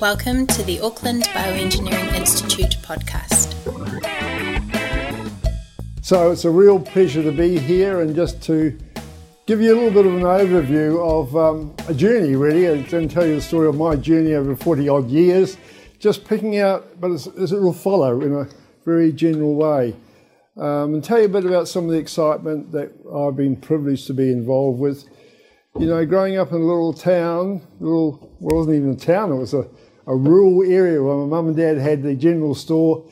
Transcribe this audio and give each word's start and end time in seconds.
Welcome 0.00 0.46
to 0.46 0.62
the 0.62 0.80
Auckland 0.80 1.24
Bioengineering 1.24 2.14
Institute 2.14 2.78
podcast. 2.82 3.52
So 6.02 6.30
it's 6.30 6.46
a 6.46 6.50
real 6.50 6.80
pleasure 6.80 7.22
to 7.22 7.30
be 7.30 7.58
here 7.58 8.00
and 8.00 8.16
just 8.16 8.40
to 8.44 8.78
give 9.46 9.60
you 9.60 9.74
a 9.74 9.76
little 9.76 9.90
bit 9.90 10.06
of 10.06 10.14
an 10.14 10.22
overview 10.22 10.98
of 11.06 11.36
um, 11.36 11.74
a 11.86 11.92
journey, 11.92 12.34
really, 12.34 12.64
and 12.64 13.10
tell 13.10 13.26
you 13.26 13.34
the 13.34 13.42
story 13.42 13.68
of 13.68 13.76
my 13.76 13.94
journey 13.94 14.32
over 14.32 14.56
40 14.56 14.88
odd 14.88 15.10
years, 15.10 15.58
just 15.98 16.24
picking 16.24 16.56
out, 16.56 16.98
but 16.98 17.10
as, 17.10 17.26
as 17.36 17.52
it 17.52 17.60
will 17.60 17.74
follow 17.74 18.22
in 18.22 18.32
a 18.32 18.48
very 18.86 19.12
general 19.12 19.54
way. 19.54 19.94
Um, 20.56 20.94
and 20.94 21.04
tell 21.04 21.18
you 21.18 21.26
a 21.26 21.28
bit 21.28 21.44
about 21.44 21.68
some 21.68 21.84
of 21.84 21.90
the 21.90 21.98
excitement 21.98 22.72
that 22.72 22.90
I've 23.14 23.36
been 23.36 23.54
privileged 23.54 24.06
to 24.06 24.14
be 24.14 24.32
involved 24.32 24.80
with. 24.80 25.04
You 25.78 25.86
know, 25.86 26.06
growing 26.06 26.38
up 26.38 26.52
in 26.52 26.56
a 26.56 26.64
little 26.64 26.94
town, 26.94 27.60
little, 27.80 28.34
well, 28.40 28.54
it 28.54 28.58
wasn't 28.60 28.76
even 28.76 28.92
a 28.92 28.96
town, 28.96 29.30
it 29.30 29.36
was 29.36 29.52
a, 29.52 29.68
a 30.06 30.14
rural 30.14 30.62
area 30.62 31.02
where 31.02 31.16
my 31.16 31.26
mum 31.26 31.48
and 31.48 31.56
dad 31.56 31.78
had 31.78 32.02
the 32.02 32.14
general 32.14 32.54
store, 32.54 33.10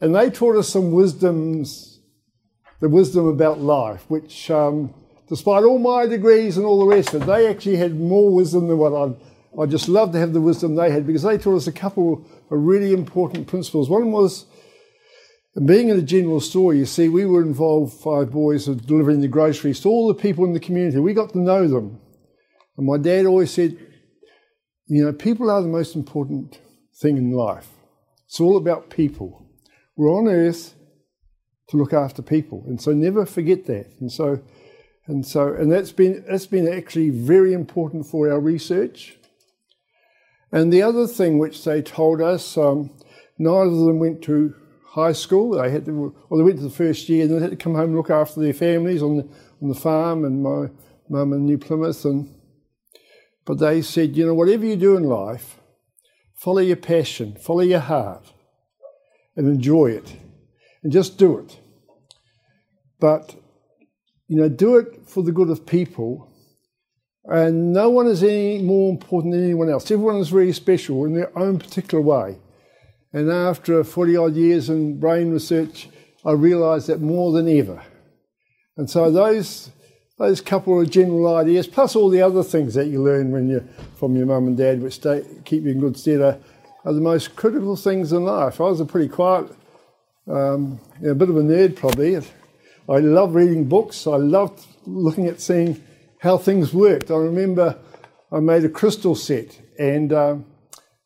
and 0.00 0.14
they 0.14 0.30
taught 0.30 0.56
us 0.56 0.68
some 0.68 0.92
wisdoms, 0.92 2.00
the 2.80 2.88
wisdom 2.88 3.26
about 3.26 3.60
life, 3.60 4.04
which, 4.08 4.50
um, 4.50 4.94
despite 5.28 5.64
all 5.64 5.78
my 5.78 6.06
degrees 6.06 6.56
and 6.56 6.66
all 6.66 6.78
the 6.78 6.94
rest 6.94 7.14
of 7.14 7.22
it, 7.22 7.26
they 7.26 7.48
actually 7.48 7.76
had 7.76 7.98
more 7.98 8.34
wisdom 8.34 8.68
than 8.68 8.78
what 8.78 8.92
I'd. 8.92 9.16
I 9.58 9.64
just 9.64 9.88
love 9.88 10.12
to 10.12 10.18
have 10.18 10.34
the 10.34 10.40
wisdom 10.40 10.74
they 10.74 10.90
had 10.90 11.06
because 11.06 11.22
they 11.22 11.38
taught 11.38 11.56
us 11.56 11.66
a 11.66 11.72
couple 11.72 12.26
of 12.50 12.58
really 12.58 12.92
important 12.92 13.46
principles. 13.46 13.88
One 13.88 14.12
was 14.12 14.44
being 15.64 15.88
in 15.88 15.98
a 15.98 16.02
general 16.02 16.40
store, 16.40 16.74
you 16.74 16.84
see, 16.84 17.08
we 17.08 17.24
were 17.24 17.40
involved, 17.40 17.94
five 17.94 18.30
boys, 18.30 18.68
of 18.68 18.86
delivering 18.86 19.22
the 19.22 19.28
groceries 19.28 19.80
to 19.80 19.88
all 19.88 20.08
the 20.08 20.14
people 20.14 20.44
in 20.44 20.52
the 20.52 20.60
community. 20.60 20.98
We 20.98 21.14
got 21.14 21.30
to 21.30 21.38
know 21.38 21.66
them. 21.66 21.98
And 22.76 22.86
my 22.86 22.98
dad 22.98 23.24
always 23.24 23.50
said, 23.50 23.78
you 24.86 25.04
know, 25.04 25.12
people 25.12 25.50
are 25.50 25.62
the 25.62 25.68
most 25.68 25.96
important 25.96 26.60
thing 26.94 27.16
in 27.16 27.32
life. 27.32 27.68
It's 28.26 28.40
all 28.40 28.56
about 28.56 28.90
people. 28.90 29.46
We're 29.96 30.12
on 30.12 30.28
earth 30.28 30.74
to 31.68 31.76
look 31.76 31.92
after 31.92 32.22
people. 32.22 32.64
And 32.66 32.80
so 32.80 32.92
never 32.92 33.26
forget 33.26 33.66
that. 33.66 33.86
And 34.00 34.10
so 34.10 34.40
and 35.06 35.24
so 35.24 35.52
and 35.52 35.70
that's 35.70 35.92
been 35.92 36.24
that's 36.28 36.46
been 36.46 36.68
actually 36.68 37.10
very 37.10 37.52
important 37.52 38.06
for 38.06 38.30
our 38.30 38.40
research. 38.40 39.16
And 40.52 40.72
the 40.72 40.82
other 40.82 41.06
thing 41.06 41.38
which 41.38 41.64
they 41.64 41.82
told 41.82 42.20
us, 42.20 42.56
um, 42.56 42.90
neither 43.38 43.70
of 43.70 43.78
them 43.78 43.98
went 43.98 44.22
to 44.22 44.54
high 44.84 45.12
school. 45.12 45.50
They 45.50 45.70
had 45.70 45.84
to, 45.86 46.14
well, 46.28 46.38
they 46.38 46.44
went 46.44 46.56
to 46.58 46.62
the 46.62 46.70
first 46.70 47.08
year, 47.08 47.24
and 47.24 47.34
they 47.34 47.40
had 47.40 47.50
to 47.50 47.56
come 47.56 47.74
home 47.74 47.86
and 47.86 47.96
look 47.96 48.10
after 48.10 48.40
their 48.40 48.54
families 48.54 49.02
on 49.02 49.18
the, 49.18 49.28
on 49.60 49.68
the 49.68 49.74
farm, 49.74 50.24
and 50.24 50.42
my 50.42 50.70
mum 51.08 51.32
in 51.32 51.44
New 51.44 51.58
Plymouth. 51.58 52.04
And 52.04 52.32
but 53.46 53.58
they 53.58 53.80
said, 53.80 54.16
you 54.16 54.26
know, 54.26 54.34
whatever 54.34 54.66
you 54.66 54.76
do 54.76 54.96
in 54.96 55.04
life, 55.04 55.60
follow 56.34 56.60
your 56.60 56.76
passion, 56.76 57.36
follow 57.36 57.60
your 57.60 57.80
heart, 57.80 58.32
and 59.36 59.46
enjoy 59.46 59.86
it, 59.86 60.16
and 60.82 60.92
just 60.92 61.16
do 61.16 61.38
it. 61.38 61.58
But 62.98 63.36
you 64.28 64.36
know, 64.36 64.48
do 64.48 64.76
it 64.76 65.08
for 65.08 65.22
the 65.22 65.32
good 65.32 65.50
of 65.50 65.66
people. 65.66 66.32
And 67.24 67.72
no 67.72 67.90
one 67.90 68.06
is 68.06 68.22
any 68.22 68.58
more 68.62 68.90
important 68.90 69.32
than 69.34 69.44
anyone 69.44 69.68
else. 69.68 69.90
Everyone 69.90 70.16
is 70.16 70.28
very 70.28 70.52
special 70.52 71.04
in 71.04 71.14
their 71.14 71.36
own 71.36 71.58
particular 71.58 72.02
way. 72.02 72.38
And 73.12 73.30
after 73.30 73.82
40 73.82 74.16
odd 74.16 74.34
years 74.34 74.68
in 74.68 75.00
brain 75.00 75.30
research, 75.30 75.88
I 76.24 76.32
realised 76.32 76.88
that 76.88 77.00
more 77.00 77.32
than 77.32 77.48
ever. 77.48 77.82
And 78.76 78.90
so 78.90 79.10
those 79.10 79.70
those 80.18 80.40
couple 80.40 80.80
of 80.80 80.90
general 80.90 81.36
ideas, 81.36 81.66
plus 81.66 81.94
all 81.94 82.08
the 82.08 82.22
other 82.22 82.42
things 82.42 82.74
that 82.74 82.86
you 82.86 83.02
learn 83.02 83.30
when 83.30 83.48
you 83.48 83.66
from 83.96 84.16
your 84.16 84.26
mum 84.26 84.46
and 84.46 84.56
dad, 84.56 84.80
which 84.80 84.94
stay, 84.94 85.22
keep 85.44 85.64
you 85.64 85.70
in 85.70 85.80
good 85.80 85.96
stead, 85.96 86.20
are, 86.20 86.38
are, 86.84 86.92
the 86.92 87.00
most 87.00 87.36
critical 87.36 87.76
things 87.76 88.12
in 88.12 88.24
life. 88.24 88.60
I 88.60 88.64
was 88.64 88.80
a 88.80 88.86
pretty 88.86 89.08
quiet, 89.08 89.50
um, 90.26 90.80
a 91.04 91.14
bit 91.14 91.28
of 91.28 91.36
a 91.36 91.42
nerd 91.42 91.76
probably. 91.76 92.16
I 92.16 92.98
love 92.98 93.34
reading 93.34 93.68
books. 93.68 94.06
I 94.06 94.16
loved 94.16 94.64
looking 94.86 95.26
at 95.26 95.40
seeing 95.40 95.82
how 96.20 96.38
things 96.38 96.72
worked. 96.72 97.10
I 97.10 97.16
remember 97.16 97.78
I 98.32 98.40
made 98.40 98.64
a 98.64 98.70
crystal 98.70 99.14
set 99.14 99.60
and. 99.78 100.12
Um, 100.12 100.46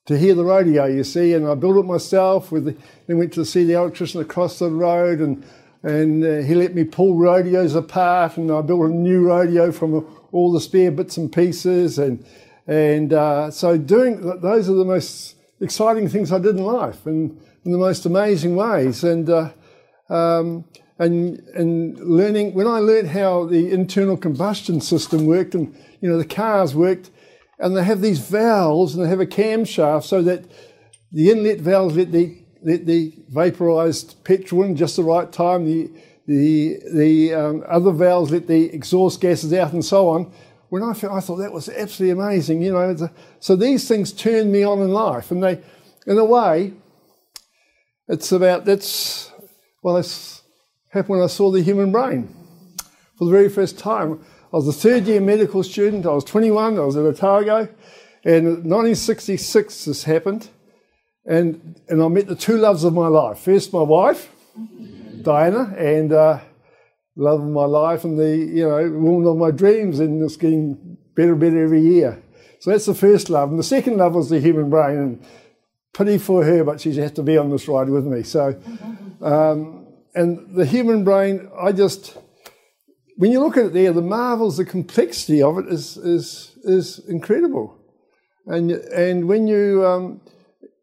to 0.07 0.19
hear 0.19 0.34
the 0.34 0.45
radio, 0.45 0.87
you 0.87 1.05
see, 1.05 1.34
and 1.34 1.47
I 1.47 1.55
built 1.55 1.77
it 1.77 1.87
myself. 1.87 2.51
With 2.51 2.65
the, 2.65 2.77
then 3.07 3.19
went 3.19 3.33
to 3.34 3.45
see 3.45 3.63
the 3.63 3.75
electrician 3.75 4.21
across 4.21 4.59
the 4.59 4.69
road, 4.69 5.21
and 5.21 5.45
and 5.83 6.25
uh, 6.25 6.39
he 6.39 6.55
let 6.55 6.75
me 6.75 6.85
pull 6.85 7.15
radios 7.15 7.75
apart, 7.75 8.37
and 8.37 8.51
I 8.51 8.63
built 8.63 8.91
a 8.91 8.93
new 8.93 9.29
radio 9.29 9.73
from 9.73 10.07
all 10.33 10.53
the 10.53 10.61
spare 10.61 10.91
bits 10.91 11.17
and 11.17 11.33
pieces, 11.33 11.99
and 11.99 12.25
and 12.67 13.13
uh, 13.13 13.51
so 13.51 13.77
doing 13.77 14.21
those 14.41 14.69
are 14.69 14.75
the 14.75 14.85
most 14.85 15.37
exciting 15.61 16.09
things 16.09 16.33
I 16.33 16.39
did 16.39 16.57
in 16.57 16.65
life, 16.65 17.07
and 17.07 17.41
in 17.65 17.73
the 17.73 17.79
most 17.79 18.07
amazing 18.07 18.57
ways, 18.57 19.05
and. 19.05 19.29
Uh, 19.29 19.51
um, 20.09 20.65
and 20.99 21.39
and 21.55 21.99
learning 21.99 22.53
when 22.53 22.67
I 22.67 22.79
learned 22.79 23.09
how 23.09 23.47
the 23.47 23.73
internal 23.73 24.19
combustion 24.19 24.83
system 24.83 25.25
worked 25.25 25.55
and 25.55 25.75
you 26.01 26.11
know 26.11 26.19
the 26.19 26.27
cars 26.27 26.75
worked, 26.75 27.11
and 27.59 27.75
they 27.75 27.85
have 27.85 28.03
these 28.03 28.19
valves 28.19 28.95
and 28.95 29.05
they 29.05 29.09
have 29.09 29.21
a 29.21 29.27
camshaft 29.27 30.05
so 30.05 30.21
that 30.23 30.45
the 31.11 31.31
inlet 31.31 31.59
valves 31.61 31.97
let 31.97 32.13
the 32.13 32.37
let 32.62 32.87
the 32.87 33.15
vaporized 33.28 34.22
petrol 34.25 34.65
in 34.65 34.76
just 34.76 34.97
the 34.97 35.04
right 35.04 35.31
time. 35.31 35.65
The 35.66 35.91
the 36.26 36.78
the 36.93 37.34
um, 37.34 37.65
other 37.69 37.93
valves 37.93 38.31
let 38.31 38.47
the 38.47 38.72
exhaust 38.72 39.21
gases 39.21 39.53
out 39.53 39.72
and 39.72 39.84
so 39.84 40.09
on. 40.09 40.32
When 40.69 40.82
I, 40.82 40.91
I 40.91 41.21
thought 41.21 41.37
that 41.37 41.53
was 41.53 41.69
absolutely 41.69 42.12
amazing, 42.12 42.62
you 42.62 42.72
know. 42.72 42.91
A, 42.91 43.10
so 43.41 43.56
these 43.56 43.88
things 43.88 44.12
turned 44.12 44.53
me 44.53 44.62
on 44.62 44.81
in 44.81 44.91
life, 44.91 45.31
and 45.31 45.43
they, 45.43 45.60
in 46.06 46.16
a 46.16 46.25
way, 46.25 46.75
it's 48.09 48.31
about 48.32 48.65
that's 48.65 49.32
well, 49.82 49.97
it's 49.97 50.42
happened 50.88 51.19
when 51.19 51.22
I 51.22 51.28
saw 51.28 51.50
the 51.50 51.62
human 51.62 51.91
brain 51.91 52.28
for 53.16 53.25
the 53.25 53.31
very 53.31 53.48
first 53.48 53.78
time. 53.78 54.21
I 54.53 54.56
was 54.56 54.69
a 54.69 54.72
third 54.72 55.06
year 55.06 55.21
medical 55.21 55.62
student. 55.62 56.06
I 56.06 56.10
was 56.10 56.25
21. 56.25 56.77
I 56.77 56.81
was 56.81 56.97
at 56.97 57.04
Otago. 57.04 57.69
And 58.25 58.47
in 58.47 58.69
1966, 58.69 59.84
this 59.87 60.04
happened. 60.04 60.48
And, 61.31 61.81
and 61.89 62.03
I 62.03 62.09
met 62.09 62.27
the 62.27 62.35
two 62.35 62.59
loves 62.59 62.83
of 62.83 62.93
my 62.93 63.07
life. 63.07 63.39
First, 63.39 63.73
my 63.73 63.83
wife, 63.83 64.29
Diana, 65.23 65.75
and 65.79 66.13
uh, 66.13 66.41
love 67.15 67.41
of 67.41 67.49
my 67.49 67.67
life, 67.67 68.05
and 68.05 68.19
the 68.19 68.37
you 68.37 68.69
know 68.69 68.91
woman 68.91 69.27
of 69.29 69.37
my 69.37 69.53
dreams, 69.53 70.01
and 70.01 70.23
it's 70.23 70.37
getting 70.37 70.99
better 71.15 71.33
and 71.33 71.41
better 71.41 71.63
every 71.63 71.83
year. 71.83 72.21
So 72.59 72.71
that's 72.71 72.87
the 72.87 72.95
first 72.95 73.31
love. 73.31 73.51
And 73.51 73.59
the 73.59 73.65
second 73.65 73.99
love 73.99 74.15
was 74.15 74.29
the 74.29 74.41
human 74.41 74.69
brain. 74.71 74.99
And 74.99 75.27
pity 75.93 76.19
for 76.19 76.45
her, 76.45 76.65
but 76.65 76.81
she 76.81 76.93
has 76.95 77.13
to 77.13 77.23
be 77.23 77.37
on 77.37 77.51
this 77.51 77.69
ride 77.69 77.89
with 77.89 78.07
me. 78.07 78.23
So, 78.23 78.61
um, 79.21 79.87
and 80.15 80.55
the 80.55 80.65
human 80.65 81.05
brain, 81.05 81.49
I 81.61 81.73
just 81.73 82.17
when 83.21 83.31
you 83.33 83.41
look 83.41 83.59
at 83.59 83.67
it 83.67 83.73
there, 83.75 83.93
the 83.93 84.01
marvels, 84.01 84.57
the 84.57 84.65
complexity 84.65 85.43
of 85.43 85.59
it 85.59 85.67
is, 85.67 85.99
is, 85.99 86.57
is 86.65 87.01
incredible. 87.07 87.77
And, 88.47 88.71
and 88.71 89.29
when 89.29 89.47
you 89.47 89.85
um, 89.85 90.23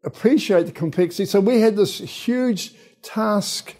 appreciate 0.08 0.64
the 0.64 0.72
complexity, 0.72 1.26
so 1.26 1.38
we 1.38 1.60
had 1.60 1.76
this 1.76 1.98
huge 1.98 2.72
task 3.02 3.76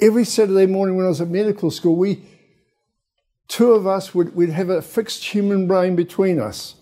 every 0.00 0.24
Saturday 0.24 0.66
morning 0.66 0.96
when 0.96 1.06
I 1.06 1.08
was 1.08 1.20
at 1.20 1.28
medical 1.28 1.70
school. 1.70 1.96
We, 1.96 2.24
two 3.46 3.72
of 3.72 3.86
us 3.86 4.14
would 4.14 4.34
we'd 4.34 4.50
have 4.50 4.70
a 4.70 4.82
fixed 4.82 5.24
human 5.24 5.68
brain 5.68 5.94
between 5.94 6.40
us. 6.40 6.74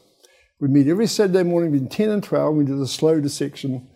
We'd 0.59 0.71
meet 0.71 0.89
every 0.89 1.07
Saturday 1.07 1.43
morning 1.43 1.73
between 1.73 1.91
10 1.91 2.09
and 2.11 2.25
12. 2.25 2.57
We 2.57 2.65
did 2.65 2.81
a 2.81 2.87
slow 2.87 3.21
dissection 3.21 3.87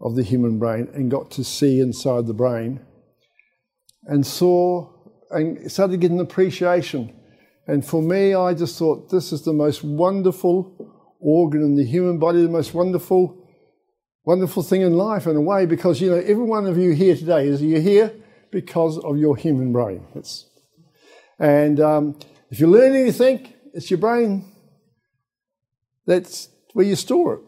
of 0.00 0.16
the 0.16 0.24
human 0.24 0.58
brain 0.58 0.88
and 0.92 1.10
got 1.10 1.30
to 1.32 1.44
see 1.44 1.80
inside 1.80 2.26
the 2.26 2.34
brain 2.34 2.80
and 4.04 4.26
saw 4.26 4.92
and 5.30 5.70
started 5.70 6.00
getting 6.00 6.20
appreciation. 6.20 7.14
And 7.66 7.84
for 7.84 8.02
me, 8.02 8.34
I 8.34 8.54
just 8.54 8.78
thought 8.78 9.10
this 9.10 9.32
is 9.32 9.42
the 9.42 9.52
most 9.52 9.82
wonderful 9.82 11.16
organ 11.20 11.62
in 11.62 11.76
the 11.76 11.84
human 11.84 12.18
body, 12.18 12.42
the 12.42 12.48
most 12.48 12.74
wonderful, 12.74 13.45
wonderful 14.26 14.62
thing 14.62 14.82
in 14.82 14.94
life 14.94 15.26
in 15.26 15.36
a 15.36 15.40
way, 15.40 15.64
because 15.64 16.00
you 16.00 16.10
know, 16.10 16.16
every 16.16 16.44
one 16.44 16.66
of 16.66 16.76
you 16.76 16.90
here 16.90 17.16
today 17.16 17.46
is 17.46 17.62
you're 17.62 17.80
here 17.80 18.12
because 18.50 18.98
of 18.98 19.16
your 19.16 19.36
human 19.36 19.72
brain. 19.72 20.04
It's, 20.16 20.44
and 21.38 21.80
um, 21.80 22.18
if 22.50 22.58
you 22.60 22.66
learn 22.66 22.94
anything, 22.94 23.48
it's 23.72 23.88
your 23.90 23.98
brain. 23.98 24.44
That's 26.06 26.48
where 26.72 26.84
you 26.84 26.96
store 26.96 27.34
it. 27.34 27.40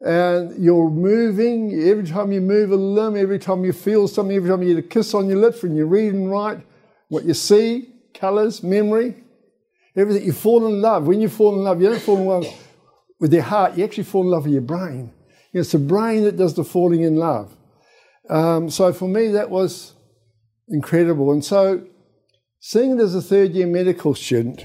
And 0.00 0.62
you're 0.62 0.90
moving, 0.90 1.72
every 1.82 2.06
time 2.06 2.30
you 2.30 2.40
move 2.40 2.70
a 2.70 2.76
limb, 2.76 3.16
every 3.16 3.38
time 3.38 3.64
you 3.64 3.72
feel 3.72 4.06
something, 4.06 4.36
every 4.36 4.50
time 4.50 4.62
you 4.62 4.74
get 4.74 4.84
a 4.84 4.88
kiss 4.88 5.12
on 5.14 5.28
your 5.28 5.38
lips 5.38 5.62
when 5.62 5.74
you 5.74 5.86
read 5.86 6.14
and 6.14 6.30
write, 6.30 6.60
what 7.08 7.24
you 7.24 7.34
see, 7.34 7.90
colours, 8.12 8.62
memory, 8.62 9.16
everything. 9.96 10.24
You 10.24 10.32
fall 10.32 10.66
in 10.66 10.80
love. 10.80 11.06
When 11.06 11.20
you 11.20 11.28
fall 11.28 11.54
in 11.54 11.64
love, 11.64 11.80
you 11.80 11.88
don't 11.88 12.02
fall 12.02 12.18
in 12.18 12.26
love 12.26 12.46
with 13.18 13.32
your 13.32 13.42
heart, 13.42 13.76
you 13.76 13.84
actually 13.84 14.04
fall 14.04 14.22
in 14.22 14.28
love 14.28 14.44
with 14.44 14.52
your 14.52 14.62
brain. 14.62 15.10
It's 15.54 15.72
the 15.72 15.78
brain 15.78 16.24
that 16.24 16.36
does 16.36 16.54
the 16.54 16.64
falling 16.64 17.02
in 17.02 17.16
love. 17.16 17.56
Um, 18.28 18.68
so 18.68 18.92
for 18.92 19.08
me, 19.08 19.28
that 19.28 19.50
was 19.50 19.94
incredible. 20.68 21.30
And 21.32 21.44
so, 21.44 21.86
seeing 22.58 22.98
it 22.98 23.00
as 23.00 23.14
a 23.14 23.22
third 23.22 23.52
year 23.52 23.66
medical 23.66 24.14
student, 24.16 24.64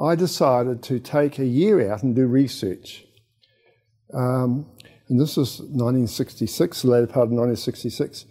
I 0.00 0.14
decided 0.14 0.82
to 0.84 1.00
take 1.00 1.38
a 1.38 1.44
year 1.44 1.92
out 1.92 2.02
and 2.02 2.14
do 2.14 2.26
research. 2.26 3.04
Um, 4.14 4.70
and 5.08 5.20
this 5.20 5.36
was 5.36 5.58
1966, 5.60 6.82
the 6.82 6.88
later 6.88 7.06
part 7.06 7.28
of 7.28 7.32
1966. 7.32 8.26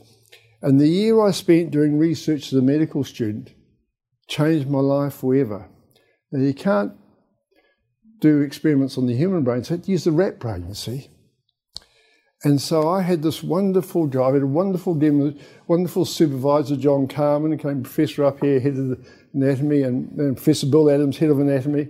And 0.62 0.80
the 0.80 0.88
year 0.88 1.22
I 1.22 1.32
spent 1.32 1.72
doing 1.72 1.98
research 1.98 2.48
as 2.48 2.54
a 2.54 2.62
medical 2.62 3.04
student 3.04 3.52
changed 4.28 4.70
my 4.70 4.80
life 4.80 5.16
forever. 5.16 5.68
Now, 6.32 6.40
you 6.42 6.54
can't 6.54 6.94
do 8.20 8.40
experiments 8.40 8.98
on 8.98 9.08
the 9.08 9.16
human 9.16 9.44
brain, 9.44 9.64
so 9.64 9.74
I 9.74 9.78
had 9.78 9.84
to 9.86 9.92
use 9.92 10.06
the 10.06 10.12
rat 10.12 10.40
brain, 10.40 10.68
you 10.68 10.76
see. 10.76 11.10
And 12.44 12.60
so 12.60 12.90
I 12.90 13.02
had 13.02 13.22
this 13.22 13.44
wonderful 13.44 14.08
job. 14.08 14.32
I 14.32 14.34
had 14.36 14.44
a 14.44 14.48
wonderful 14.48 14.96
demo, 14.96 15.34
wonderful 15.68 16.06
supervisor, 16.06 16.76
John 16.76 17.08
Carman, 17.08 17.58
came 17.58 17.84
professor 17.84 18.24
up 18.26 18.40
here, 18.40 18.60
head 18.60 18.78
of 18.78 18.90
the 18.90 19.06
anatomy, 19.34 19.84
and, 19.84 20.12
and 20.18 20.36
Professor 20.36 20.66
Bill 20.66 20.90
Adams, 20.90 21.18
head 21.18 21.30
of 21.30 21.40
anatomy. 21.40 21.90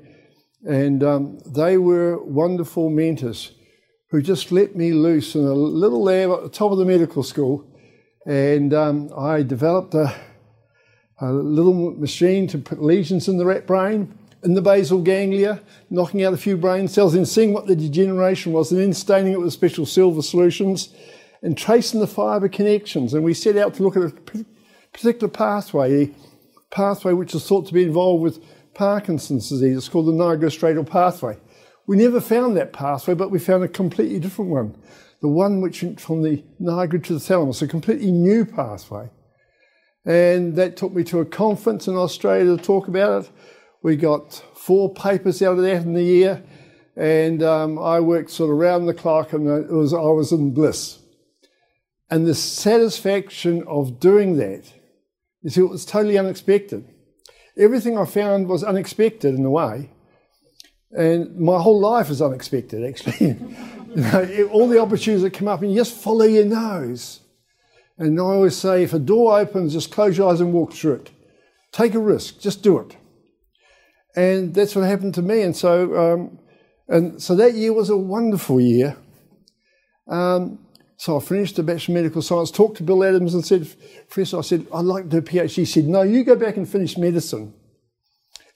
And 0.67 1.03
um, 1.03 1.39
they 1.45 1.77
were 1.77 2.21
wonderful 2.21 2.89
mentors 2.89 3.53
who 4.09 4.21
just 4.21 4.51
let 4.51 4.75
me 4.75 4.91
loose 4.91 5.35
in 5.35 5.41
a 5.45 5.53
little 5.53 6.03
lab 6.03 6.29
at 6.31 6.43
the 6.43 6.49
top 6.49 6.73
of 6.73 6.77
the 6.77 6.85
medical 6.85 7.23
school. 7.23 7.65
And 8.27 8.73
um, 8.73 9.09
I 9.17 9.43
developed 9.43 9.93
a, 9.93 10.13
a 11.21 11.31
little 11.31 11.91
machine 11.91 12.47
to 12.47 12.57
put 12.57 12.83
lesions 12.83 13.29
in 13.29 13.37
the 13.37 13.45
rat 13.45 13.65
brain 13.65 14.17
in 14.43 14.53
the 14.53 14.61
basal 14.61 15.01
ganglia, 15.01 15.61
knocking 15.89 16.23
out 16.23 16.33
a 16.33 16.37
few 16.37 16.57
brain 16.57 16.87
cells 16.87 17.13
and 17.13 17.27
seeing 17.27 17.53
what 17.53 17.67
the 17.67 17.75
degeneration 17.75 18.51
was, 18.51 18.71
and 18.71 18.81
then 18.81 18.93
staining 18.93 19.33
it 19.33 19.39
with 19.39 19.53
special 19.53 19.85
silver 19.85 20.21
solutions 20.21 20.93
and 21.41 21.57
tracing 21.57 21.99
the 21.99 22.07
fibre 22.07 22.49
connections. 22.49 23.13
And 23.13 23.23
we 23.23 23.33
set 23.33 23.57
out 23.57 23.73
to 23.75 23.83
look 23.83 23.97
at 23.97 24.03
a 24.03 24.45
particular 24.93 25.27
pathway, 25.27 26.03
a 26.03 26.11
pathway 26.71 27.13
which 27.13 27.35
is 27.35 27.47
thought 27.47 27.67
to 27.67 27.73
be 27.73 27.83
involved 27.83 28.23
with 28.23 28.43
Parkinson's 28.73 29.49
disease. 29.49 29.77
It's 29.77 29.89
called 29.89 30.07
the 30.07 30.11
nigrostriatal 30.11 30.89
pathway. 30.89 31.37
We 31.87 31.97
never 31.97 32.21
found 32.21 32.55
that 32.57 32.73
pathway, 32.73 33.15
but 33.15 33.31
we 33.31 33.39
found 33.39 33.63
a 33.63 33.67
completely 33.67 34.19
different 34.19 34.51
one. 34.51 34.75
The 35.21 35.27
one 35.27 35.61
which 35.61 35.83
went 35.83 35.99
from 35.99 36.23
the 36.23 36.43
nigra 36.59 37.03
to 37.03 37.13
the 37.13 37.19
thalamus, 37.19 37.61
a 37.61 37.67
completely 37.67 38.11
new 38.11 38.45
pathway. 38.45 39.09
And 40.05 40.55
that 40.55 40.77
took 40.77 40.93
me 40.93 41.03
to 41.05 41.19
a 41.19 41.25
conference 41.25 41.87
in 41.87 41.95
Australia 41.95 42.57
to 42.57 42.63
talk 42.63 42.87
about 42.87 43.25
it. 43.25 43.31
We 43.83 43.95
got 43.95 44.33
four 44.55 44.93
papers 44.93 45.41
out 45.41 45.57
of 45.57 45.63
that 45.63 45.81
in 45.83 45.93
the 45.93 46.03
year, 46.03 46.43
and 46.95 47.41
um, 47.41 47.79
I 47.79 47.99
worked 47.99 48.29
sort 48.29 48.51
of 48.51 48.57
around 48.57 48.85
the 48.85 48.93
clock, 48.93 49.33
and 49.33 49.47
it 49.47 49.71
was, 49.71 49.93
I 49.93 49.97
was 49.97 50.31
in 50.31 50.53
bliss. 50.53 50.99
And 52.09 52.27
the 52.27 52.35
satisfaction 52.35 53.63
of 53.67 53.99
doing 53.99 54.37
that, 54.37 54.71
you 55.41 55.49
see, 55.49 55.61
it 55.61 55.69
was 55.69 55.85
totally 55.85 56.17
unexpected. 56.17 56.87
Everything 57.57 57.97
I 57.97 58.05
found 58.05 58.47
was 58.47 58.63
unexpected 58.63 59.33
in 59.33 59.43
a 59.45 59.49
way, 59.49 59.89
and 60.91 61.35
my 61.37 61.59
whole 61.59 61.79
life 61.79 62.09
is 62.09 62.21
unexpected, 62.21 62.83
actually. 62.83 63.27
you 63.95 63.95
know, 63.95 64.49
all 64.51 64.67
the 64.67 64.79
opportunities 64.79 65.23
that 65.23 65.33
come 65.33 65.47
up, 65.47 65.61
and 65.61 65.71
you 65.71 65.77
just 65.77 65.95
follow 65.95 66.25
your 66.25 66.45
nose. 66.45 67.21
And 67.97 68.19
I 68.19 68.23
always 68.23 68.55
say, 68.55 68.83
if 68.83 68.93
a 68.93 68.99
door 68.99 69.39
opens, 69.39 69.73
just 69.73 69.91
close 69.91 70.17
your 70.17 70.31
eyes 70.31 70.41
and 70.41 70.53
walk 70.53 70.73
through 70.73 70.95
it. 70.95 71.11
Take 71.71 71.95
a 71.95 71.99
risk, 71.99 72.39
just 72.39 72.61
do 72.61 72.77
it. 72.79 72.95
And 74.15 74.53
that's 74.53 74.75
what 74.75 74.85
happened 74.85 75.15
to 75.15 75.21
me. 75.21 75.41
And 75.41 75.55
so, 75.55 75.97
um, 75.97 76.39
and 76.87 77.21
so 77.21 77.35
that 77.35 77.53
year 77.53 77.73
was 77.73 77.89
a 77.89 77.97
wonderful 77.97 78.59
year. 78.59 78.97
Um, 80.07 80.59
so 80.97 81.17
I 81.17 81.19
finished 81.19 81.55
the 81.55 81.63
Bachelor 81.63 81.93
of 81.93 82.03
Medical 82.03 82.21
Science, 82.21 82.51
talked 82.51 82.77
to 82.77 82.83
Bill 82.83 83.03
Adams 83.03 83.33
and 83.33 83.45
said, 83.45 83.67
Professor, 84.07 84.37
I 84.37 84.41
said, 84.41 84.67
I'd 84.73 84.85
like 84.85 85.05
to 85.05 85.09
do 85.09 85.17
a 85.17 85.21
PhD. 85.21 85.55
He 85.55 85.65
said, 85.65 85.85
no, 85.85 86.03
you 86.03 86.23
go 86.23 86.35
back 86.35 86.57
and 86.57 86.69
finish 86.69 86.97
medicine. 86.97 87.53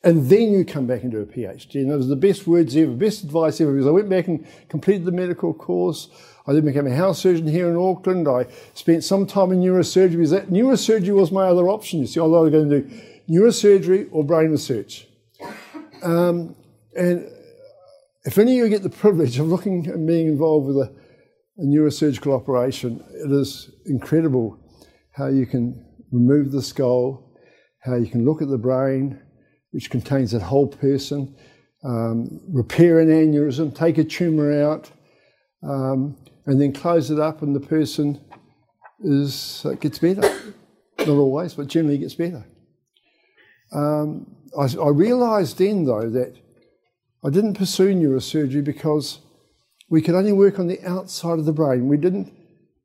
And 0.03 0.29
then 0.29 0.51
you 0.51 0.63
come 0.63 0.85
back 0.85 1.01
and 1.01 1.11
do 1.11 1.21
a 1.21 1.25
PhD. 1.25 1.75
And 1.75 1.89
those 1.89 2.05
are 2.05 2.09
the 2.09 2.15
best 2.15 2.45
words 2.45 2.75
ever, 2.75 2.91
best 2.91 3.23
advice 3.23 3.59
ever, 3.59 3.71
because 3.71 3.87
I 3.87 3.91
went 3.91 4.09
back 4.09 4.27
and 4.27 4.45
completed 4.69 5.05
the 5.05 5.11
medical 5.11 5.55
course. 5.55 6.09
I 6.45 6.53
then 6.53 6.65
became 6.65 6.85
a 6.85 6.95
house 6.95 7.19
surgeon 7.19 7.47
here 7.47 7.67
in 7.69 7.75
Auckland. 7.75 8.27
I 8.27 8.45
spent 8.75 9.03
some 9.03 9.25
time 9.25 9.51
in 9.51 9.61
neurosurgery 9.61 10.11
because 10.11 10.29
that 10.29 10.49
neurosurgery 10.51 11.15
was 11.15 11.31
my 11.31 11.47
other 11.47 11.67
option. 11.67 12.01
You 12.01 12.05
see, 12.05 12.19
I 12.19 12.23
was 12.23 12.41
either 12.41 12.51
going 12.51 12.69
to 12.69 12.81
do 12.81 13.01
neurosurgery 13.27 14.09
or 14.11 14.23
brain 14.23 14.51
research. 14.51 15.07
Um, 16.05 16.55
and 16.95 17.27
if 18.25 18.37
any 18.37 18.59
of 18.59 18.65
you 18.65 18.69
get 18.69 18.83
the 18.83 18.89
privilege 18.89 19.39
of 19.39 19.47
looking 19.47 19.87
and 19.89 20.07
being 20.07 20.27
involved 20.27 20.67
with 20.67 20.77
a, 20.77 20.93
a 21.57 21.63
neurosurgical 21.63 22.33
operation, 22.33 23.03
it 23.11 23.31
is 23.31 23.71
incredible 23.87 24.59
how 25.11 25.27
you 25.27 25.47
can 25.47 25.83
remove 26.11 26.51
the 26.51 26.61
skull, 26.61 27.35
how 27.79 27.95
you 27.95 28.07
can 28.07 28.23
look 28.23 28.41
at 28.41 28.49
the 28.49 28.57
brain, 28.57 29.19
which 29.71 29.89
contains 29.89 30.31
that 30.31 30.41
whole 30.41 30.67
person, 30.67 31.35
um, 31.83 32.39
repair 32.49 32.99
an 32.99 33.09
aneurysm, 33.09 33.75
take 33.75 33.97
a 33.97 34.03
tumour 34.03 34.63
out, 34.63 34.91
um, 35.63 36.15
and 36.45 36.61
then 36.61 36.71
close 36.71 37.09
it 37.09 37.19
up, 37.19 37.41
and 37.41 37.55
the 37.55 37.59
person 37.59 38.21
is 39.03 39.65
uh, 39.65 39.73
gets 39.73 39.99
better. 39.99 40.21
Not 40.99 41.09
always, 41.09 41.55
but 41.55 41.67
generally 41.67 41.97
gets 41.97 42.15
better. 42.15 42.45
Um, 43.73 44.35
I, 44.57 44.63
I 44.81 44.89
realised 44.89 45.57
then, 45.57 45.85
though, 45.85 46.09
that 46.09 46.35
I 47.23 47.29
didn't 47.29 47.55
pursue 47.55 47.93
neurosurgery 47.93 48.63
because 48.63 49.19
we 49.89 50.01
could 50.01 50.15
only 50.15 50.31
work 50.31 50.59
on 50.59 50.67
the 50.67 50.81
outside 50.83 51.39
of 51.39 51.45
the 51.45 51.53
brain. 51.53 51.87
We 51.87 51.97
didn't, 51.97 52.31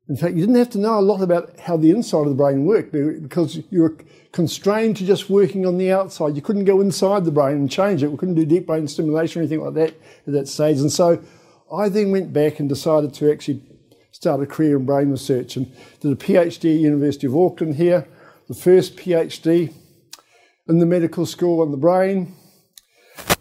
in 0.07 0.15
fact, 0.15 0.35
you 0.35 0.41
didn't 0.41 0.55
have 0.55 0.69
to 0.71 0.79
know 0.79 0.99
a 0.99 1.01
lot 1.01 1.21
about 1.21 1.59
how 1.59 1.77
the 1.77 1.91
inside 1.91 2.21
of 2.21 2.29
the 2.29 2.35
brain 2.35 2.65
worked 2.65 2.91
because 2.91 3.59
you 3.69 3.81
were 3.81 3.97
constrained 4.31 4.97
to 4.97 5.05
just 5.05 5.29
working 5.29 5.65
on 5.65 5.77
the 5.77 5.91
outside. 5.91 6.35
You 6.35 6.41
couldn't 6.41 6.65
go 6.65 6.81
inside 6.81 7.25
the 7.25 7.31
brain 7.31 7.57
and 7.57 7.71
change 7.71 8.03
it. 8.03 8.07
We 8.07 8.17
couldn't 8.17 8.35
do 8.35 8.45
deep 8.45 8.67
brain 8.67 8.87
stimulation 8.87 9.39
or 9.39 9.43
anything 9.43 9.61
like 9.61 9.73
that 9.75 9.93
at 10.27 10.33
that 10.33 10.47
stage. 10.47 10.79
And 10.79 10.91
so 10.91 11.21
I 11.71 11.89
then 11.89 12.11
went 12.11 12.33
back 12.33 12.59
and 12.59 12.67
decided 12.67 13.13
to 13.15 13.31
actually 13.31 13.61
start 14.11 14.41
a 14.41 14.45
career 14.45 14.77
in 14.77 14.85
brain 14.85 15.09
research 15.09 15.55
and 15.55 15.71
did 15.99 16.11
a 16.11 16.15
PhD 16.15 16.75
at 16.75 16.81
University 16.81 17.27
of 17.27 17.35
Auckland 17.35 17.75
here, 17.75 18.07
the 18.47 18.53
first 18.53 18.97
PhD 18.97 19.73
in 20.71 20.79
the 20.79 20.85
medical 20.85 21.25
school 21.25 21.61
on 21.61 21.69
the 21.71 21.77
brain. 21.77 22.33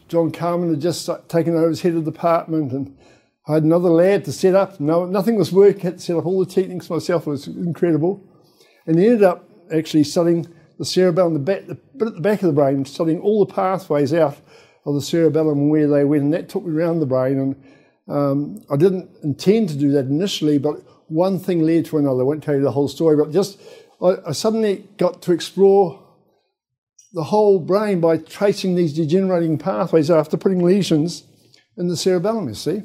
John 0.09 0.33
Carman 0.33 0.71
had 0.71 0.81
just 0.81 1.09
taken 1.29 1.55
over 1.55 1.71
as 1.71 1.81
head 1.81 1.95
of 1.95 2.05
department, 2.05 2.73
and 2.73 2.99
I 3.47 3.55
had 3.55 3.63
another 3.63 3.89
lab 3.89 4.25
to 4.25 4.33
set 4.33 4.57
up. 4.57 4.81
No, 4.81 5.07
nothing 5.07 5.37
was 5.37 5.53
working. 5.53 5.83
I 5.83 5.85
had 5.85 5.99
to 5.99 6.05
set 6.05 6.17
up 6.17 6.27
all 6.27 6.45
the 6.45 6.51
techniques 6.51 6.91
myself. 6.91 7.29
It 7.29 7.31
was 7.31 7.47
incredible. 7.47 8.21
And 8.87 8.99
he 8.99 9.07
ended 9.07 9.23
up 9.23 9.49
actually 9.73 10.03
studying 10.05 10.49
the 10.79 10.85
cerebellum, 10.85 11.35
the, 11.35 11.39
back, 11.39 11.67
the 11.67 11.77
bit 11.77 12.09
at 12.09 12.15
the 12.15 12.21
back 12.21 12.43
of 12.43 12.49
the 12.49 12.53
brain, 12.53 12.85
studying 12.85 13.21
all 13.21 13.45
the 13.45 13.55
pathways 13.55 14.13
out 14.13 14.37
of 14.85 14.95
the 14.95 15.01
cerebellum 15.01 15.59
and 15.59 15.71
where 15.71 15.87
they 15.87 16.05
went. 16.05 16.25
And 16.25 16.35
that 16.35 16.49
took 16.49 16.65
me 16.65 16.75
around 16.75 16.99
the 16.99 17.07
brain. 17.07 17.39
And 17.39 17.65
um, 18.09 18.65
I 18.69 18.77
didn't 18.77 19.09
intend 19.23 19.69
to 19.69 19.77
do 19.77 19.93
that 19.93 20.07
initially, 20.07 20.59
but 20.59 20.83
one 21.07 21.39
thing 21.39 21.63
led 21.63 21.85
to 21.87 21.99
another. 21.99 22.23
I 22.23 22.25
won't 22.25 22.43
tell 22.43 22.57
you 22.57 22.63
the 22.63 22.73
whole 22.73 22.89
story, 22.89 23.17
but 23.17 23.31
just 23.31 23.61
I, 24.03 24.17
I 24.27 24.33
suddenly 24.33 24.89
got 24.97 25.23
to 25.23 25.33
explore 25.33 26.10
the 27.13 27.25
whole 27.25 27.59
brain 27.59 28.01
by 28.01 28.19
tracing 28.19 28.75
these 28.75 28.95
degenerating 28.95 29.59
pathways 29.59 30.11
after 30.11 30.37
putting 30.37 30.63
lesions 30.63 31.25
in 31.77 31.89
the 31.89 31.97
cerebellum, 31.97 32.49
you 32.49 32.55
see. 32.55 32.83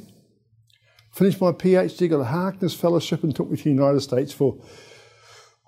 Finished 1.13 1.39
my 1.39 1.51
PhD, 1.51 2.09
got 2.09 2.19
a 2.19 2.25
Harkness 2.25 2.73
Fellowship, 2.73 3.23
and 3.23 3.35
took 3.35 3.49
me 3.49 3.57
to 3.57 3.63
the 3.63 3.69
United 3.69 4.01
States 4.01 4.33
for, 4.33 4.57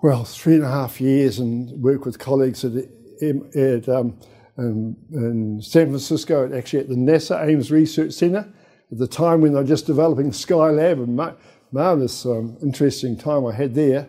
well, 0.02 0.24
three 0.24 0.56
and 0.56 0.64
a 0.64 0.68
half 0.68 1.00
years 1.00 1.38
and 1.38 1.70
worked 1.82 2.04
with 2.04 2.18
colleagues 2.18 2.64
at, 2.64 2.72
at 2.74 3.88
um, 3.88 4.18
in, 4.58 4.96
in 5.12 5.62
San 5.62 5.86
Francisco, 5.86 6.52
actually 6.54 6.80
at 6.80 6.88
the 6.88 6.96
NASA 6.96 7.46
Ames 7.46 7.70
Research 7.70 8.12
Center, 8.12 8.52
at 8.90 8.98
the 8.98 9.06
time 9.06 9.40
when 9.40 9.52
they 9.52 9.60
were 9.60 9.66
just 9.66 9.86
developing 9.86 10.30
Skylab, 10.30 11.02
a 11.02 11.36
marvelous, 11.70 12.26
um, 12.26 12.58
interesting 12.60 13.16
time 13.16 13.46
I 13.46 13.52
had 13.52 13.74
there 13.74 14.08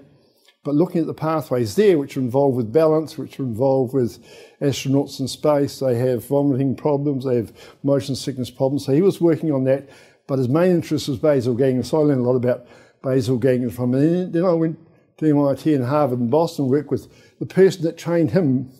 but 0.63 0.75
looking 0.75 1.01
at 1.01 1.07
the 1.07 1.13
pathways 1.13 1.75
there, 1.75 1.97
which 1.97 2.17
are 2.17 2.21
involved 2.21 2.57
with 2.57 2.73
balance, 2.73 3.17
which 3.17 3.39
are 3.39 3.43
involved 3.43 3.93
with 3.93 4.23
astronauts 4.61 5.19
in 5.19 5.27
space, 5.27 5.79
they 5.79 5.95
have 5.95 6.25
vomiting 6.25 6.75
problems, 6.75 7.25
they 7.25 7.37
have 7.37 7.53
motion 7.83 8.15
sickness 8.15 8.49
problems. 8.49 8.85
So 8.85 8.93
he 8.93 9.01
was 9.01 9.21
working 9.21 9.51
on 9.51 9.63
that, 9.65 9.89
but 10.27 10.37
his 10.37 10.49
main 10.49 10.71
interest 10.71 11.07
was 11.07 11.17
basal 11.17 11.53
ganglia. 11.53 11.83
So 11.83 12.01
I 12.01 12.03
learned 12.03 12.21
a 12.21 12.23
lot 12.23 12.35
about 12.35 12.67
basal 13.01 13.37
ganglia 13.37 13.69
from 13.69 13.93
him. 13.93 14.31
then 14.31 14.45
I 14.45 14.51
went 14.51 14.77
to 15.19 15.29
MIT 15.29 15.73
and 15.73 15.85
Harvard 15.85 16.19
and 16.19 16.31
Boston, 16.31 16.67
worked 16.67 16.91
with 16.91 17.07
the 17.39 17.45
person 17.45 17.83
that 17.83 17.97
trained 17.97 18.31
him, 18.31 18.71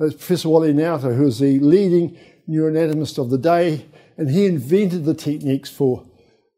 uh, 0.00 0.08
Professor 0.08 0.48
Walle 0.48 0.74
Nauta, 0.74 1.14
who 1.16 1.24
was 1.24 1.38
the 1.38 1.60
leading 1.60 2.18
neuroanatomist 2.48 3.18
of 3.18 3.30
the 3.30 3.38
day, 3.38 3.86
and 4.16 4.30
he 4.30 4.46
invented 4.46 5.04
the 5.04 5.14
techniques 5.14 5.70
for, 5.70 6.04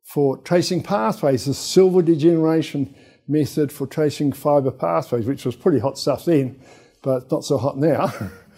for 0.02 0.38
tracing 0.38 0.82
pathways, 0.82 1.44
the 1.44 1.54
silver 1.54 2.00
degeneration 2.00 2.94
method 3.28 3.72
for 3.72 3.86
tracing 3.86 4.32
fibre 4.32 4.70
pathways, 4.70 5.26
which 5.26 5.44
was 5.44 5.56
pretty 5.56 5.78
hot 5.78 5.98
stuff 5.98 6.24
then, 6.24 6.60
but 7.02 7.30
not 7.30 7.44
so 7.44 7.58
hot 7.58 7.76
now. 7.76 8.12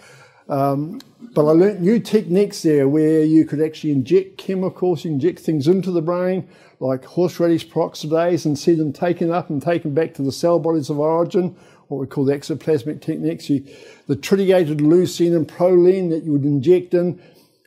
um, 0.48 1.00
but 1.34 1.46
I 1.46 1.52
learnt 1.52 1.80
new 1.80 2.00
techniques 2.00 2.62
there 2.62 2.88
where 2.88 3.22
you 3.22 3.44
could 3.44 3.60
actually 3.60 3.92
inject 3.92 4.38
chemicals, 4.38 5.04
inject 5.04 5.40
things 5.40 5.68
into 5.68 5.90
the 5.90 6.02
brain, 6.02 6.48
like 6.80 7.04
horseradish 7.04 7.68
peroxidase, 7.68 8.46
and 8.46 8.58
see 8.58 8.75
them 8.75 8.92
taken 8.92 9.30
up 9.30 9.50
and 9.50 9.62
taken 9.62 9.94
back 9.94 10.14
to 10.14 10.22
the 10.22 10.32
cell 10.32 10.58
bodies 10.58 10.90
of 10.90 10.98
origin, 10.98 11.56
what 11.88 11.98
we 11.98 12.06
call 12.06 12.25
the 12.25 12.37
axoplasmic 12.37 13.00
techniques. 13.00 13.50
You, 13.50 13.64
the 14.06 14.16
tritiated 14.16 14.78
leucine 14.78 15.37
and 15.37 15.48
proline 15.48 16.10
that 16.10 16.25
you 16.25 16.32
would 16.32 16.44
inject 16.44 16.94
in 16.94 17.20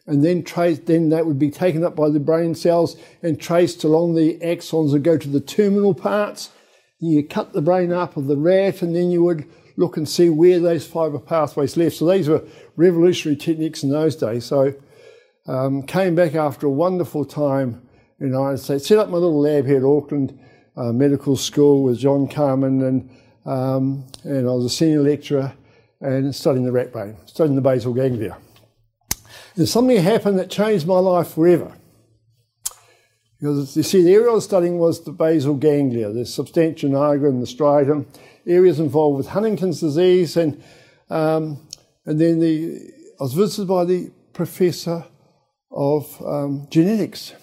and 0.07 0.25
then 0.25 0.43
traced, 0.43 0.87
then 0.87 1.09
that 1.09 1.25
would 1.25 1.39
be 1.39 1.51
taken 1.51 1.83
up 1.83 1.95
by 1.95 2.09
the 2.09 2.19
brain 2.19 2.55
cells 2.55 2.97
and 3.21 3.39
traced 3.39 3.83
along 3.83 4.15
the 4.15 4.37
axons 4.39 4.93
and 4.93 5.03
go 5.03 5.17
to 5.17 5.29
the 5.29 5.39
terminal 5.39 5.93
parts. 5.93 6.49
You 7.01 7.23
cut 7.27 7.51
the 7.51 7.61
brain 7.61 7.91
up 7.91 8.15
of 8.15 8.27
the 8.27 8.37
rat, 8.37 8.81
and 8.81 8.95
then 8.95 9.11
you 9.11 9.23
would 9.23 9.45
look 9.75 9.97
and 9.97 10.07
see 10.07 10.29
where 10.29 10.59
those 10.59 10.87
fibre 10.87 11.19
pathways 11.19 11.75
left. 11.75 11.97
So 11.97 12.05
these 12.05 12.29
were 12.29 12.43
revolutionary 12.75 13.35
techniques 13.35 13.83
in 13.83 13.89
those 13.89 14.15
days. 14.15 14.45
So 14.45 14.73
um, 15.47 15.83
came 15.83 16.15
back 16.15 16.35
after 16.35 16.67
a 16.67 16.71
wonderful 16.71 17.25
time 17.25 17.81
in 18.19 18.29
the 18.29 18.37
United 18.37 18.59
States, 18.59 18.87
set 18.87 18.99
up 18.99 19.09
my 19.09 19.17
little 19.17 19.41
lab 19.41 19.65
here 19.65 19.77
at 19.77 19.83
Auckland 19.83 20.39
uh, 20.77 20.91
Medical 20.93 21.35
School 21.35 21.83
with 21.83 21.97
John 21.97 22.27
Carman, 22.27 22.83
and 22.83 23.09
um, 23.45 24.05
and 24.23 24.47
I 24.47 24.51
was 24.51 24.65
a 24.65 24.69
senior 24.69 25.01
lecturer 25.01 25.53
and 25.99 26.33
studying 26.35 26.65
the 26.65 26.71
rat 26.71 26.91
brain, 26.91 27.17
studying 27.25 27.55
the 27.55 27.61
basal 27.61 27.93
ganglia. 27.93 28.37
And 29.55 29.67
something 29.67 29.97
happened 29.97 30.37
that 30.37 30.49
changed 30.49 30.85
my 30.85 30.99
life 30.99 31.29
forever. 31.29 31.75
Because 33.41 33.75
you 33.75 33.81
see, 33.81 34.03
the 34.03 34.13
area 34.13 34.29
I 34.29 34.33
was 34.33 34.43
studying 34.43 34.77
was 34.77 35.03
the 35.03 35.11
basal 35.11 35.55
ganglia, 35.55 36.11
the 36.11 36.27
substantia 36.27 36.85
nigra 36.85 37.27
and 37.27 37.41
the 37.41 37.47
striatum, 37.47 38.05
areas 38.45 38.79
involved 38.79 39.17
with 39.17 39.29
Huntington's 39.29 39.79
disease, 39.79 40.37
and 40.37 40.63
um, 41.09 41.67
and 42.05 42.21
then 42.21 42.39
the 42.39 42.77
I 43.19 43.23
was 43.23 43.33
visited 43.33 43.67
by 43.67 43.85
the 43.85 44.11
professor 44.33 45.05
of 45.71 46.21
um, 46.21 46.67
genetics. 46.69 47.33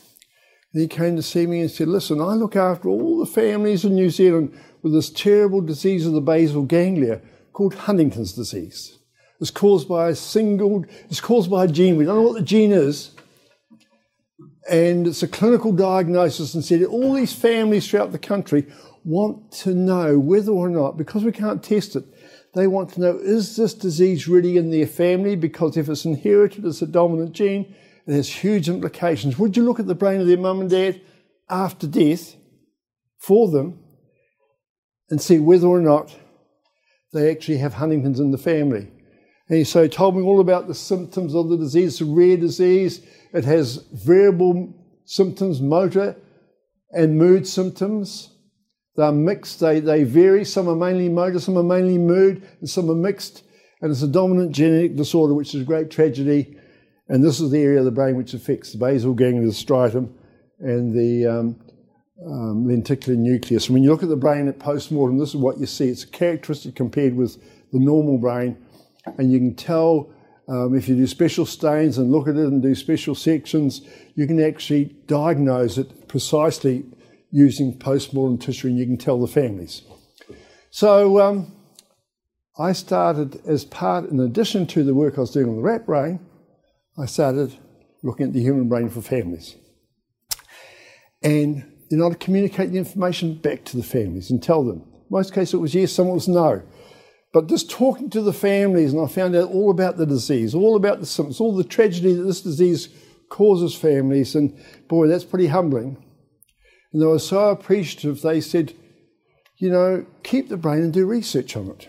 And 0.73 0.83
he 0.83 0.87
came 0.87 1.17
to 1.17 1.23
see 1.23 1.49
me 1.49 1.63
and 1.63 1.71
said, 1.71 1.89
"Listen, 1.89 2.21
I 2.21 2.35
look 2.35 2.55
after 2.55 2.89
all 2.89 3.19
the 3.19 3.27
families 3.27 3.85
in 3.85 3.97
New 3.97 4.11
Zealand 4.11 4.57
with 4.83 4.93
this 4.93 5.11
terrible 5.11 5.63
disease 5.63 6.07
of 6.07 6.13
the 6.13 6.21
basal 6.21 6.63
ganglia 6.63 7.21
called 7.53 7.75
Huntington's 7.75 8.35
disease." 8.35 8.95
is 9.41 9.51
caused 9.53 9.89
by 9.89 10.09
a 10.09 10.15
single, 10.17 10.85
it's 11.09 11.21
caused 11.21 11.49
by 11.49 11.65
a 11.65 11.69
gene. 11.69 11.97
We 11.97 12.05
don't 12.05 12.17
know 12.17 12.23
what 12.23 12.35
the 12.35 12.43
gene 12.43 12.73
is. 12.73 13.13
And 14.69 15.07
it's 15.07 15.23
a 15.23 15.29
clinical 15.29 15.73
diagnosis 15.73 16.55
and 16.55 16.65
said 16.65 16.83
all 16.85 17.15
these 17.15 17.33
families 17.33 17.89
throughout 17.89 18.13
the 18.13 18.19
country 18.19 18.67
want 19.05 19.51
to 19.51 19.73
know 19.75 20.19
whether 20.19 20.53
or 20.53 20.69
not, 20.69 20.99
because 20.99 21.25
we 21.25 21.33
can't 21.33 21.63
test 21.63 21.97
it, 21.97 22.05
they 22.55 22.67
want 22.67 22.91
to 22.91 23.01
know 23.01 23.19
is 23.19 23.57
this 23.57 23.73
disease 23.73 24.29
really 24.29 24.57
in 24.57 24.71
their 24.71 24.87
family? 24.87 25.37
Because 25.37 25.77
if 25.77 25.89
it's 25.89 26.05
inherited 26.05 26.65
it's 26.65 26.83
a 26.83 26.87
dominant 26.87 27.33
gene, 27.33 27.75
it 28.07 28.13
has 28.13 28.29
huge 28.29 28.69
implications. 28.69 29.39
Would 29.39 29.57
you 29.57 29.65
look 29.65 29.81
at 29.81 29.87
the 29.87 29.95
brain 29.95 30.21
of 30.21 30.27
their 30.27 30.37
mum 30.37 30.61
and 30.61 30.71
dad 30.71 31.01
after 31.49 31.87
death 31.87 32.37
for 33.19 33.51
them 33.51 33.79
and 35.11 35.21
see 35.21 35.39
whether 35.39 35.67
or 35.67 35.81
not 35.81 36.15
they 37.13 37.31
actually 37.31 37.59
have 37.59 37.75
Huntington's 37.75 38.21
in 38.21 38.31
the 38.31 38.39
family? 38.39 38.91
And 39.49 39.67
so 39.67 39.83
he 39.83 39.89
told 39.89 40.17
me 40.17 40.23
all 40.23 40.41
about 40.41 40.69
the 40.69 40.75
symptoms 40.75 41.35
of 41.35 41.49
the 41.49 41.57
disease. 41.57 42.01
A 42.01 42.05
rare 42.05 42.37
disease. 42.37 43.01
It 43.33 43.45
has 43.45 43.77
variable 43.93 44.75
symptoms, 45.05 45.61
motor 45.61 46.17
and 46.93 47.19
mood 47.19 47.47
symptoms. 47.47 48.31
They're 48.97 49.13
mixed, 49.13 49.61
they, 49.61 49.81
they 49.81 50.05
vary. 50.05 50.45
Some 50.45 50.69
are 50.69 50.75
mainly 50.75 51.09
motor, 51.09 51.39
some 51.39 51.57
are 51.57 51.63
mainly 51.63 51.99
mood, 51.99 52.47
and 52.61 52.69
some 52.69 52.91
are 52.91 52.95
mixed. 52.95 53.45
And 53.81 53.91
it's 53.91 54.03
a 54.03 54.09
dominant 54.09 54.53
genetic 54.53 54.97
disorder, 54.97 55.35
which 55.35 55.55
is 55.55 55.63
a 55.63 55.65
great 55.65 55.91
tragedy. 55.91 56.57
And 57.09 57.23
this 57.23 57.41
is 57.41 57.51
the 57.51 57.61
area 57.61 57.79
of 57.79 57.85
the 57.85 57.91
brain 57.91 58.17
which 58.17 58.35
affects 58.35 58.73
the 58.73 58.79
basal 58.79 59.15
ganglia, 59.15 59.47
the 59.47 59.53
striatum, 59.53 60.13
and 60.59 60.93
the 60.93 61.27
um, 61.27 61.61
um, 62.27 62.67
lenticular 62.67 63.17
nucleus. 63.17 63.71
When 63.71 63.83
you 63.83 63.91
look 63.91 64.03
at 64.03 64.09
the 64.09 64.17
brain 64.17 64.49
at 64.49 64.59
post-mortem, 64.59 65.19
this 65.19 65.31
is 65.31 65.37
what 65.37 65.59
you 65.59 65.67
see. 65.67 65.89
It's 65.89 66.05
a 66.05 66.09
characteristic 66.09 66.75
compared 66.75 67.15
with 67.15 67.41
the 67.73 67.79
normal 67.79 68.19
brain 68.19 68.57
and 69.17 69.33
you 69.33 69.39
can 69.39 69.55
tell 69.55 70.11
um, 70.49 70.75
if 70.75 70.89
you 70.89 70.97
do 70.97 71.07
special 71.07 71.45
stains 71.45 71.99
and 71.99 72.11
look 72.11 72.27
at 72.27 72.37
it 72.37 72.47
and 72.47 72.63
do 72.63 72.75
special 72.75 73.15
sections, 73.15 73.83
you 74.15 74.27
can 74.27 74.43
actually 74.43 74.97
diagnose 75.07 75.77
it 75.77 76.09
precisely 76.09 76.87
using 77.31 77.79
post-mortem 77.79 78.39
tissue 78.39 78.69
and 78.69 78.79
you 78.79 78.87
can 78.87 78.97
tell 78.97 79.21
the 79.21 79.27
families. 79.27 79.83
So 80.71 81.21
um, 81.21 81.53
I 82.59 82.73
started 82.73 83.41
as 83.47 83.67
part, 83.67 84.09
in 84.11 84.21
addition 84.21 84.67
to 84.69 84.83
the 84.83 84.95
work 84.95 85.19
I 85.19 85.21
was 85.21 85.33
doing 85.33 85.51
on 85.51 85.57
the 85.57 85.63
rat 85.63 85.85
brain, 85.85 86.21
I 86.97 87.05
started 87.05 87.55
looking 88.03 88.27
at 88.27 88.33
the 88.33 88.41
human 88.41 88.69
brain 88.69 88.89
for 88.89 89.03
families. 89.03 89.55
And 91.23 91.71
then 91.91 92.03
I'd 92.03 92.21
communicate 92.21 92.73
the 92.73 92.79
information 92.79 93.35
back 93.35 93.65
to 93.67 93.77
the 93.77 93.83
families 93.83 94.31
and 94.31 94.43
tell 94.43 94.65
them. 94.65 94.83
In 94.83 95.07
most 95.11 95.35
cases 95.35 95.55
it 95.55 95.59
was 95.59 95.75
yes, 95.75 95.93
some 95.93 96.09
it 96.09 96.15
was 96.15 96.29
no. 96.29 96.63
But 97.33 97.47
just 97.47 97.71
talking 97.71 98.09
to 98.11 98.23
the 98.23 98.33
families, 98.33 98.93
and 98.93 99.03
I 99.03 99.07
found 99.07 99.37
out 99.37 99.51
all 99.51 99.71
about 99.71 99.97
the 99.97 100.07
disease, 100.07 100.55
all 100.55 100.77
about 100.77 101.01
the 101.01 101.07
symptoms, 101.07 101.41
all 101.41 101.55
the 101.55 101.65
tragedy 101.65 102.15
that 102.15 102.23
this 102.23 102.41
disease 102.41 102.89
causes 103.29 103.75
families, 103.75 104.35
and 104.35 104.59
boy, 104.89 105.09
that's 105.09 105.25
pretty 105.25 105.49
humbling. 105.49 106.03
And 106.93 107.03
they 107.03 107.07
were 107.07 107.19
so 107.19 107.51
appreciative, 107.51 108.23
they 108.23 108.41
said, 108.41 108.73
you 109.59 109.71
know, 109.71 110.07
keep 110.23 110.49
the 110.49 110.57
brain 110.57 110.81
and 110.81 110.93
do 110.93 111.05
research 111.05 111.55
on 111.57 111.69
it. 111.69 111.89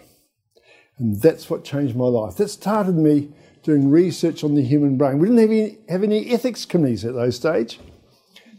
And 0.98 1.22
that's 1.22 1.50
what 1.50 1.64
changed 1.64 1.96
my 1.96 2.08
life. 2.08 2.36
That 2.36 2.50
started 2.50 2.96
me 2.96 3.30
doing 3.64 3.90
research 3.90 4.44
on 4.44 4.56
the 4.56 4.64
human 4.64 4.98
brain. 4.98 5.20
We 5.20 5.30
didn't 5.30 5.40
have 5.42 5.52
any, 5.52 5.78
have 5.88 6.04
any 6.04 6.32
ethics 6.32 6.66
committees 6.66 7.06
at 7.06 7.14
those 7.14 7.38
stage. 7.38 7.80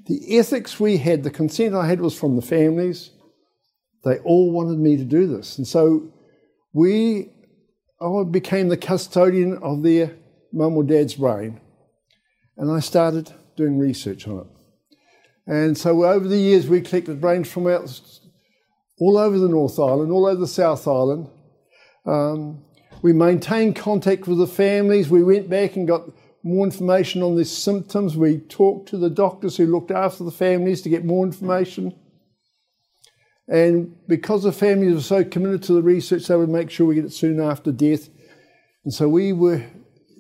The 0.07 0.39
ethics 0.39 0.81
we 0.81 0.97
had, 0.97 1.23
the 1.23 1.31
consent 1.31 1.75
I 1.75 1.87
had 1.87 2.01
was 2.01 2.19
from 2.19 2.37
the 2.37 2.43
families. 2.43 3.11
They 4.05 4.19
all 4.21 4.51
wanted 4.51 4.79
me 4.79 4.97
to 4.97 5.05
do 5.05 5.27
this. 5.27 5.59
And 5.59 5.67
so 5.67 6.11
we 6.73 7.31
I 8.01 8.25
became 8.25 8.69
the 8.69 8.77
custodian 8.77 9.59
of 9.59 9.83
their 9.83 10.17
mum 10.53 10.77
or 10.77 10.85
dad's 10.85 11.15
brain, 11.15 11.61
and 12.57 12.71
I 12.71 12.81
started 12.81 13.33
doing 13.57 13.79
research 13.79 14.27
on 14.27 14.39
it. 14.39 14.47
And 15.47 15.77
so 15.77 16.05
over 16.05 16.27
the 16.27 16.39
years, 16.39 16.69
we 16.69 16.81
collected 16.81 17.21
brains 17.21 17.51
from 17.51 17.67
out, 17.67 18.01
all 18.99 19.19
over 19.19 19.39
the 19.39 19.49
North 19.49 19.79
Island, 19.79 20.13
all 20.13 20.27
over 20.27 20.41
the 20.41 20.47
South 20.47 20.87
Island. 20.87 21.29
Um, 22.07 22.65
we 23.03 23.13
maintained 23.13 23.77
contact 23.77 24.27
with 24.27 24.39
the 24.39 24.47
families. 24.47 25.09
We 25.09 25.23
went 25.23 25.51
back 25.51 25.77
and 25.77 25.89
got 25.89 26.05
more 26.43 26.65
information 26.65 27.23
on 27.23 27.35
the 27.35 27.45
symptoms. 27.45 28.17
We 28.17 28.39
talked 28.39 28.89
to 28.91 28.97
the 28.97 29.11
doctors 29.11 29.57
who 29.57 29.67
looked 29.67 29.91
after 29.91 30.25
the 30.25 30.31
families 30.31 30.83
to 30.83 30.89
get 30.89 31.05
more 31.05 31.27
information. 31.27 31.95
And 33.51 33.97
because 34.07 34.45
the 34.45 34.53
families 34.53 34.95
were 34.95 35.01
so 35.01 35.25
committed 35.25 35.65
to 35.65 35.73
the 35.73 35.83
research, 35.83 36.29
they 36.29 36.37
would 36.37 36.49
make 36.49 36.71
sure 36.71 36.87
we 36.87 36.95
get 36.95 37.05
it 37.05 37.13
soon 37.13 37.41
after 37.41 37.73
death. 37.73 38.09
And 38.85 38.95
so 38.95 39.09
we 39.09 39.33
were, 39.33 39.65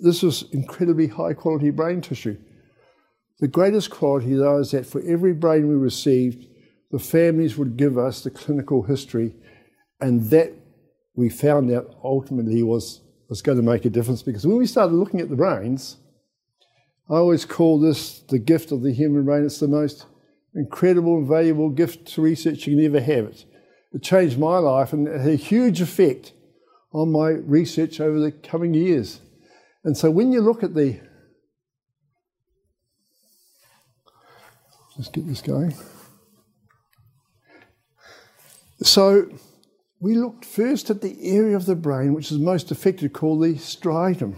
this 0.02 0.22
was 0.22 0.42
incredibly 0.52 1.06
high 1.06 1.34
quality 1.34 1.70
brain 1.70 2.00
tissue. 2.00 2.36
The 3.38 3.46
greatest 3.46 3.90
quality, 3.90 4.34
though, 4.34 4.58
is 4.58 4.72
that 4.72 4.84
for 4.84 5.00
every 5.06 5.32
brain 5.32 5.68
we 5.68 5.76
received, 5.76 6.44
the 6.90 6.98
families 6.98 7.56
would 7.56 7.76
give 7.76 7.96
us 7.96 8.24
the 8.24 8.30
clinical 8.30 8.82
history, 8.82 9.36
and 10.00 10.28
that 10.30 10.52
we 11.14 11.28
found 11.28 11.70
out 11.70 11.94
ultimately 12.02 12.64
was, 12.64 13.00
was 13.28 13.42
going 13.42 13.58
to 13.58 13.62
make 13.62 13.84
a 13.84 13.90
difference 13.90 14.22
because 14.22 14.46
when 14.46 14.58
we 14.58 14.66
started 14.66 14.94
looking 14.94 15.20
at 15.20 15.28
the 15.28 15.36
brains, 15.36 15.98
I 17.08 17.14
always 17.14 17.44
call 17.44 17.78
this 17.78 18.20
the 18.20 18.38
gift 18.38 18.72
of 18.72 18.82
the 18.82 18.92
human 18.92 19.24
brain. 19.24 19.44
It's 19.44 19.60
the 19.60 19.68
most 19.68 20.06
incredible 20.54 21.16
and 21.16 21.28
valuable 21.28 21.70
gift 21.70 22.06
to 22.14 22.22
research 22.22 22.66
you 22.66 22.76
can 22.76 22.84
ever 22.84 23.00
have. 23.00 23.26
It, 23.26 23.44
it 23.92 24.02
changed 24.02 24.38
my 24.38 24.58
life 24.58 24.92
and 24.92 25.06
had 25.06 25.26
a 25.26 25.36
huge 25.36 25.80
effect 25.80 26.32
on 26.92 27.12
my 27.12 27.30
research 27.30 28.00
over 28.00 28.18
the 28.18 28.32
coming 28.32 28.74
years. 28.74 29.20
And 29.84 29.96
so 29.96 30.10
when 30.10 30.32
you 30.32 30.40
look 30.40 30.62
at 30.62 30.74
the 30.74 31.00
let's 34.96 35.08
get 35.08 35.26
this 35.26 35.40
going. 35.40 35.74
So 38.82 39.30
we 39.98 40.14
looked 40.14 40.44
first 40.44 40.90
at 40.90 41.00
the 41.00 41.16
area 41.22 41.56
of 41.56 41.66
the 41.66 41.74
brain 41.74 42.12
which 42.12 42.30
is 42.30 42.38
most 42.38 42.70
affected 42.70 43.12
called 43.12 43.42
the 43.42 43.54
striatum. 43.54 44.36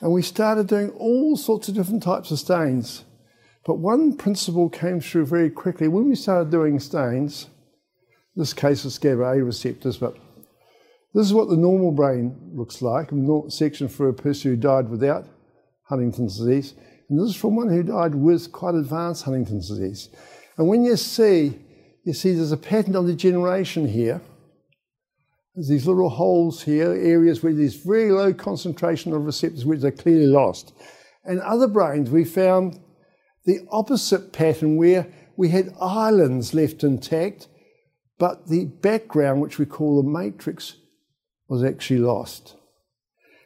And 0.00 0.12
we 0.12 0.22
started 0.22 0.66
doing 0.66 0.90
all 0.90 1.36
sorts 1.36 1.68
of 1.68 1.76
different 1.76 2.02
types 2.02 2.32
of 2.32 2.40
stains. 2.40 3.04
But 3.64 3.78
one 3.78 4.16
principle 4.16 4.68
came 4.68 5.00
through 5.00 5.26
very 5.26 5.50
quickly. 5.50 5.88
When 5.88 6.08
we 6.08 6.16
started 6.16 6.50
doing 6.50 6.80
stains, 6.80 7.46
this 8.34 8.52
case 8.52 8.84
is 8.84 8.98
GABA 8.98 9.22
A 9.22 9.42
receptors, 9.44 9.98
but 9.98 10.16
this 11.14 11.26
is 11.26 11.34
what 11.34 11.48
the 11.48 11.56
normal 11.56 11.92
brain 11.92 12.34
looks 12.54 12.80
like, 12.80 13.12
a 13.12 13.50
section 13.50 13.88
for 13.88 14.08
a 14.08 14.14
person 14.14 14.50
who 14.50 14.56
died 14.56 14.88
without 14.88 15.26
Huntington's 15.84 16.38
disease. 16.38 16.74
And 17.08 17.20
this 17.20 17.28
is 17.28 17.36
from 17.36 17.56
one 17.56 17.68
who 17.68 17.82
died 17.82 18.14
with 18.14 18.50
quite 18.50 18.74
advanced 18.74 19.24
Huntington's 19.24 19.68
disease. 19.68 20.08
And 20.56 20.66
when 20.68 20.84
you 20.84 20.96
see, 20.96 21.58
you 22.04 22.14
see 22.14 22.32
there's 22.32 22.52
a 22.52 22.56
pattern 22.56 22.96
of 22.96 23.06
degeneration 23.06 23.86
here. 23.86 24.20
There's 25.54 25.68
these 25.68 25.86
little 25.86 26.08
holes 26.08 26.62
here, 26.62 26.92
areas 26.92 27.42
where 27.42 27.52
there's 27.52 27.76
very 27.76 28.10
low 28.10 28.32
concentration 28.32 29.12
of 29.12 29.26
receptors 29.26 29.66
which 29.66 29.84
are 29.84 29.90
clearly 29.90 30.26
lost. 30.26 30.72
And 31.24 31.40
other 31.40 31.68
brains, 31.68 32.10
we 32.10 32.24
found 32.24 32.80
the 33.44 33.60
opposite 33.70 34.32
pattern 34.32 34.76
where 34.76 35.06
we 35.36 35.48
had 35.48 35.74
islands 35.80 36.54
left 36.54 36.84
intact, 36.84 37.48
but 38.18 38.48
the 38.48 38.66
background, 38.66 39.40
which 39.40 39.58
we 39.58 39.66
call 39.66 40.02
the 40.02 40.08
matrix, 40.08 40.76
was 41.48 41.64
actually 41.64 41.98
lost. 41.98 42.56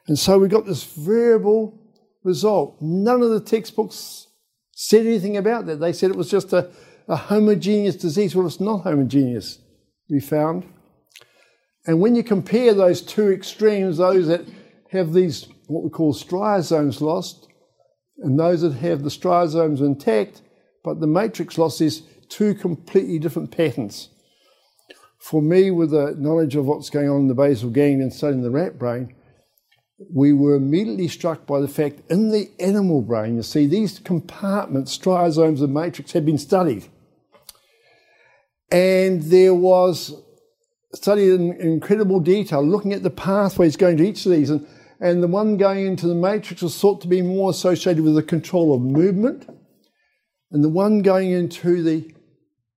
And 0.07 0.19
so 0.19 0.39
we 0.39 0.49
got 0.49 0.67
this 0.67 0.85
variable 0.85 1.79
result. 2.23 2.77
None 2.81 3.23
of 3.23 3.31
the 3.31 3.41
textbooks 3.41 4.27
said 4.73 5.07
anything 5.07 5.37
about 5.37 5.67
that. 5.67 5.81
They 5.81 5.93
said 5.93 6.11
it 6.11 6.17
was 6.17 6.31
just 6.31 6.53
a, 6.53 6.71
a 7.09 7.17
homogeneous 7.17 7.97
disease. 7.97 8.37
Well, 8.37 8.47
it's 8.47 8.61
not 8.61 8.83
homogeneous, 8.83 9.59
we 10.11 10.21
found. 10.21 10.65
And 11.87 12.01
when 12.01 12.15
you 12.15 12.23
compare 12.23 12.75
those 12.75 13.01
two 13.01 13.33
extremes, 13.33 13.99
those 13.99 14.27
that 14.27 14.45
have 14.91 15.13
these, 15.13 15.49
what 15.69 15.85
we 15.85 15.91
call 15.91 16.13
striosomes 16.13 17.01
lost, 17.01 17.49
and 18.19 18.39
those 18.39 18.63
that 18.63 18.75
have 18.75 19.03
the 19.03 19.11
striosomes 19.11 19.81
intact, 19.81 20.43
but 20.83 21.01
the 21.01 21.07
matrix 21.07 21.59
loss 21.59 21.81
is 21.81 22.03
two 22.29 22.55
completely 22.55 23.19
different 23.19 23.51
patterns. 23.51 24.09
For 25.19 25.43
me, 25.43 25.71
with 25.71 25.91
the 25.91 26.15
knowledge 26.19 26.57
of 26.57 26.67
what's 26.67 26.91
going 26.91 27.09
on 27.09 27.23
in 27.23 27.29
the 27.29 27.35
basal 27.35 27.71
ganglia 27.71 28.05
and 28.05 28.13
studying 28.13 28.43
the 28.43 28.51
rat 28.51 28.79
brain, 28.79 29.15
we 30.13 30.33
were 30.33 30.55
immediately 30.55 31.09
struck 31.09 31.47
by 31.47 31.61
the 31.61 31.69
fact 31.69 32.01
in 32.11 32.31
the 32.31 32.51
animal 32.61 33.01
brain, 33.01 33.37
you 33.37 33.43
see, 33.43 33.67
these 33.67 33.99
compartments, 33.99 34.97
striosomes 34.97 35.61
and 35.61 35.73
matrix, 35.73 36.13
had 36.13 36.27
been 36.27 36.39
studied. 36.39 36.87
And 38.71 39.23
there 39.23 39.55
was 39.55 40.15
studied 40.93 41.33
in 41.33 41.53
incredible 41.61 42.21
detail, 42.21 42.65
looking 42.65 42.93
at 42.93 43.03
the 43.03 43.11
pathways 43.11 43.77
going 43.77 43.97
to 43.97 44.07
each 44.07 44.27
of 44.27 44.33
these. 44.33 44.51
And, 44.51 44.67
and 45.01 45.23
the 45.23 45.29
one 45.29 45.57
going 45.57 45.87
into 45.87 46.07
the 46.07 46.15
matrix 46.15 46.63
was 46.63 46.79
thought 46.79 47.01
to 47.03 47.09
be 47.09 47.21
more 47.21 47.51
associated 47.51 48.03
with 48.03 48.15
the 48.15 48.23
control 48.23 48.75
of 48.75 48.81
movement. 48.81 49.49
And 50.51 50.65
the 50.65 50.69
one 50.69 51.03
going 51.03 51.33
into 51.33 51.83
the 51.83 52.15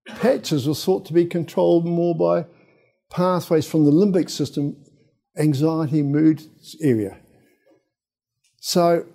patches 0.06 0.68
was 0.68 0.84
thought 0.84 1.06
to 1.06 1.14
be 1.14 1.26
controlled 1.26 1.86
more 1.86 2.16
by 2.16 2.50
pathways 3.10 3.70
from 3.70 3.86
the 3.86 3.92
limbic 3.92 4.30
system, 4.30 4.76
anxiety, 5.38 6.02
mood 6.02 6.44
area. 6.82 7.18
So, 8.60 9.06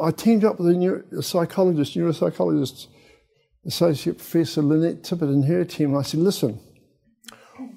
I 0.00 0.10
teamed 0.10 0.44
up 0.44 0.58
with 0.58 0.68
a, 0.68 0.74
neuro, 0.74 1.02
a 1.16 1.22
psychologist, 1.22 1.96
neuropsychologist, 1.96 2.86
Associate 3.66 4.16
Professor 4.16 4.62
Lynette 4.62 5.02
Tippett 5.02 5.22
and 5.22 5.44
her 5.44 5.64
team. 5.64 5.96
I 5.96 6.02
said, 6.02 6.20
listen, 6.20 6.60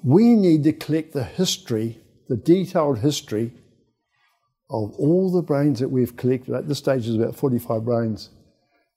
we 0.02 0.34
need 0.34 0.64
to 0.64 0.72
collect 0.72 1.12
the 1.12 1.24
history, 1.24 1.98
the 2.28 2.36
detailed 2.36 3.00
history 3.00 3.52
of 4.72 4.94
all 4.98 5.30
the 5.30 5.42
brains 5.42 5.80
that 5.80 5.90
we've 5.90 6.16
collected. 6.16 6.54
At 6.54 6.66
this 6.66 6.78
stage, 6.78 7.04
there's 7.04 7.16
about 7.16 7.36
45 7.36 7.84
brains, 7.84 8.30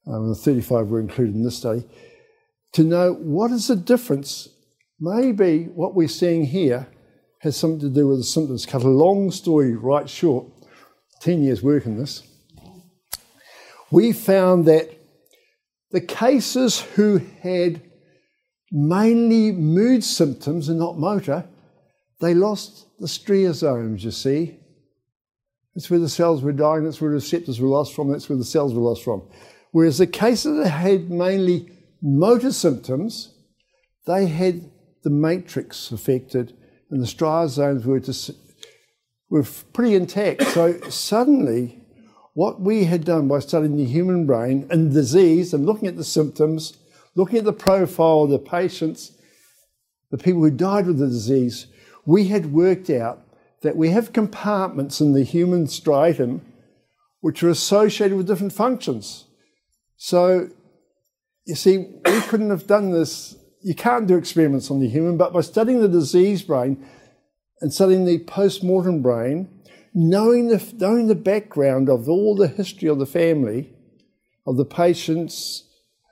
um, 0.08 0.27
and 0.27 0.38
35 0.38 0.88
were 0.88 1.01
included 1.01 1.36
in 1.36 1.44
this 1.44 1.58
study, 1.58 1.84
to 2.74 2.84
know 2.84 3.13
what 3.13 3.51
is 3.51 3.67
the 3.67 3.75
difference. 3.75 4.48
Maybe 5.00 5.65
what 5.65 5.94
we're 5.94 6.08
seeing 6.08 6.46
here 6.46 6.88
has 7.41 7.58
something 7.58 7.82
to 7.82 7.89
do 7.89 8.08
with 8.08 8.20
the 8.20 8.24
symptoms. 8.24 8.65
Cut 8.65 8.84
a 8.84 8.88
long 8.88 9.32
story 9.32 9.75
right 9.75 10.10
short, 10.10 10.48
10 11.20 11.44
years 11.44 11.62
work 11.62 11.86
in 11.86 11.98
this. 11.98 12.24
We 13.91 14.13
found 14.13 14.65
that 14.65 14.89
the 15.91 16.01
cases 16.01 16.82
who 16.82 17.22
had 17.41 17.82
mainly 18.72 19.51
mood 19.51 20.03
symptoms 20.03 20.70
and 20.70 20.79
not 20.79 20.98
motor, 20.98 21.46
they 22.22 22.34
lost 22.34 22.88
the 23.00 23.08
striosomes, 23.08 24.01
you 24.01 24.12
see. 24.12 24.60
That's 25.75 25.89
where 25.89 26.00
the 26.00 26.10
cells 26.10 26.41
were 26.41 26.53
dying, 26.53 26.86
that's 26.86 27.01
where 27.01 27.12
receptors 27.12 27.60
were 27.60 27.67
lost 27.67 27.94
from, 27.94 28.10
that's 28.10 28.29
where 28.29 28.38
the 28.38 28.46
cells 28.46 28.74
were 28.74 28.82
lost 28.82 29.03
from. 29.03 29.24
Whereas 29.72 29.98
the 29.98 30.08
cases 30.08 30.58
that 30.58 30.70
had 30.70 31.12
mainly 31.12 31.70
motor 32.01 32.53
symptoms, 32.53 33.34
they 34.08 34.27
had 34.27 34.72
the 35.03 35.10
matrix 35.10 35.91
affected 35.91 36.55
and 36.89 37.01
the 37.01 37.08
striosomes 37.08 37.86
were, 37.86 38.00
to, 38.00 38.36
were 39.29 39.44
pretty 39.74 39.96
intact. 39.96 40.44
So 40.44 40.79
suddenly, 40.89 41.82
what 42.34 42.62
we 42.62 42.86
had 42.86 43.03
done 43.03 43.27
by 43.27 43.39
studying 43.39 43.75
the 43.75 43.86
human 43.86 44.25
brain 44.25 44.67
and 44.70 44.94
disease 44.94 45.53
and 45.53 45.66
looking 45.66 45.88
at 45.88 45.98
the 45.98 46.03
symptoms, 46.03 46.77
looking 47.16 47.40
at 47.40 47.46
the 47.46 47.53
profile 47.53 48.24
of 48.24 48.29
the 48.29 48.40
patients, 48.40 49.11
the 50.11 50.18
people 50.18 50.42
who 50.42 50.51
died 50.51 50.88
with 50.88 51.00
the 51.00 51.07
disease, 51.07 51.68
we 52.05 52.27
had 52.27 52.53
worked 52.53 52.90
out 52.90 53.25
that 53.66 53.75
we 53.75 53.90
have 53.90 54.14
compartments 54.14 55.01
in 55.01 55.14
the 55.14 55.24
human 55.24 55.66
striatum 55.66 56.42
which 57.22 57.42
are 57.42 57.50
associated 57.50 58.16
with 58.16 58.28
different 58.28 58.54
functions. 58.54 59.25
So, 59.98 60.50
you 61.46 61.56
see, 61.56 61.78
we 62.06 62.22
couldn't 62.22 62.51
have 62.51 62.68
done 62.68 62.92
this. 62.92 63.36
You 63.64 63.74
can't 63.74 64.06
do 64.06 64.18
experiments 64.18 64.70
on 64.70 64.80
the 64.80 64.88
human, 64.88 65.18
but 65.18 65.34
by 65.34 65.42
studying 65.42 65.82
the 65.82 65.88
disease 65.88 66.44
brain 66.44 66.88
and 67.62 67.74
studying 67.74 68.06
the 68.06 68.20
post 68.20 68.64
mortem 68.64 69.01
brain, 69.01 69.50
knowing 69.96 70.50
the, 70.50 70.64
knowing 70.78 71.08
the 71.08 71.16
background 71.16 71.90
of 71.90 72.08
all 72.08 72.36
the 72.36 72.48
history 72.48 72.88
of 72.88 73.00
the 73.00 73.08
family, 73.08 73.74
of 74.46 74.58
the 74.58 74.66
patients, 74.66 75.64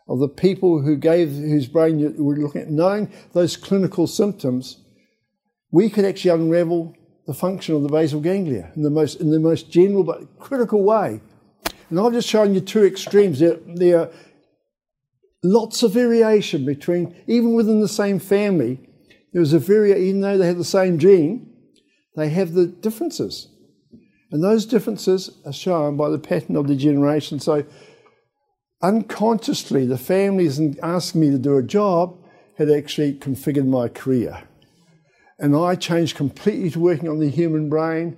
of 0.08 0.18
the 0.18 0.28
people 0.28 0.82
who 0.82 0.96
gave 0.96 1.30
whose 1.30 1.68
brain 1.68 2.00
you 2.00 2.16
were 2.18 2.36
looking 2.36 2.62
at, 2.62 2.72
knowing 2.72 3.14
those 3.34 3.56
clinical 3.56 4.08
symptoms, 4.08 4.80
we 5.70 5.92
could 5.92 6.06
actually 6.06 6.32
unravel 6.32 6.96
the 7.28 7.34
function 7.34 7.76
of 7.76 7.84
the 7.84 7.90
basal 7.90 8.20
ganglia 8.20 8.72
in 8.76 8.84
the 8.84 8.90
most 8.90 9.22
in 9.22 9.32
the 9.32 9.40
most 9.40 9.70
general 9.70 10.04
but 10.04 10.40
critical 10.40 10.84
way. 10.84 11.22
And 11.90 12.00
I've 12.00 12.14
just 12.14 12.28
shown 12.28 12.54
you 12.56 12.62
two 12.62 12.86
extremes. 12.86 13.40
There, 13.40 13.60
there 13.68 14.00
are 14.00 14.10
lots 15.44 15.84
of 15.84 15.92
variation 15.92 16.66
between, 16.66 17.16
even 17.28 17.54
within 17.54 17.82
the 17.82 17.88
same 17.88 18.20
family, 18.20 18.80
there's 19.34 19.54
a 19.54 19.60
variation, 19.60 20.04
even 20.04 20.22
though 20.22 20.38
they 20.38 20.48
have 20.48 20.58
the 20.58 20.64
same 20.64 20.98
gene, 20.98 21.54
they 22.16 22.30
have 22.30 22.54
the 22.54 22.66
differences. 22.66 23.50
And 24.32 24.44
those 24.44 24.66
differences 24.66 25.30
are 25.46 25.54
shown 25.54 25.98
by 25.98 26.10
the 26.10 26.18
pattern 26.18 26.56
of 26.56 26.66
degeneration. 26.66 27.40
So 27.40 27.64
unconsciously, 28.82 29.86
the 29.86 29.98
families 29.98 30.60
asking 30.82 31.22
me 31.22 31.30
to 31.30 31.38
do 31.38 31.58
a 31.58 31.64
job 31.64 32.18
had 32.58 32.72
actually 32.72 33.14
configured 33.14 33.68
my 33.68 33.88
career. 33.88 34.44
And 35.40 35.56
I 35.56 35.76
changed 35.76 36.16
completely 36.16 36.70
to 36.72 36.80
working 36.80 37.10
on 37.10 37.20
the 37.20 37.30
human 37.30 37.70
brain. 37.70 38.18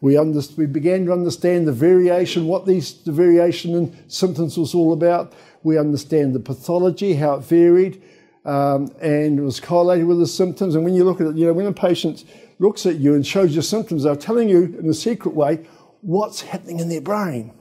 We, 0.00 0.16
under, 0.16 0.40
we 0.56 0.66
began 0.66 1.06
to 1.06 1.12
understand 1.12 1.66
the 1.66 1.72
variation, 1.72 2.46
what 2.46 2.66
these, 2.66 3.02
the 3.04 3.12
variation 3.12 3.74
in 3.74 3.96
symptoms 4.08 4.58
was 4.58 4.74
all 4.74 4.92
about. 4.92 5.32
We 5.62 5.78
understand 5.78 6.34
the 6.34 6.40
pathology, 6.40 7.14
how 7.14 7.36
it 7.36 7.44
varied, 7.44 8.02
um, 8.44 8.94
and 9.00 9.38
it 9.38 9.42
was 9.42 9.60
correlated 9.60 10.06
with 10.06 10.18
the 10.18 10.26
symptoms. 10.26 10.74
And 10.74 10.84
when 10.84 10.94
you 10.94 11.04
look 11.04 11.20
at 11.20 11.28
it, 11.28 11.36
you 11.36 11.46
know, 11.46 11.54
when 11.54 11.66
a 11.66 11.72
patient 11.72 12.24
looks 12.58 12.84
at 12.86 12.96
you 12.96 13.14
and 13.14 13.26
shows 13.26 13.56
you 13.56 13.62
symptoms, 13.62 14.02
they're 14.02 14.16
telling 14.16 14.48
you 14.48 14.76
in 14.78 14.88
a 14.88 14.94
secret 14.94 15.34
way 15.34 15.66
what's 16.02 16.42
happening 16.42 16.80
in 16.80 16.90
their 16.90 17.00
brain. 17.00 17.54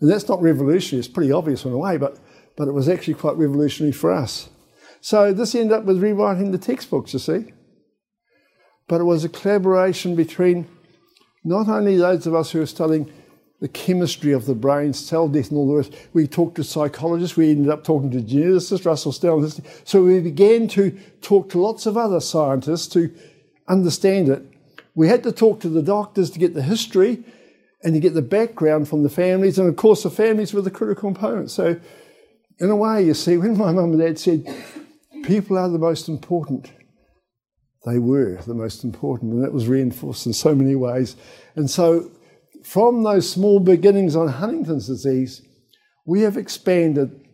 And 0.00 0.08
that's 0.10 0.28
not 0.28 0.40
revolutionary, 0.40 1.00
it's 1.00 1.08
pretty 1.08 1.32
obvious 1.32 1.64
in 1.64 1.72
a 1.72 1.78
way, 1.78 1.96
but, 1.96 2.18
but 2.56 2.68
it 2.68 2.72
was 2.72 2.88
actually 2.88 3.14
quite 3.14 3.36
revolutionary 3.36 3.92
for 3.92 4.12
us. 4.12 4.48
So 5.00 5.32
this 5.32 5.54
ended 5.54 5.72
up 5.72 5.84
with 5.84 6.02
rewriting 6.02 6.52
the 6.52 6.58
textbooks, 6.58 7.12
you 7.12 7.18
see. 7.18 7.52
But 8.90 9.00
it 9.00 9.04
was 9.04 9.22
a 9.22 9.28
collaboration 9.28 10.16
between 10.16 10.66
not 11.44 11.68
only 11.68 11.96
those 11.96 12.26
of 12.26 12.34
us 12.34 12.50
who 12.50 12.60
are 12.60 12.66
studying 12.66 13.08
the 13.60 13.68
chemistry 13.68 14.32
of 14.32 14.46
the 14.46 14.54
brain, 14.56 14.92
cell 14.92 15.28
death, 15.28 15.50
and 15.50 15.58
all 15.58 15.68
the 15.68 15.76
rest. 15.76 15.94
We 16.12 16.26
talked 16.26 16.56
to 16.56 16.64
psychologists, 16.64 17.36
we 17.36 17.52
ended 17.52 17.70
up 17.70 17.84
talking 17.84 18.10
to 18.10 18.18
geneticists, 18.18 18.84
Russell 18.84 19.12
Snell. 19.12 19.48
So 19.84 20.02
we 20.02 20.18
began 20.18 20.66
to 20.68 20.98
talk 21.22 21.50
to 21.50 21.60
lots 21.60 21.86
of 21.86 21.96
other 21.96 22.18
scientists 22.18 22.88
to 22.88 23.14
understand 23.68 24.28
it. 24.28 24.42
We 24.96 25.06
had 25.06 25.22
to 25.22 25.30
talk 25.30 25.60
to 25.60 25.68
the 25.68 25.82
doctors 25.82 26.28
to 26.30 26.40
get 26.40 26.54
the 26.54 26.62
history 26.62 27.22
and 27.84 27.94
to 27.94 28.00
get 28.00 28.14
the 28.14 28.22
background 28.22 28.88
from 28.88 29.04
the 29.04 29.08
families. 29.08 29.56
And 29.56 29.68
of 29.68 29.76
course, 29.76 30.02
the 30.02 30.10
families 30.10 30.52
were 30.52 30.62
the 30.62 30.70
critical 30.72 31.12
component. 31.12 31.52
So, 31.52 31.78
in 32.58 32.70
a 32.70 32.76
way, 32.76 33.04
you 33.04 33.14
see, 33.14 33.36
when 33.36 33.56
my 33.56 33.70
mum 33.70 33.92
and 33.92 34.00
dad 34.00 34.18
said, 34.18 34.52
people 35.22 35.56
are 35.56 35.68
the 35.68 35.78
most 35.78 36.08
important, 36.08 36.72
they 37.86 37.98
were 37.98 38.36
the 38.46 38.54
most 38.54 38.84
important. 38.84 39.32
And 39.32 39.44
that 39.44 39.52
was 39.52 39.68
reinforced 39.68 40.26
in 40.26 40.32
so 40.32 40.54
many 40.54 40.74
ways. 40.74 41.16
And 41.56 41.70
so, 41.70 42.10
from 42.62 43.02
those 43.02 43.30
small 43.30 43.58
beginnings 43.58 44.14
on 44.14 44.28
Huntington's 44.28 44.86
disease, 44.86 45.42
we 46.04 46.20
have 46.22 46.36
expanded 46.36 47.26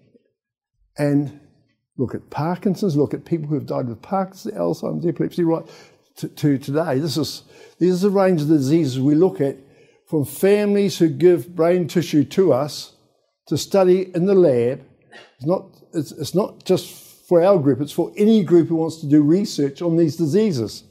and 0.98 1.40
look 1.98 2.14
at 2.14 2.30
Parkinson's, 2.30 2.96
look 2.96 3.14
at 3.14 3.24
people 3.24 3.48
who 3.48 3.54
have 3.54 3.66
died 3.66 3.88
with 3.88 4.02
Parkinson's, 4.02 4.54
Alzheimer's, 4.54 5.06
epilepsy, 5.06 5.42
right 5.42 5.64
to, 6.16 6.28
to 6.28 6.58
today. 6.58 6.98
This 6.98 7.16
is, 7.16 7.42
this 7.78 7.90
is 7.90 8.04
a 8.04 8.10
range 8.10 8.42
of 8.42 8.48
the 8.48 8.56
diseases 8.56 9.00
we 9.00 9.14
look 9.14 9.40
at 9.40 9.56
from 10.08 10.24
families 10.24 10.98
who 10.98 11.08
give 11.08 11.56
brain 11.56 11.88
tissue 11.88 12.24
to 12.24 12.52
us 12.52 12.94
to 13.48 13.58
study 13.58 14.10
in 14.14 14.26
the 14.26 14.34
lab. 14.34 14.84
It's 15.36 15.46
not, 15.46 15.76
it's, 15.92 16.12
it's 16.12 16.34
not 16.34 16.64
just 16.64 17.05
for 17.28 17.42
our 17.42 17.58
group, 17.58 17.80
it's 17.80 17.92
for 17.92 18.12
any 18.16 18.44
group 18.44 18.68
who 18.68 18.76
wants 18.76 18.98
to 18.98 19.06
do 19.06 19.22
research 19.22 19.82
on 19.82 19.96
these 19.96 20.16
diseases. 20.16 20.84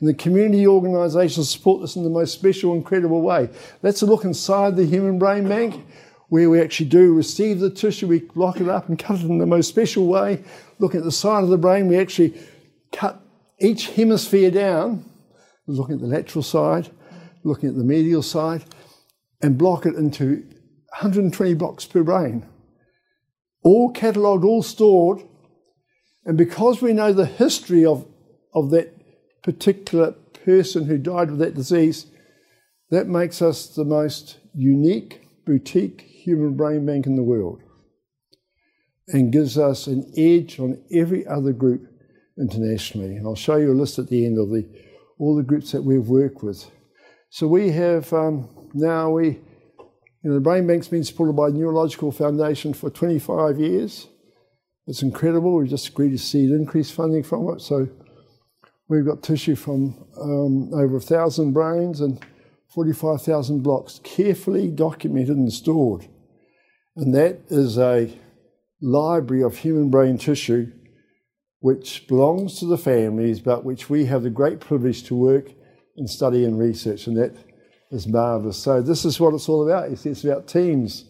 And 0.00 0.08
the 0.08 0.14
community 0.14 0.66
organisations 0.66 1.50
support 1.50 1.80
this 1.80 1.96
in 1.96 2.04
the 2.04 2.10
most 2.10 2.32
special, 2.32 2.74
incredible 2.74 3.22
way. 3.22 3.48
Let's 3.82 4.02
look 4.02 4.24
inside 4.24 4.76
the 4.76 4.86
human 4.86 5.18
brain 5.18 5.48
bank 5.48 5.84
where 6.28 6.50
we 6.50 6.60
actually 6.60 6.88
do 6.88 7.14
receive 7.14 7.58
the 7.58 7.70
tissue, 7.70 8.06
we 8.06 8.28
lock 8.34 8.60
it 8.60 8.68
up 8.68 8.88
and 8.88 8.98
cut 8.98 9.18
it 9.18 9.24
in 9.24 9.38
the 9.38 9.46
most 9.46 9.68
special 9.68 10.06
way. 10.06 10.42
Look 10.78 10.94
at 10.94 11.04
the 11.04 11.12
side 11.12 11.42
of 11.42 11.48
the 11.48 11.58
brain, 11.58 11.88
we 11.88 11.98
actually 11.98 12.38
cut 12.92 13.20
each 13.58 13.88
hemisphere 13.90 14.50
down, 14.50 15.04
looking 15.66 15.96
at 15.96 16.00
the 16.00 16.06
lateral 16.06 16.42
side, 16.42 16.90
looking 17.44 17.70
at 17.70 17.76
the 17.76 17.84
medial 17.84 18.22
side, 18.22 18.64
and 19.40 19.56
block 19.56 19.86
it 19.86 19.94
into 19.94 20.44
120 20.90 21.54
blocks 21.54 21.86
per 21.86 22.02
brain, 22.02 22.46
all 23.62 23.90
catalogued, 23.90 24.44
all 24.44 24.62
stored. 24.62 25.22
And 26.28 26.36
because 26.36 26.82
we 26.82 26.92
know 26.92 27.14
the 27.14 27.24
history 27.24 27.86
of, 27.86 28.06
of 28.54 28.70
that 28.72 28.94
particular 29.42 30.12
person 30.44 30.84
who 30.84 30.98
died 30.98 31.30
with 31.30 31.38
that 31.38 31.54
disease, 31.54 32.04
that 32.90 33.08
makes 33.08 33.40
us 33.40 33.66
the 33.68 33.86
most 33.86 34.36
unique 34.54 35.22
boutique 35.46 36.02
human 36.02 36.54
brain 36.54 36.84
bank 36.84 37.06
in 37.06 37.16
the 37.16 37.22
world 37.22 37.62
and 39.08 39.32
gives 39.32 39.56
us 39.56 39.86
an 39.86 40.12
edge 40.18 40.60
on 40.60 40.84
every 40.92 41.26
other 41.26 41.54
group 41.54 41.88
internationally. 42.38 43.16
And 43.16 43.26
I'll 43.26 43.34
show 43.34 43.56
you 43.56 43.72
a 43.72 43.80
list 43.80 43.98
at 43.98 44.08
the 44.08 44.26
end 44.26 44.38
of 44.38 44.50
the 44.50 44.68
all 45.18 45.34
the 45.34 45.42
groups 45.42 45.72
that 45.72 45.82
we've 45.82 46.08
worked 46.08 46.42
with. 46.42 46.70
So 47.30 47.48
we 47.48 47.70
have 47.70 48.12
um, 48.12 48.50
now 48.74 49.12
we, 49.12 49.28
you 49.28 49.38
know, 50.24 50.34
the 50.34 50.40
Brain 50.40 50.66
Bank's 50.66 50.88
been 50.88 51.04
supported 51.04 51.32
by 51.32 51.48
Neurological 51.48 52.12
Foundation 52.12 52.74
for 52.74 52.90
25 52.90 53.58
years. 53.58 54.08
It's 54.88 55.02
incredible. 55.02 55.54
We've 55.54 55.68
just 55.68 55.88
agreed 55.88 56.12
to 56.12 56.18
see 56.18 56.44
increased 56.44 56.94
funding 56.94 57.22
from 57.22 57.46
it. 57.50 57.60
So 57.60 57.88
we've 58.88 59.04
got 59.04 59.22
tissue 59.22 59.54
from 59.54 60.02
um, 60.18 60.72
over 60.72 60.96
a 60.96 61.00
thousand 61.00 61.52
brains 61.52 62.00
and 62.00 62.24
45,000 62.74 63.62
blocks 63.62 64.00
carefully 64.02 64.68
documented 64.68 65.36
and 65.36 65.52
stored. 65.52 66.08
And 66.96 67.14
that 67.14 67.40
is 67.50 67.76
a 67.76 68.18
library 68.80 69.42
of 69.42 69.58
human 69.58 69.90
brain 69.90 70.16
tissue 70.16 70.72
which 71.60 72.06
belongs 72.08 72.58
to 72.60 72.64
the 72.64 72.78
families, 72.78 73.40
but 73.40 73.64
which 73.64 73.90
we 73.90 74.06
have 74.06 74.22
the 74.22 74.30
great 74.30 74.58
privilege 74.58 75.02
to 75.02 75.14
work 75.14 75.52
and 75.98 76.08
study 76.08 76.44
and 76.44 76.58
research, 76.58 77.06
and 77.08 77.16
that 77.16 77.34
is 77.90 78.06
marvellous. 78.06 78.56
So 78.56 78.80
this 78.80 79.04
is 79.04 79.20
what 79.20 79.34
it's 79.34 79.48
all 79.48 79.68
about. 79.68 79.90
It's 79.90 80.24
about 80.24 80.46
teams 80.46 81.04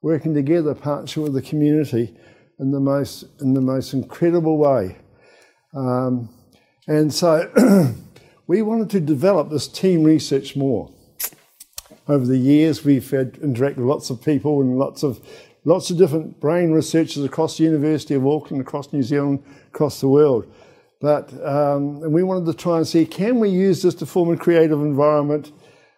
working 0.00 0.34
together, 0.34 0.74
partnership 0.74 1.22
with 1.22 1.34
the 1.34 1.42
community 1.42 2.16
in 2.62 2.70
the 2.70 2.80
most 2.80 3.24
in 3.40 3.52
the 3.52 3.60
most 3.60 3.92
incredible 3.92 4.56
way. 4.56 4.96
Um, 5.74 6.30
and 6.86 7.12
so 7.12 7.50
we 8.46 8.62
wanted 8.62 8.88
to 8.90 9.00
develop 9.00 9.50
this 9.50 9.66
team 9.66 10.04
research 10.04 10.56
more. 10.56 10.90
Over 12.08 12.24
the 12.24 12.38
years, 12.38 12.84
we've 12.84 13.08
had 13.10 13.34
interacted 13.34 13.76
with 13.76 13.86
lots 13.86 14.10
of 14.10 14.22
people 14.22 14.60
and 14.60 14.78
lots 14.78 15.02
of 15.02 15.20
lots 15.64 15.90
of 15.90 15.98
different 15.98 16.40
brain 16.40 16.70
researchers 16.70 17.24
across 17.24 17.58
the 17.58 17.64
University 17.64 18.14
of 18.14 18.26
Auckland, 18.26 18.62
across 18.62 18.92
New 18.92 19.02
Zealand, 19.02 19.42
across 19.68 20.00
the 20.00 20.08
world. 20.08 20.46
But 21.00 21.32
um, 21.44 22.00
we 22.12 22.22
wanted 22.22 22.46
to 22.46 22.54
try 22.54 22.76
and 22.76 22.86
see 22.86 23.04
can 23.06 23.40
we 23.40 23.48
use 23.48 23.82
this 23.82 23.94
to 23.96 24.06
form 24.06 24.30
a 24.30 24.36
creative 24.36 24.80
environment 24.80 25.50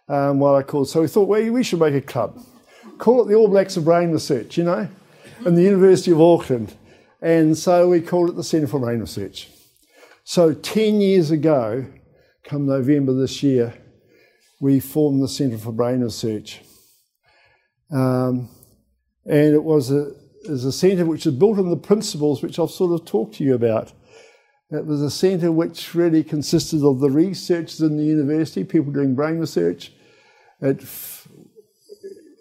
um, 0.08 0.40
while 0.40 0.54
I 0.54 0.62
called. 0.62 0.88
So 0.88 1.02
we 1.02 1.08
thought, 1.08 1.28
well, 1.28 1.50
we 1.50 1.62
should 1.62 1.80
make 1.80 1.94
a 1.94 2.00
club. 2.00 2.42
Call 2.96 3.22
it 3.22 3.28
the 3.28 3.34
All 3.34 3.48
Blacks 3.48 3.76
of 3.76 3.84
Brain 3.84 4.12
Research, 4.12 4.56
you 4.56 4.64
know, 4.64 4.88
in 5.44 5.54
the 5.54 5.62
University 5.62 6.10
of 6.10 6.20
Auckland. 6.20 6.74
And 7.20 7.56
so 7.56 7.88
we 7.88 8.00
called 8.00 8.30
it 8.30 8.36
the 8.36 8.44
Centre 8.44 8.66
for 8.66 8.80
Brain 8.80 9.00
Research. 9.00 9.48
So 10.24 10.52
10 10.52 11.00
years 11.00 11.30
ago, 11.30 11.86
come 12.44 12.66
November 12.66 13.12
this 13.14 13.42
year, 13.42 13.74
we 14.60 14.80
formed 14.80 15.22
the 15.22 15.28
Centre 15.28 15.58
for 15.58 15.72
Brain 15.72 16.00
Research. 16.00 16.60
Um, 17.90 18.48
and 19.26 19.54
it 19.54 19.62
was 19.62 19.90
a, 19.90 20.12
a 20.48 20.72
centre 20.72 21.06
which 21.06 21.26
is 21.26 21.34
built 21.34 21.58
on 21.58 21.70
the 21.70 21.76
principles 21.76 22.42
which 22.42 22.58
I've 22.58 22.70
sort 22.70 22.92
of 22.92 23.06
talked 23.06 23.36
to 23.36 23.44
you 23.44 23.54
about. 23.54 23.92
It 24.70 24.86
was 24.86 25.02
a 25.02 25.10
centre 25.10 25.52
which 25.52 25.94
really 25.94 26.24
consisted 26.24 26.82
of 26.82 27.00
the 27.00 27.10
researchers 27.10 27.80
in 27.80 27.96
the 27.96 28.04
university, 28.04 28.64
people 28.64 28.92
doing 28.92 29.14
brain 29.14 29.38
research. 29.38 29.92
It 30.60 30.82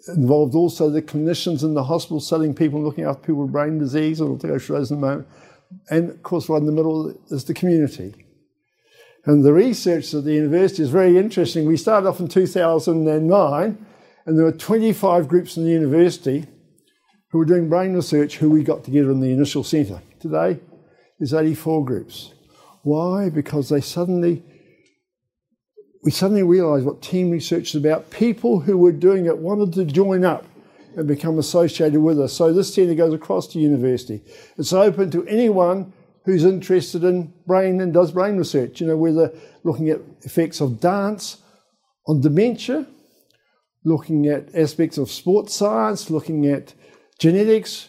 involved 0.08 0.54
also 0.54 0.90
the 0.90 1.02
clinicians 1.02 1.62
in 1.62 1.74
the 1.74 1.84
hospital 1.84 2.20
studying 2.20 2.54
people, 2.54 2.82
looking 2.82 3.04
after 3.04 3.22
people 3.22 3.42
with 3.42 3.52
brain 3.52 3.78
disease. 3.78 4.20
I'll 4.20 4.34
go 4.34 4.58
through 4.58 4.76
those 4.78 4.90
in 4.90 4.98
a 4.98 5.00
moment. 5.00 5.28
And 5.90 6.10
of 6.10 6.22
course, 6.22 6.48
right 6.48 6.58
in 6.58 6.66
the 6.66 6.72
middle 6.72 7.14
is 7.28 7.44
the 7.44 7.54
community. 7.54 8.14
And 9.26 9.44
the 9.44 9.52
research 9.52 10.12
at 10.12 10.24
the 10.24 10.34
university 10.34 10.82
is 10.82 10.90
very 10.90 11.16
interesting. 11.16 11.66
We 11.66 11.78
started 11.78 12.08
off 12.08 12.20
in 12.20 12.28
2009, 12.28 13.86
and 14.26 14.38
there 14.38 14.44
were 14.44 14.52
25 14.52 15.28
groups 15.28 15.56
in 15.56 15.64
the 15.64 15.70
university 15.70 16.46
who 17.30 17.38
were 17.38 17.44
doing 17.44 17.68
brain 17.68 17.94
research 17.94 18.36
who 18.36 18.50
we 18.50 18.62
got 18.62 18.84
together 18.84 19.10
in 19.10 19.20
the 19.20 19.30
initial 19.30 19.64
centre. 19.64 20.00
Today, 20.20 20.60
there's 21.18 21.34
84 21.34 21.84
groups. 21.84 22.32
Why? 22.82 23.30
Because 23.30 23.70
they 23.70 23.80
suddenly, 23.80 24.42
we 26.04 26.10
suddenly 26.10 26.42
realised 26.42 26.84
what 26.84 27.00
team 27.00 27.30
research 27.30 27.70
is 27.70 27.76
about. 27.76 28.10
People 28.10 28.60
who 28.60 28.76
were 28.76 28.92
doing 28.92 29.24
it 29.26 29.38
wanted 29.38 29.72
to 29.72 29.84
join 29.84 30.24
up 30.24 30.44
and 30.96 31.08
become 31.08 31.38
associated 31.38 31.98
with 31.98 32.20
us. 32.20 32.32
So 32.32 32.52
this 32.52 32.72
centre 32.72 32.94
goes 32.94 33.14
across 33.14 33.52
the 33.52 33.58
university. 33.58 34.22
It's 34.58 34.72
open 34.72 35.10
to 35.12 35.26
anyone 35.26 35.92
who's 36.24 36.44
interested 36.44 37.04
in 37.04 37.32
brain 37.46 37.80
and 37.80 37.92
does 37.92 38.12
brain 38.12 38.36
research. 38.36 38.80
You 38.80 38.88
know, 38.88 38.96
whether 38.96 39.32
looking 39.64 39.88
at 39.88 40.00
effects 40.22 40.60
of 40.60 40.78
dance 40.78 41.38
on 42.06 42.20
dementia, 42.20 42.86
looking 43.84 44.26
at 44.28 44.54
aspects 44.54 44.98
of 44.98 45.10
sports 45.10 45.54
science, 45.54 46.10
looking 46.10 46.46
at 46.46 46.74
genetics, 47.18 47.88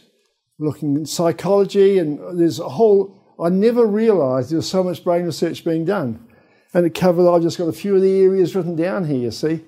looking 0.58 0.98
at 0.98 1.08
psychology, 1.08 1.98
and 2.00 2.40
there's 2.40 2.60
a 2.60 2.70
whole. 2.70 3.36
I 3.40 3.50
never 3.50 3.86
realised 3.86 4.52
there 4.52 4.58
was 4.58 4.70
so 4.70 4.84
much 4.84 5.04
brain 5.04 5.26
research 5.26 5.66
being 5.66 5.84
done, 5.84 6.25
and 6.76 6.86
it 6.86 6.94
covered. 6.94 7.28
I've 7.28 7.42
just 7.42 7.58
got 7.58 7.70
a 7.70 7.74
few 7.74 7.96
of 7.96 8.02
the 8.02 8.20
areas 8.20 8.54
written 8.54 8.76
down 8.76 9.06
here. 9.06 9.18
You 9.18 9.32
see, 9.32 9.62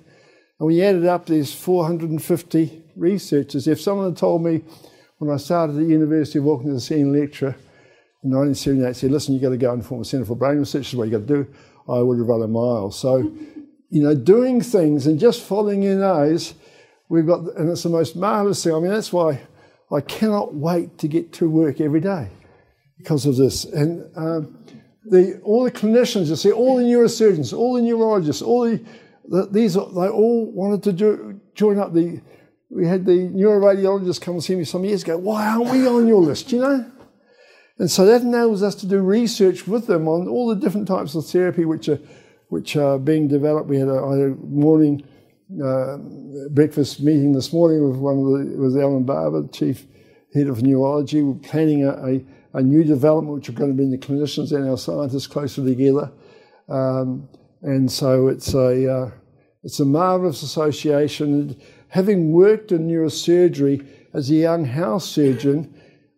and 0.60 0.66
we 0.66 0.82
added 0.82 1.06
up, 1.06 1.26
there's 1.26 1.52
450 1.54 2.82
researchers. 2.94 3.66
If 3.66 3.80
someone 3.80 4.10
had 4.10 4.18
told 4.18 4.44
me 4.44 4.62
when 5.16 5.30
I 5.30 5.38
started 5.38 5.72
at 5.72 5.78
the 5.78 5.86
University 5.86 6.38
of 6.38 6.46
Auckland 6.46 6.76
as 6.76 6.82
a 6.82 6.86
senior 6.86 7.18
lecturer 7.18 7.56
in 8.22 8.30
1978, 8.30 8.94
said, 8.94 9.10
"Listen, 9.10 9.34
you've 9.34 9.42
got 9.42 9.50
to 9.50 9.56
go 9.56 9.72
and 9.72 9.84
form 9.84 10.02
a 10.02 10.04
centre 10.04 10.26
for 10.26 10.36
brain 10.36 10.58
research. 10.58 10.82
This 10.82 10.92
is 10.92 10.96
what 10.96 11.08
you've 11.08 11.26
got 11.26 11.34
to 11.34 11.44
do," 11.44 11.50
I 11.88 12.00
would 12.02 12.18
have 12.18 12.28
run 12.28 12.42
a 12.42 12.46
mile. 12.46 12.90
So, 12.90 13.32
you 13.88 14.02
know, 14.02 14.14
doing 14.14 14.60
things 14.60 15.06
and 15.06 15.18
just 15.18 15.40
following 15.40 15.82
your 15.82 15.96
nose 15.96 16.54
we've 17.08 17.26
got, 17.26 17.56
and 17.56 17.70
it's 17.70 17.84
the 17.84 17.88
most 17.88 18.16
marvelous 18.16 18.62
thing. 18.62 18.74
I 18.74 18.80
mean, 18.80 18.90
that's 18.90 19.14
why 19.14 19.40
I 19.90 20.02
cannot 20.02 20.54
wait 20.54 20.98
to 20.98 21.08
get 21.08 21.32
to 21.34 21.48
work 21.48 21.80
every 21.80 22.00
day 22.00 22.28
because 22.98 23.24
of 23.24 23.36
this. 23.36 23.64
And 23.64 24.04
um, 24.14 24.58
the, 25.10 25.40
all 25.42 25.64
the 25.64 25.70
clinicians, 25.70 26.28
you 26.28 26.36
see, 26.36 26.52
all 26.52 26.76
the 26.76 26.84
neurosurgeons, 26.84 27.56
all 27.56 27.74
the 27.74 27.82
neurologists, 27.82 28.42
all 28.42 28.64
the, 28.64 28.84
the 29.28 29.46
these, 29.50 29.74
they 29.74 29.80
all 29.80 30.50
wanted 30.52 30.82
to 30.84 30.92
do, 30.92 31.40
join 31.54 31.78
up. 31.78 31.92
The 31.92 32.20
we 32.70 32.86
had 32.86 33.06
the 33.06 33.30
neuroradiologist 33.30 34.20
come 34.20 34.34
and 34.34 34.44
see 34.44 34.54
me 34.54 34.64
some 34.64 34.84
years 34.84 35.02
ago. 35.02 35.16
Why 35.16 35.46
aren't 35.46 35.70
we 35.70 35.86
on 35.86 36.06
your 36.06 36.20
list? 36.20 36.52
You 36.52 36.60
know. 36.60 36.92
And 37.78 37.90
so 37.90 38.04
that 38.06 38.22
enables 38.22 38.62
us 38.62 38.74
to 38.76 38.86
do 38.86 38.98
research 38.98 39.66
with 39.66 39.86
them 39.86 40.08
on 40.08 40.28
all 40.28 40.48
the 40.48 40.56
different 40.56 40.88
types 40.88 41.14
of 41.14 41.26
therapy 41.26 41.64
which 41.64 41.88
are 41.88 42.00
which 42.48 42.76
are 42.76 42.98
being 42.98 43.28
developed. 43.28 43.68
We 43.68 43.78
had 43.78 43.88
a, 43.88 44.02
a 44.02 44.28
morning 44.36 45.02
uh, 45.64 45.98
breakfast 46.50 47.00
meeting 47.00 47.32
this 47.32 47.52
morning 47.52 47.88
with 47.88 47.98
one 47.98 48.18
of 48.18 48.24
the 48.24 48.58
with 48.58 48.76
Alan 48.76 49.04
Barber, 49.04 49.46
chief 49.48 49.86
head 50.34 50.48
of 50.48 50.62
neurology. 50.62 51.22
We're 51.22 51.38
planning 51.40 51.84
a, 51.84 51.92
a, 52.06 52.24
a, 52.58 52.62
new 52.62 52.84
development 52.84 53.36
which 53.36 53.48
are 53.48 53.52
going 53.52 53.70
to 53.70 53.76
bring 53.76 53.90
the 53.90 53.98
clinicians 53.98 54.52
and 54.52 54.68
our 54.68 54.78
scientists 54.78 55.26
closer 55.26 55.64
together. 55.64 56.10
Um, 56.68 57.28
and 57.62 57.90
so 57.90 58.28
it's 58.28 58.54
a 58.54 58.92
uh, 58.92 59.10
it's 59.64 59.80
a 59.80 59.84
marvelous 59.84 60.42
association. 60.42 61.60
having 61.88 62.32
worked 62.32 62.70
in 62.72 62.86
neurosurgery 62.86 63.86
as 64.14 64.30
a 64.30 64.34
young 64.34 64.64
house 64.64 65.08
surgeon, 65.08 65.74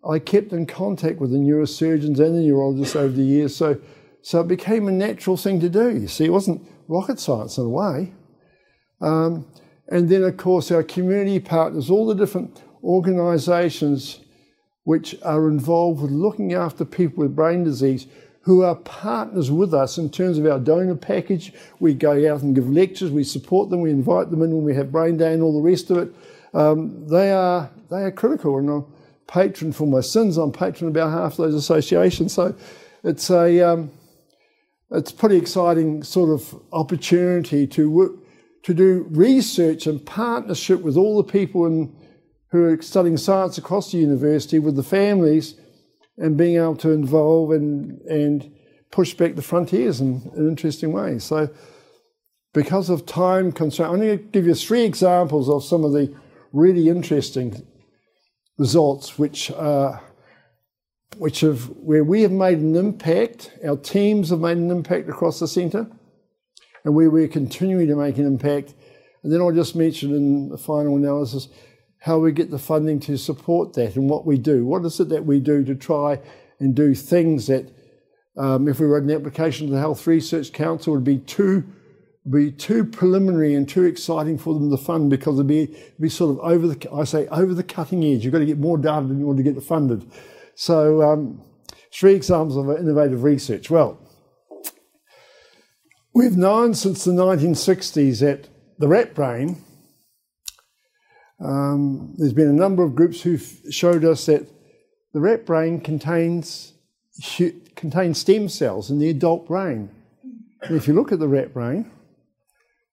I 0.09 0.18
kept 0.18 0.53
in 0.53 0.66
contact 0.66 1.18
with 1.20 1.31
the 1.31 1.38
neurosurgeons 1.38 2.18
and 2.18 2.35
the 2.37 2.42
neurologists 2.42 2.96
over 2.96 3.14
the 3.14 3.22
years. 3.22 3.57
So 3.57 3.81
so 4.22 4.40
it 4.40 4.48
became 4.48 4.88
a 4.88 4.92
natural 4.92 5.37
thing 5.37 5.61
to 5.61 5.68
do. 5.68 5.96
You 5.96 6.09
see, 6.09 6.26
it 6.26 6.33
wasn't 6.33 6.66
rocket 6.88 7.18
science 7.18 7.57
in 7.59 7.64
a 7.64 7.68
way. 7.68 8.12
Um, 9.00 9.46
and 9.88 10.09
then, 10.09 10.22
of 10.22 10.37
course, 10.37 10.70
our 10.70 10.83
community 10.83 11.40
partners, 11.40 11.90
all 11.90 12.07
the 12.07 12.14
different 12.14 12.62
organisations 12.83 14.20
which 14.85 15.14
are 15.23 15.49
involved 15.49 16.03
with 16.03 16.11
looking 16.11 16.53
after 16.53 16.85
people 16.85 17.23
with 17.23 17.37
brain 17.37 17.64
disease 17.64 18.07
who 18.43 18.62
are 18.62 18.75
partners 18.75 19.51
with 19.51 19.75
us 19.75 19.99
in 19.99 20.11
terms 20.11 20.38
of 20.38 20.47
our 20.47 20.59
donor 20.59 20.95
package. 20.95 21.53
We 21.79 21.95
go 21.95 22.12
out 22.33 22.43
and 22.43 22.55
give 22.55 22.69
lectures, 22.69 23.11
we 23.11 23.25
support 23.25 23.69
them, 23.69 23.81
we 23.83 23.90
invite 23.90 24.31
them 24.31 24.43
in 24.43 24.51
when 24.51 24.64
we 24.64 24.75
have 24.75 24.90
brain 24.90 25.19
day 25.19 25.35
and 25.35 25.43
all 25.43 25.53
the 25.53 25.69
rest 25.69 25.90
of 25.90 25.99
it. 25.99 26.14
Um, 26.55 27.07
they 27.07 27.31
are 27.31 27.71
they 27.90 28.03
are 28.03 28.11
critical, 28.11 28.59
and 28.59 28.69
I'm 28.71 28.87
patron 29.27 29.73
for 29.73 29.87
my 29.87 30.01
sins. 30.01 30.37
I'm 30.37 30.53
patron 30.53 30.90
about 30.90 31.11
half 31.11 31.37
those 31.37 31.55
associations, 31.55 32.33
so 32.33 32.55
it's 33.05 33.31
a 33.31 33.61
um, 33.61 33.90
it's 34.90 35.12
pretty 35.12 35.37
exciting 35.37 36.03
sort 36.03 36.31
of 36.31 36.61
opportunity 36.73 37.66
to 37.69 37.90
work 37.90 38.12
to 38.62 38.75
do 38.75 39.07
research 39.11 39.87
and 39.87 40.05
partnership 40.05 40.81
with 40.81 40.97
all 40.97 41.16
the 41.16 41.33
people 41.33 41.66
in, 41.66 41.95
who 42.50 42.64
are 42.64 42.82
studying 42.82 43.16
science 43.16 43.58
across 43.58 43.92
the 43.92 43.98
university 43.98 44.58
with 44.58 44.76
the 44.76 44.82
families 44.82 45.54
and 46.16 46.36
being 46.36 46.56
able 46.56 46.76
to 46.76 46.90
involve 46.90 47.50
and, 47.52 48.00
and 48.02 48.52
push 48.90 49.14
back 49.14 49.36
the 49.36 49.42
frontiers 49.42 50.00
in, 50.00 50.30
in 50.36 50.48
interesting 50.48 50.92
ways. 50.92 51.24
So 51.24 51.48
because 52.52 52.90
of 52.90 53.06
time 53.06 53.52
constraint, 53.52 53.92
I'm 53.92 54.00
going 54.00 54.18
to 54.18 54.24
give 54.24 54.46
you 54.46 54.54
three 54.54 54.82
examples 54.82 55.48
of 55.48 55.64
some 55.64 55.84
of 55.84 55.92
the 55.92 56.14
really 56.52 56.88
interesting 56.88 57.66
results 58.58 59.18
which 59.18 59.50
uh, 59.52 59.98
which 61.16 61.40
have 61.40 61.68
where 61.70 62.04
we 62.04 62.22
have 62.22 62.32
made 62.32 62.58
an 62.58 62.76
impact, 62.76 63.52
our 63.64 63.76
teams 63.76 64.30
have 64.30 64.40
made 64.40 64.56
an 64.56 64.70
impact 64.70 65.08
across 65.08 65.40
the 65.40 65.48
centre, 65.48 65.86
and 66.84 66.94
where 66.94 67.10
we're 67.10 67.28
continuing 67.28 67.88
to 67.88 67.96
make 67.96 68.18
an 68.18 68.26
impact. 68.26 68.74
And 69.22 69.32
then 69.32 69.40
I'll 69.40 69.52
just 69.52 69.76
mention 69.76 70.14
in 70.14 70.48
the 70.48 70.58
final 70.58 70.96
analysis 70.96 71.48
how 72.00 72.18
we 72.18 72.32
get 72.32 72.50
the 72.50 72.58
funding 72.58 72.98
to 73.00 73.16
support 73.16 73.74
that 73.74 73.94
and 73.96 74.08
what 74.08 74.26
we 74.26 74.38
do. 74.38 74.64
What 74.64 74.84
is 74.84 74.98
it 75.00 75.10
that 75.10 75.26
we 75.26 75.38
do 75.38 75.64
to 75.64 75.74
try 75.74 76.18
and 76.58 76.74
do 76.74 76.94
things 76.94 77.46
that, 77.46 77.70
um, 78.36 78.68
if 78.68 78.80
we 78.80 78.86
wrote 78.86 79.02
an 79.02 79.10
application 79.10 79.66
to 79.66 79.72
the 79.72 79.78
Health 79.78 80.06
Research 80.06 80.52
Council, 80.52 80.94
would 80.94 81.04
be 81.04 81.18
too 81.18 81.64
be 82.28 82.52
too 82.52 82.84
preliminary 82.84 83.54
and 83.54 83.66
too 83.66 83.84
exciting 83.84 84.36
for 84.36 84.52
them 84.52 84.70
to 84.70 84.76
fund 84.76 85.08
because 85.08 85.36
it'd 85.36 85.46
be, 85.46 85.74
be 85.98 86.08
sort 86.08 86.30
of 86.30 86.38
over 86.44 86.66
the 86.68 86.92
I 86.92 87.04
say 87.04 87.26
over 87.28 87.54
the 87.54 87.62
cutting 87.62 88.04
edge. 88.04 88.24
You've 88.24 88.32
got 88.32 88.40
to 88.40 88.46
get 88.46 88.58
more 88.58 88.76
data 88.76 89.06
than 89.06 89.18
you 89.18 89.26
want 89.26 89.38
to 89.38 89.42
get 89.42 89.56
it 89.56 89.62
funded. 89.62 90.10
So 90.54 91.02
um, 91.02 91.42
three 91.92 92.14
examples 92.14 92.56
of 92.56 92.78
innovative 92.78 93.22
research. 93.22 93.70
Well, 93.70 93.98
we've 96.14 96.36
known 96.36 96.74
since 96.74 97.04
the 97.04 97.12
1960s 97.12 98.20
that 98.20 98.48
the 98.78 98.88
rat 98.88 99.14
brain 99.14 99.62
um, 101.40 102.14
there's 102.16 102.33
been 102.33 102.48
a 102.48 102.53
number 102.53 102.83
of 102.83 102.94
groups 102.94 103.22
who've 103.22 103.61
showed 103.70 104.05
us 104.05 104.26
that 104.26 104.46
the 105.12 105.20
rat 105.20 105.46
brain 105.46 105.81
contains 105.81 106.74
contains 107.74 108.18
stem 108.18 108.48
cells 108.48 108.90
in 108.90 108.98
the 108.98 109.11
adult 109.11 109.46
brain. 109.46 109.90
And 110.62 110.76
if 110.76 110.87
you 110.87 110.94
look 110.94 111.12
at 111.12 111.18
the 111.18 111.29
rat 111.29 111.53
brain, 111.53 111.90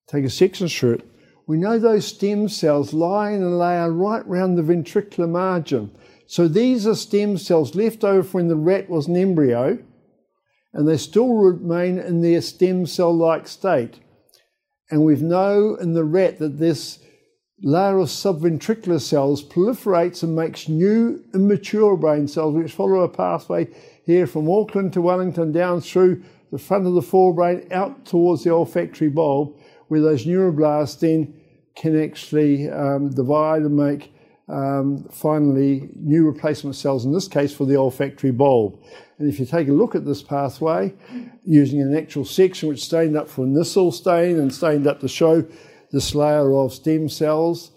take 0.08 0.26
a 0.26 0.30
section 0.30 0.68
through 0.68 0.94
it, 0.94 1.10
we 1.46 1.58
know 1.58 1.80
those 1.80 2.08
stem 2.08 2.50
cells 2.50 2.94
lie 2.94 3.32
in 3.32 3.44
a 3.44 3.50
layer 3.50 3.92
right 3.92 4.26
round 4.28 4.58
the 4.58 4.62
ventricular 4.62 5.30
margin. 5.30 5.92
So 6.26 6.48
these 6.48 6.86
are 6.86 6.96
stem 6.96 7.38
cells 7.38 7.76
left 7.76 8.04
over 8.04 8.28
when 8.30 8.48
the 8.50 8.56
rat 8.56 8.90
was 8.90 9.08
an 9.08 9.16
embryo, 9.16 9.78
and 10.74 10.88
they 10.88 10.98
still 10.98 11.34
remain 11.34 12.00
in 12.00 12.22
their 12.22 12.42
stem 12.42 12.86
cell 12.86 13.16
like 13.16 13.48
state. 13.48 14.00
And 14.90 15.04
we've 15.04 15.22
know 15.22 15.76
in 15.76 15.94
the 15.94 16.04
rat 16.04 16.40
that 16.40 16.60
this 16.60 17.00
layer 17.62 17.98
of 18.00 18.08
subventricular 18.08 19.02
cells 19.02 19.44
proliferates 19.44 20.22
and 20.24 20.36
makes 20.36 20.70
new 20.70 21.24
immature 21.34 21.98
brain 21.98 22.28
cells 22.28 22.54
which 22.54 22.72
follow 22.72 23.02
a 23.02 23.10
pathway 23.10 23.68
here 24.06 24.28
from 24.28 24.50
Auckland 24.50 24.94
to 24.94 25.02
Wellington 25.02 25.52
down 25.52 25.82
through 25.82 26.24
the 26.52 26.60
front 26.60 26.86
of 26.86 26.94
the 26.94 27.02
forebrain 27.02 27.70
out 27.72 28.06
towards 28.06 28.44
the 28.44 28.52
olfactory 28.52 29.10
bulb 29.10 29.56
where 29.88 30.02
those 30.02 30.26
neuroblasts 30.26 31.00
then 31.00 31.34
can 31.76 32.02
actually 32.02 32.70
um, 32.70 33.10
divide 33.10 33.62
and 33.62 33.76
make 33.76 34.14
um, 34.50 35.04
finally 35.12 35.90
new 35.96 36.26
replacement 36.26 36.76
cells, 36.76 37.06
in 37.06 37.12
this 37.12 37.28
case 37.28 37.54
for 37.54 37.66
the 37.66 37.76
olfactory 37.76 38.32
bulb. 38.32 38.80
And 39.20 39.30
if 39.30 39.40
you 39.40 39.46
take 39.46 39.68
a 39.68 39.74
look 39.74 39.94
at 39.94 40.06
this 40.06 40.24
pathway 40.24 40.94
using 41.44 41.82
an 41.82 41.96
actual 41.96 42.24
section 42.24 42.70
which 42.70 42.84
stained 42.84 43.18
up 43.18 43.28
for 43.28 43.46
Nissl 43.46 43.92
stain 43.92 44.40
and 44.40 44.54
stained 44.54 44.88
up 44.88 45.00
to 45.02 45.08
show 45.08 45.46
this 45.92 46.14
layer 46.16 46.54
of 46.54 46.74
stem 46.74 47.10
cells 47.10 47.72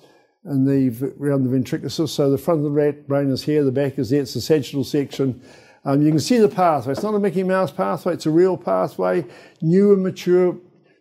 and 0.44 0.66
the 0.66 1.12
around 1.20 1.44
the 1.44 1.56
ventricular. 1.56 2.08
So 2.08 2.30
the 2.30 2.38
front 2.38 2.58
of 2.58 2.64
the 2.64 2.70
rat 2.70 3.06
brain 3.06 3.30
is 3.30 3.42
here, 3.42 3.62
the 3.64 3.72
back 3.72 3.98
is 3.98 4.10
there. 4.10 4.22
It's 4.22 4.34
the 4.34 4.40
sagittal 4.40 4.84
section. 4.84 5.42
Um, 5.84 6.02
you 6.02 6.10
can 6.10 6.20
see 6.20 6.38
the 6.38 6.48
pathway. 6.48 6.92
It's 6.92 7.02
not 7.02 7.14
a 7.14 7.18
Mickey 7.18 7.42
Mouse 7.42 7.70
pathway. 7.70 8.14
It's 8.14 8.26
a 8.26 8.30
real 8.30 8.56
pathway. 8.56 9.24
New 9.62 9.94
and 9.94 10.02
mature 10.02 10.56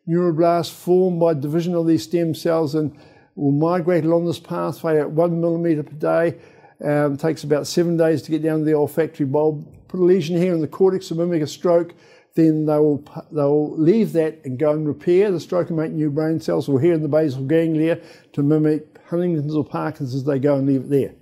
neuroblasts 0.07 0.71
formed 0.71 1.19
by 1.19 1.33
division 1.33 1.75
of 1.75 1.85
these 1.85 2.03
stem 2.03 2.33
cells 2.33 2.75
and 2.75 2.95
will 3.35 3.51
migrate 3.51 4.05
along 4.05 4.25
this 4.25 4.39
pathway 4.39 4.99
at 4.99 5.09
one 5.09 5.39
millimeter 5.39 5.83
per 5.83 5.95
day. 5.95 6.39
Um, 6.81 7.17
takes 7.17 7.43
about 7.43 7.67
seven 7.67 7.97
days 7.97 8.21
to 8.21 8.31
get 8.31 8.41
down 8.41 8.59
to 8.59 8.65
the 8.65 8.73
olfactory 8.73 9.25
bulb. 9.25 9.67
Put 9.89 9.99
a 9.99 10.03
lesion 10.03 10.37
here 10.37 10.53
in 10.53 10.61
the 10.61 10.67
cortex 10.67 11.09
to 11.09 11.15
mimic 11.15 11.41
a 11.41 11.47
stroke 11.47 11.93
then 12.39 12.65
they 12.65 12.77
will, 12.77 13.03
they 13.31 13.43
will 13.43 13.77
leave 13.77 14.13
that 14.13 14.39
and 14.45 14.57
go 14.57 14.71
and 14.71 14.87
repair 14.87 15.29
the 15.31 15.39
stroke 15.39 15.69
and 15.69 15.77
make 15.77 15.91
new 15.91 16.09
brain 16.09 16.39
cells, 16.39 16.69
or 16.69 16.79
here 16.79 16.93
in 16.93 17.01
the 17.01 17.07
basal 17.07 17.43
ganglia 17.43 17.99
to 18.33 18.41
mimic 18.41 18.97
Huntington's 19.09 19.55
or 19.55 19.65
Parkinson's, 19.65 20.15
as 20.15 20.23
they 20.23 20.39
go 20.39 20.55
and 20.55 20.67
leave 20.67 20.81
it 20.81 20.89
there. 20.89 21.13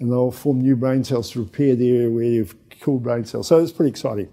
And 0.00 0.10
they'll 0.10 0.30
form 0.30 0.60
new 0.60 0.76
brain 0.76 1.04
cells 1.04 1.30
to 1.30 1.40
repair 1.40 1.76
the 1.76 1.90
area 1.96 2.10
where 2.10 2.24
you've 2.24 2.54
killed 2.70 3.02
brain 3.02 3.24
cells. 3.24 3.48
So 3.48 3.58
it's 3.58 3.72
pretty 3.72 3.90
exciting. 3.90 4.28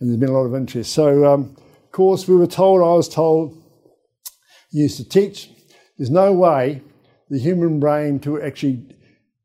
And 0.00 0.08
there's 0.08 0.18
been 0.18 0.30
a 0.30 0.32
lot 0.32 0.46
of 0.46 0.54
interest. 0.54 0.92
So, 0.92 1.32
um, 1.32 1.56
of 1.58 1.92
course, 1.92 2.26
we 2.26 2.36
were 2.36 2.46
told, 2.46 2.80
I 2.82 2.94
was 2.94 3.08
told, 3.08 3.56
used 4.72 4.96
to 4.96 5.08
teach, 5.08 5.50
there's 5.98 6.10
no 6.10 6.32
way 6.32 6.82
the 7.28 7.38
human 7.38 7.78
brain 7.78 8.18
to 8.20 8.40
actually 8.42 8.96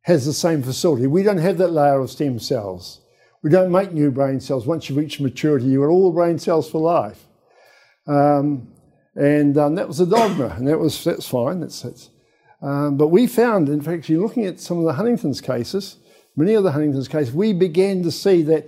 has 0.03 0.25
the 0.25 0.33
same 0.33 0.63
facility. 0.63 1.07
We 1.07 1.23
don't 1.23 1.39
have 1.39 1.57
that 1.57 1.71
layer 1.71 1.99
of 1.99 2.09
stem 2.09 2.39
cells. 2.39 3.01
We 3.45 3.51
don't 3.51 3.71
make 3.71 3.93
new 3.93 4.09
brain 4.09 4.39
cells. 4.39 4.65
Once 4.65 4.89
you 4.89 4.95
reach 4.95 5.21
maturity, 5.21 5.67
you 5.67 5.81
got 5.81 5.89
all 5.89 6.11
brain 6.11 6.39
cells 6.39 6.67
for 6.67 6.81
life. 6.81 7.27
Um, 8.07 8.69
and 9.13 9.55
um, 9.55 9.75
that 9.75 9.87
was 9.87 9.99
a 9.99 10.07
dogma, 10.07 10.47
and 10.57 10.67
that 10.67 10.79
was 10.79 11.03
that's 11.03 11.27
fine. 11.27 11.59
That's, 11.59 11.83
that's 11.83 12.09
um, 12.63 12.97
but 12.97 13.09
we 13.09 13.27
found, 13.27 13.69
in 13.69 13.81
fact, 13.81 14.09
you're 14.09 14.23
looking 14.23 14.47
at 14.47 14.59
some 14.59 14.79
of 14.79 14.85
the 14.85 14.93
Huntington's 14.93 15.41
cases, 15.41 15.97
many 16.35 16.55
of 16.55 16.63
the 16.63 16.71
Huntington's 16.71 17.07
cases, 17.07 17.35
we 17.35 17.53
began 17.53 18.01
to 18.01 18.09
see 18.09 18.41
that, 18.41 18.65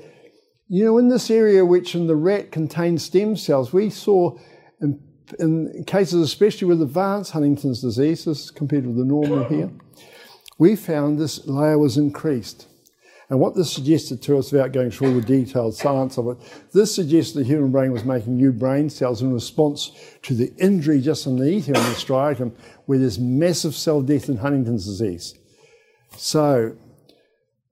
you 0.68 0.86
know, 0.86 1.00
in 1.00 1.08
this 1.10 1.32
area 1.32 1.66
which 1.66 1.96
in 1.96 2.06
the 2.06 2.16
rat 2.16 2.52
contains 2.52 3.04
stem 3.04 3.36
cells, 3.36 3.74
we 3.74 3.90
saw 3.90 4.38
in, 4.80 5.02
in 5.40 5.86
cases, 5.88 6.22
especially 6.22 6.68
with 6.68 6.84
advanced 6.84 7.32
Huntington's 7.32 7.82
disease, 7.82 8.52
compared 8.52 8.86
with 8.86 8.98
the 8.98 9.06
normal 9.06 9.44
here, 9.46 9.72
we 10.60 10.76
found 10.76 11.18
this 11.18 11.48
layer 11.48 11.80
was 11.80 11.98
increased. 11.98 12.68
And 13.30 13.40
what 13.42 13.56
this 13.56 13.72
suggested 13.72 14.22
to 14.24 14.38
us, 14.38 14.52
without 14.52 14.72
going 14.72 14.90
through 14.90 15.10
all 15.10 15.14
the 15.16 15.22
detailed 15.22 15.76
science 15.76 16.18
of 16.18 16.28
it, 16.30 16.38
this 16.74 16.96
suggested 16.96 17.40
the 17.40 17.44
human 17.44 17.72
brain 17.72 17.92
was 17.92 18.06
making 18.06 18.38
new 18.38 18.54
brain 18.54 18.90
cells 18.90 19.22
in 19.22 19.34
response 19.34 19.92
to 20.22 20.34
the 20.34 20.54
injury 20.58 21.02
just 21.02 21.28
underneath 21.28 21.66
here 21.66 21.76
in 21.76 21.82
the 21.82 21.90
striatum, 21.90 22.54
where 22.86 22.98
there's 22.98 23.20
massive 23.20 23.76
cell 23.76 24.02
death 24.02 24.30
in 24.30 24.38
Huntington's 24.38 24.86
disease. 24.86 25.36
So 26.16 26.78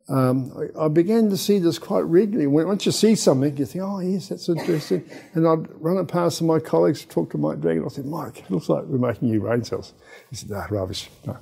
um, 0.09 0.51
I, 0.77 0.85
I, 0.85 0.87
began 0.89 1.29
to 1.29 1.37
see 1.37 1.57
this 1.57 1.79
quite 1.79 2.01
regularly. 2.01 2.47
Once 2.47 2.85
you 2.85 2.91
see 2.91 3.15
something, 3.15 3.55
you 3.57 3.65
think, 3.65 3.83
oh, 3.83 3.99
yes, 3.99 4.27
that's 4.27 4.49
interesting. 4.49 5.09
And 5.33 5.47
I'd 5.47 5.67
run 5.81 5.97
it 5.97 6.07
past 6.07 6.41
my 6.41 6.59
colleagues, 6.59 7.05
talk 7.05 7.31
to 7.31 7.37
Mike 7.37 7.59
Dragunow. 7.59 7.85
I 7.85 7.87
said, 7.87 8.05
Mike, 8.05 8.39
it 8.39 8.51
looks 8.51 8.69
like 8.69 8.83
we're 8.83 8.99
making 8.99 9.31
new 9.31 9.39
brain 9.39 9.63
cells. 9.63 9.93
He 10.29 10.35
said, 10.35 10.51
ah, 10.53 10.67
rubbish. 10.69 11.09
No. 11.25 11.37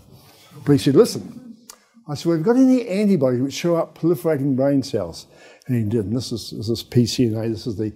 But 0.65 0.73
he 0.73 0.77
said, 0.77 0.95
listen, 0.95 1.52
I 2.07 2.15
said, 2.15 2.25
well, 2.25 2.37
have 2.37 2.45
got 2.45 2.57
any 2.57 2.87
antibodies 2.87 3.41
which 3.41 3.53
show 3.53 3.75
up 3.75 3.97
proliferating 3.97 4.55
brain 4.55 4.83
cells? 4.83 5.27
And 5.67 5.77
he 5.77 5.83
did. 5.89 6.11
This 6.11 6.31
is, 6.31 6.51
this 6.51 6.69
is 6.69 6.83
PCNA. 6.83 7.49
This 7.51 7.67
is 7.67 7.77
the 7.77 7.93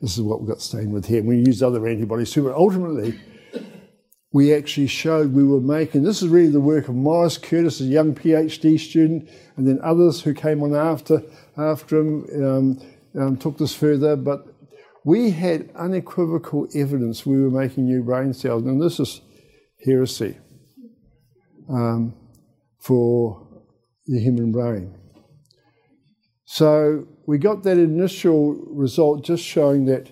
this 0.00 0.16
is 0.16 0.22
what 0.22 0.42
we 0.42 0.48
got 0.48 0.60
stained 0.60 0.92
with 0.92 1.06
here. 1.06 1.20
And 1.20 1.28
we 1.28 1.38
used 1.38 1.62
other 1.62 1.86
antibodies 1.86 2.30
too, 2.30 2.44
but 2.44 2.54
ultimately 2.54 3.18
we 4.32 4.52
actually 4.52 4.88
showed 4.88 5.32
we 5.32 5.44
were 5.44 5.60
making 5.60 6.02
this 6.02 6.22
is 6.22 6.28
really 6.28 6.50
the 6.50 6.60
work 6.60 6.88
of 6.88 6.94
Maurice 6.94 7.38
Curtis, 7.38 7.80
a 7.80 7.84
young 7.84 8.14
PhD 8.14 8.78
student, 8.78 9.28
and 9.56 9.66
then 9.66 9.80
others 9.82 10.20
who 10.20 10.34
came 10.34 10.62
on 10.62 10.74
after 10.74 11.22
after 11.56 12.00
him 12.00 12.26
um, 12.44 12.80
um, 13.18 13.36
took 13.36 13.56
this 13.56 13.74
further. 13.74 14.16
But 14.16 14.46
we 15.04 15.30
had 15.30 15.70
unequivocal 15.74 16.68
evidence 16.74 17.24
we 17.24 17.40
were 17.40 17.50
making 17.50 17.86
new 17.86 18.02
brain 18.02 18.34
cells, 18.34 18.64
and 18.64 18.82
this 18.82 19.00
is 19.00 19.22
heresy 19.84 20.36
um, 21.70 22.14
for 22.78 23.45
the 24.06 24.20
human 24.20 24.52
brain. 24.52 24.94
So 26.44 27.06
we 27.26 27.38
got 27.38 27.64
that 27.64 27.76
initial 27.76 28.54
result 28.68 29.24
just 29.24 29.42
showing 29.42 29.86
that 29.86 30.10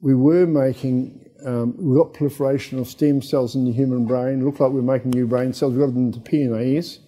we 0.00 0.14
were 0.14 0.46
making, 0.46 1.24
um, 1.46 1.76
we 1.78 1.96
got 1.96 2.12
proliferation 2.12 2.78
of 2.78 2.88
stem 2.88 3.22
cells 3.22 3.54
in 3.54 3.64
the 3.64 3.72
human 3.72 4.04
brain. 4.04 4.40
It 4.40 4.44
looked 4.44 4.60
like 4.60 4.70
we 4.70 4.80
were 4.80 4.92
making 4.92 5.12
new 5.12 5.26
brain 5.26 5.52
cells. 5.52 5.74
We 5.74 5.80
got 5.80 5.94
them 5.94 6.06
into 6.06 6.20
PNAS. 6.20 6.98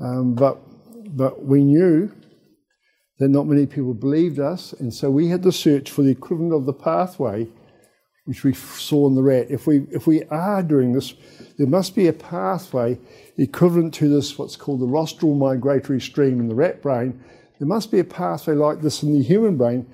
Um, 0.00 0.34
but, 0.34 0.58
but 1.16 1.44
we 1.44 1.62
knew 1.62 2.12
that 3.18 3.28
not 3.28 3.46
many 3.46 3.66
people 3.66 3.94
believed 3.94 4.38
us, 4.38 4.72
and 4.72 4.92
so 4.94 5.10
we 5.10 5.28
had 5.28 5.42
to 5.42 5.52
search 5.52 5.90
for 5.90 6.02
the 6.02 6.10
equivalent 6.10 6.52
of 6.52 6.66
the 6.66 6.72
pathway 6.72 7.48
which 8.28 8.44
we 8.44 8.52
saw 8.52 9.06
in 9.06 9.14
the 9.14 9.22
rat. 9.22 9.46
If 9.48 9.66
we, 9.66 9.86
if 9.90 10.06
we 10.06 10.22
are 10.24 10.62
doing 10.62 10.92
this, 10.92 11.14
there 11.56 11.66
must 11.66 11.96
be 11.96 12.08
a 12.08 12.12
pathway 12.12 12.98
equivalent 13.38 13.94
to 13.94 14.08
this, 14.10 14.36
what's 14.36 14.54
called 14.54 14.80
the 14.80 14.86
rostral 14.86 15.34
migratory 15.34 15.98
stream 15.98 16.38
in 16.38 16.46
the 16.46 16.54
rat 16.54 16.82
brain. 16.82 17.24
There 17.58 17.66
must 17.66 17.90
be 17.90 18.00
a 18.00 18.04
pathway 18.04 18.52
like 18.52 18.82
this 18.82 19.02
in 19.02 19.14
the 19.14 19.22
human 19.22 19.56
brain 19.56 19.86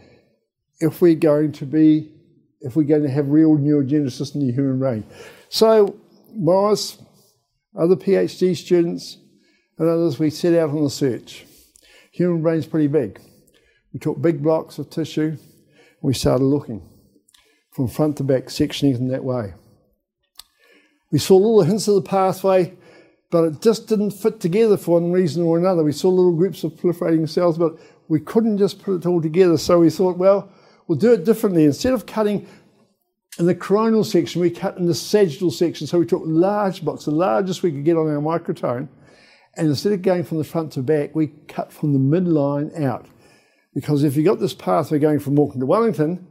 if 0.81 1.01
we're 1.01 1.15
going 1.15 1.53
to 1.53 1.65
be, 1.65 2.11
if 2.61 2.75
we're 2.75 2.83
going 2.83 3.05
to 3.05 3.09
have 3.09 3.29
real 3.29 3.57
neurogenesis 3.57 4.35
in 4.35 4.45
the 4.45 4.53
human 4.53 4.81
brain. 4.81 5.05
So, 5.49 5.95
Maurice, 6.35 6.99
other 7.79 7.95
PhD 7.95 8.57
students, 8.57 9.19
and 9.79 9.89
others, 9.89 10.19
we 10.19 10.31
set 10.31 10.55
out 10.55 10.71
on 10.71 10.83
the 10.83 10.91
search. 10.91 11.45
Human 12.11 12.43
brain's 12.43 12.67
pretty 12.67 12.89
big. 12.89 13.21
We 13.93 14.01
took 14.01 14.21
big 14.21 14.43
blocks 14.43 14.79
of 14.79 14.91
tissue, 14.91 15.37
and 15.37 15.39
we 16.03 16.15
started 16.15 16.45
looking 16.45 16.83
from 17.75 17.89
front 17.89 18.17
to 18.19 18.25
back, 18.25 18.45
sectioning 18.45 18.97
in 18.97 19.09
that 19.09 19.25
way. 19.25 19.53
We 21.11 21.19
saw 21.19 21.37
little 21.37 21.63
hints 21.63 21.89
of 21.89 21.97
the 21.97 22.03
pathway, 22.03 22.75
but 23.31 23.45
it 23.45 23.61
just 23.61 23.89
didn't 23.89 24.13
fit 24.13 24.41
together 24.41 24.77
for 24.77 25.01
one 25.01 25.11
reason 25.11 25.43
or 25.43 25.59
another. 25.59 25.83
We 25.83 25.93
saw 25.93 26.09
little 26.09 26.37
groups 26.37 26.63
of 26.63 26.73
proliferating 26.73 27.29
cells, 27.29 27.59
but 27.59 27.77
we 28.09 28.21
couldn't 28.21 28.59
just 28.59 28.83
put 28.83 28.97
it 28.97 29.07
all 29.07 29.21
together. 29.21 29.59
So 29.59 29.81
we 29.81 29.91
thought, 29.91 30.17
well, 30.19 30.49
we'll 30.87 30.99
do 30.99 31.13
it 31.13 31.25
differently. 31.25 31.65
Instead 31.65 31.95
of 31.95 32.07
cutting 32.07 32.47
in 33.39 33.47
the 33.47 33.55
coronal 33.55 34.05
section, 34.05 34.41
we 34.41 34.51
cut 34.51 34.79
in 34.79 34.87
the 34.87 34.95
sagittal 34.95 35.51
section. 35.51 35.87
So 35.89 35.99
we 35.99 36.07
took 36.07 36.23
large 36.25 36.85
blocks, 36.85 37.07
the 37.07 37.11
largest 37.11 37.65
we 37.65 37.73
could 37.73 37.85
get 37.85 37.97
on 37.97 38.09
our 38.09 38.23
microtome, 38.23 38.89
and 39.57 39.69
instead 39.69 39.93
of 39.93 40.03
going 40.03 40.25
from 40.25 40.39
the 40.39 40.45
front 40.45 40.73
to 40.73 40.83
back, 40.83 41.15
we 41.15 41.29
cut 41.49 41.73
from 41.73 41.93
the 41.93 41.99
midline 41.99 42.81
out. 42.81 43.07
Because 43.73 44.05
if 44.05 44.17
you 44.17 44.23
got 44.23 44.39
this 44.39 44.55
pathway 44.55 45.01
going 45.01 45.19
from 45.19 45.39
Auckland 45.39 45.61
to 45.61 45.67
Wellington, 45.67 46.27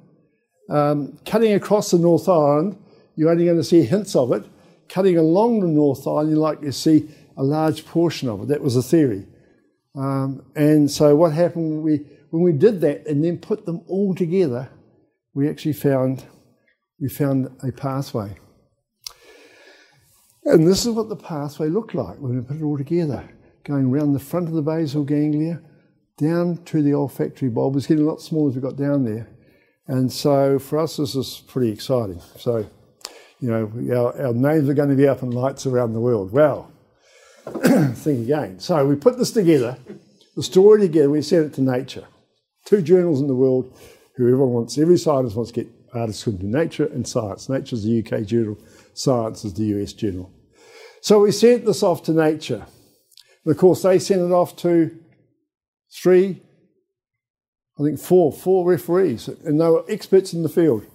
um, 0.69 1.17
cutting 1.25 1.53
across 1.53 1.91
the 1.91 1.99
North 1.99 2.27
Island, 2.29 2.77
you're 3.15 3.29
only 3.29 3.45
going 3.45 3.57
to 3.57 3.63
see 3.63 3.83
hints 3.83 4.15
of 4.15 4.31
it. 4.31 4.43
Cutting 4.89 5.17
along 5.17 5.61
the 5.61 5.67
North 5.67 6.07
Island, 6.07 6.29
you're 6.29 6.39
likely 6.39 6.67
to 6.67 6.73
see 6.73 7.09
a 7.37 7.43
large 7.43 7.85
portion 7.85 8.29
of 8.29 8.41
it. 8.41 8.47
That 8.47 8.61
was 8.61 8.75
the 8.75 8.83
theory. 8.83 9.25
Um, 9.95 10.43
and 10.55 10.89
so 10.89 11.15
what 11.15 11.33
happened 11.33 11.69
when 11.69 11.81
we, 11.83 12.05
when 12.31 12.43
we 12.43 12.51
did 12.51 12.81
that 12.81 13.05
and 13.07 13.23
then 13.23 13.37
put 13.37 13.65
them 13.65 13.81
all 13.87 14.15
together, 14.15 14.69
we 15.33 15.49
actually 15.49 15.73
found, 15.73 16.25
we 16.99 17.09
found 17.09 17.49
a 17.63 17.71
pathway. 17.71 18.37
And 20.45 20.67
this 20.67 20.85
is 20.85 20.93
what 20.93 21.09
the 21.09 21.15
pathway 21.15 21.69
looked 21.69 21.95
like 21.95 22.17
when 22.17 22.35
we 22.35 22.41
put 22.43 22.57
it 22.57 22.63
all 22.63 22.77
together, 22.77 23.29
going 23.63 23.91
around 23.91 24.13
the 24.13 24.19
front 24.19 24.47
of 24.47 24.53
the 24.53 24.61
basal 24.61 25.03
ganglia, 25.03 25.61
down 26.17 26.63
to 26.65 26.81
the 26.81 26.93
olfactory 26.93 27.49
bulb. 27.49 27.75
It's 27.75 27.87
getting 27.87 28.03
a 28.03 28.07
lot 28.07 28.21
smaller 28.21 28.49
as 28.49 28.55
we 28.55 28.61
got 28.61 28.75
down 28.75 29.05
there. 29.05 29.29
And 29.87 30.11
so 30.11 30.59
for 30.59 30.79
us, 30.79 30.97
this 30.97 31.15
is 31.15 31.43
pretty 31.47 31.71
exciting. 31.71 32.21
So, 32.37 32.65
you 33.39 33.49
know, 33.49 33.71
our, 33.95 34.27
our 34.27 34.33
names 34.33 34.69
are 34.69 34.73
going 34.73 34.89
to 34.89 34.95
be 34.95 35.07
up 35.07 35.23
in 35.23 35.31
lights 35.31 35.65
around 35.65 35.93
the 35.93 35.99
world. 35.99 36.31
Well, 36.31 36.71
think 37.93 38.23
again. 38.23 38.59
So 38.59 38.85
we 38.85 38.95
put 38.95 39.17
this 39.17 39.31
together, 39.31 39.77
the 40.35 40.43
story 40.43 40.81
together, 40.81 41.09
we 41.09 41.21
sent 41.21 41.47
it 41.47 41.53
to 41.55 41.61
Nature. 41.61 42.05
Two 42.65 42.81
journals 42.81 43.19
in 43.19 43.27
the 43.27 43.35
world 43.35 43.77
who 44.15 44.25
everyone 44.25 44.53
wants, 44.53 44.77
every 44.77 44.97
scientist 44.97 45.35
wants 45.35 45.51
to 45.51 45.63
get 45.63 45.71
articles 45.93 46.27
into 46.27 46.45
Nature 46.45 46.85
and 46.85 47.05
Science. 47.05 47.49
Nature 47.49 47.75
is 47.75 47.83
the 47.83 47.99
UK 47.99 48.25
journal, 48.25 48.57
Science 48.93 49.43
is 49.43 49.53
the 49.53 49.65
US 49.65 49.91
journal. 49.91 50.31
So 51.01 51.19
we 51.19 51.31
sent 51.31 51.65
this 51.65 51.83
off 51.83 52.03
to 52.03 52.13
Nature. 52.13 52.65
And 53.43 53.51
of 53.53 53.57
course, 53.57 53.81
they 53.81 53.99
sent 53.99 54.21
it 54.21 54.31
off 54.31 54.55
to 54.57 54.97
three, 55.93 56.41
I 57.79 57.83
think 57.83 57.99
four, 57.99 58.31
four 58.31 58.69
referees, 58.69 59.27
and 59.27 59.59
they 59.59 59.67
were 59.67 59.83
experts 59.89 60.33
in 60.33 60.43
the 60.43 60.49
field. 60.49 60.85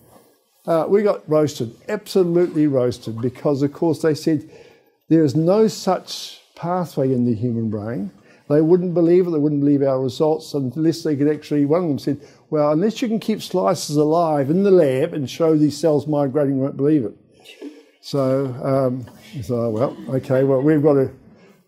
Uh, 0.66 0.86
we 0.88 1.02
got 1.02 1.28
roasted, 1.28 1.74
absolutely 1.88 2.66
roasted, 2.66 3.20
because 3.20 3.62
of 3.62 3.72
course 3.72 4.02
they 4.02 4.14
said 4.14 4.48
there 5.08 5.24
is 5.24 5.34
no 5.34 5.66
such 5.66 6.40
pathway 6.54 7.12
in 7.12 7.24
the 7.24 7.34
human 7.34 7.70
brain. 7.70 8.10
They 8.48 8.60
wouldn't 8.60 8.94
believe 8.94 9.26
it, 9.26 9.30
they 9.30 9.38
wouldn't 9.38 9.60
believe 9.60 9.82
our 9.82 10.00
results 10.00 10.54
unless 10.54 11.02
they 11.02 11.16
could 11.16 11.28
actually, 11.28 11.66
one 11.66 11.82
of 11.82 11.88
them 11.88 11.98
said, 11.98 12.20
well, 12.50 12.72
unless 12.72 13.02
you 13.02 13.08
can 13.08 13.20
keep 13.20 13.42
slices 13.42 13.96
alive 13.96 14.48
in 14.48 14.62
the 14.62 14.70
lab 14.70 15.14
and 15.14 15.28
show 15.28 15.56
these 15.56 15.76
cells 15.76 16.06
migrating, 16.06 16.58
won't 16.58 16.76
believe 16.76 17.04
it. 17.04 17.14
So, 18.00 18.46
um, 18.62 19.06
so 19.42 19.68
well, 19.70 19.96
okay, 20.08 20.44
well, 20.44 20.62
we've 20.62 20.82
got 20.82 20.94
to, 20.94 21.10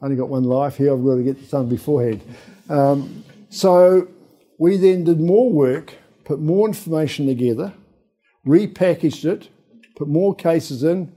only 0.01 0.17
got 0.17 0.29
one 0.29 0.45
life 0.45 0.77
here, 0.77 0.95
I've 0.95 1.05
got 1.05 1.17
to 1.17 1.23
get 1.23 1.39
this 1.39 1.51
done 1.51 1.69
beforehand. 1.69 2.23
Um, 2.71 3.25
so 3.51 4.09
we 4.61 4.77
then 4.77 5.05
did 5.05 5.19
more 5.19 5.51
work, 5.51 5.95
put 6.25 6.39
more 6.39 6.69
information 6.69 7.27
together, 7.27 7.73
repackaged 8.47 9.25
it, 9.25 9.49
put 9.97 10.07
more 10.07 10.35
cases 10.35 10.85
in, 10.85 11.11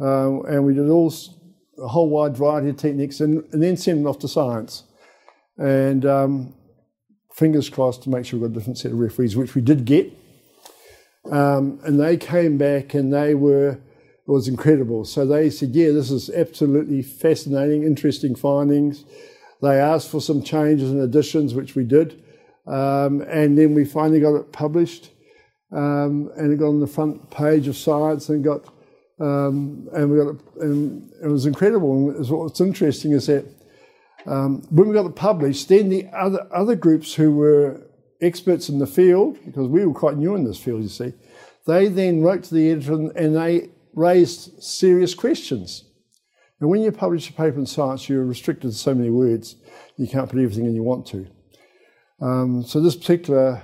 um, 0.00 0.44
and 0.46 0.66
we 0.66 0.74
did 0.74 0.90
all 0.90 1.14
a 1.78 1.86
whole 1.86 2.10
wide 2.10 2.36
variety 2.36 2.68
of 2.68 2.76
techniques, 2.76 3.20
and, 3.20 3.44
and 3.52 3.62
then 3.62 3.76
sent 3.76 3.98
them 3.98 4.08
off 4.08 4.18
to 4.18 4.26
science. 4.26 4.82
And 5.56 6.04
um, 6.04 6.54
fingers 7.32 7.68
crossed 7.68 8.02
to 8.02 8.10
make 8.10 8.26
sure 8.26 8.40
we 8.40 8.48
got 8.48 8.50
a 8.50 8.58
different 8.58 8.78
set 8.78 8.90
of 8.90 8.98
referees, 8.98 9.36
which 9.36 9.54
we 9.54 9.62
did 9.62 9.84
get. 9.84 10.12
Um, 11.30 11.78
and 11.84 12.00
they 12.00 12.16
came 12.16 12.58
back 12.58 12.92
and 12.92 13.12
they 13.12 13.36
were, 13.36 13.70
it 13.70 13.80
was 14.26 14.48
incredible. 14.48 15.04
So 15.04 15.24
they 15.24 15.48
said, 15.48 15.70
yeah, 15.76 15.92
this 15.92 16.10
is 16.10 16.28
absolutely 16.28 17.02
fascinating, 17.02 17.84
interesting 17.84 18.34
findings. 18.34 19.04
They 19.62 19.78
asked 19.78 20.10
for 20.10 20.20
some 20.20 20.42
changes 20.42 20.90
and 20.90 21.00
additions, 21.00 21.54
which 21.54 21.76
we 21.76 21.84
did. 21.84 22.20
Um, 22.70 23.22
and 23.22 23.58
then 23.58 23.74
we 23.74 23.84
finally 23.84 24.20
got 24.20 24.36
it 24.36 24.52
published. 24.52 25.10
Um, 25.72 26.30
and 26.36 26.52
it 26.52 26.58
got 26.58 26.68
on 26.68 26.80
the 26.80 26.86
front 26.86 27.30
page 27.30 27.68
of 27.68 27.76
Science 27.76 28.28
and 28.28 28.44
got, 28.44 28.64
um, 29.20 29.88
and 29.92 30.10
we 30.10 30.18
got 30.18 30.34
it, 30.34 30.40
and 30.60 31.12
it 31.22 31.28
was 31.28 31.46
incredible. 31.46 32.10
And 32.10 32.28
what's 32.28 32.60
interesting 32.60 33.12
is 33.12 33.26
that 33.26 33.44
um, 34.26 34.62
when 34.70 34.88
we 34.88 34.94
got 34.94 35.06
it 35.06 35.16
published, 35.16 35.68
then 35.68 35.88
the 35.88 36.06
other 36.12 36.46
other 36.52 36.74
groups 36.74 37.14
who 37.14 37.32
were 37.32 37.80
experts 38.20 38.68
in 38.68 38.78
the 38.78 38.86
field, 38.86 39.38
because 39.44 39.68
we 39.68 39.84
were 39.84 39.94
quite 39.94 40.16
new 40.16 40.34
in 40.34 40.44
this 40.44 40.58
field, 40.58 40.82
you 40.82 40.88
see, 40.88 41.12
they 41.66 41.88
then 41.88 42.22
wrote 42.22 42.44
to 42.44 42.54
the 42.54 42.70
editor 42.70 42.94
and 42.94 43.36
they 43.36 43.70
raised 43.94 44.62
serious 44.62 45.14
questions. 45.14 45.84
And 46.60 46.68
when 46.68 46.82
you 46.82 46.92
publish 46.92 47.30
a 47.30 47.32
paper 47.32 47.58
in 47.58 47.66
Science, 47.66 48.08
you're 48.08 48.24
restricted 48.24 48.72
to 48.72 48.76
so 48.76 48.94
many 48.94 49.10
words, 49.10 49.56
you 49.96 50.06
can't 50.06 50.28
put 50.28 50.38
everything 50.40 50.66
in 50.66 50.74
you 50.74 50.82
want 50.82 51.06
to. 51.08 51.26
Um, 52.20 52.62
so 52.64 52.80
this 52.80 52.96
particular 52.96 53.62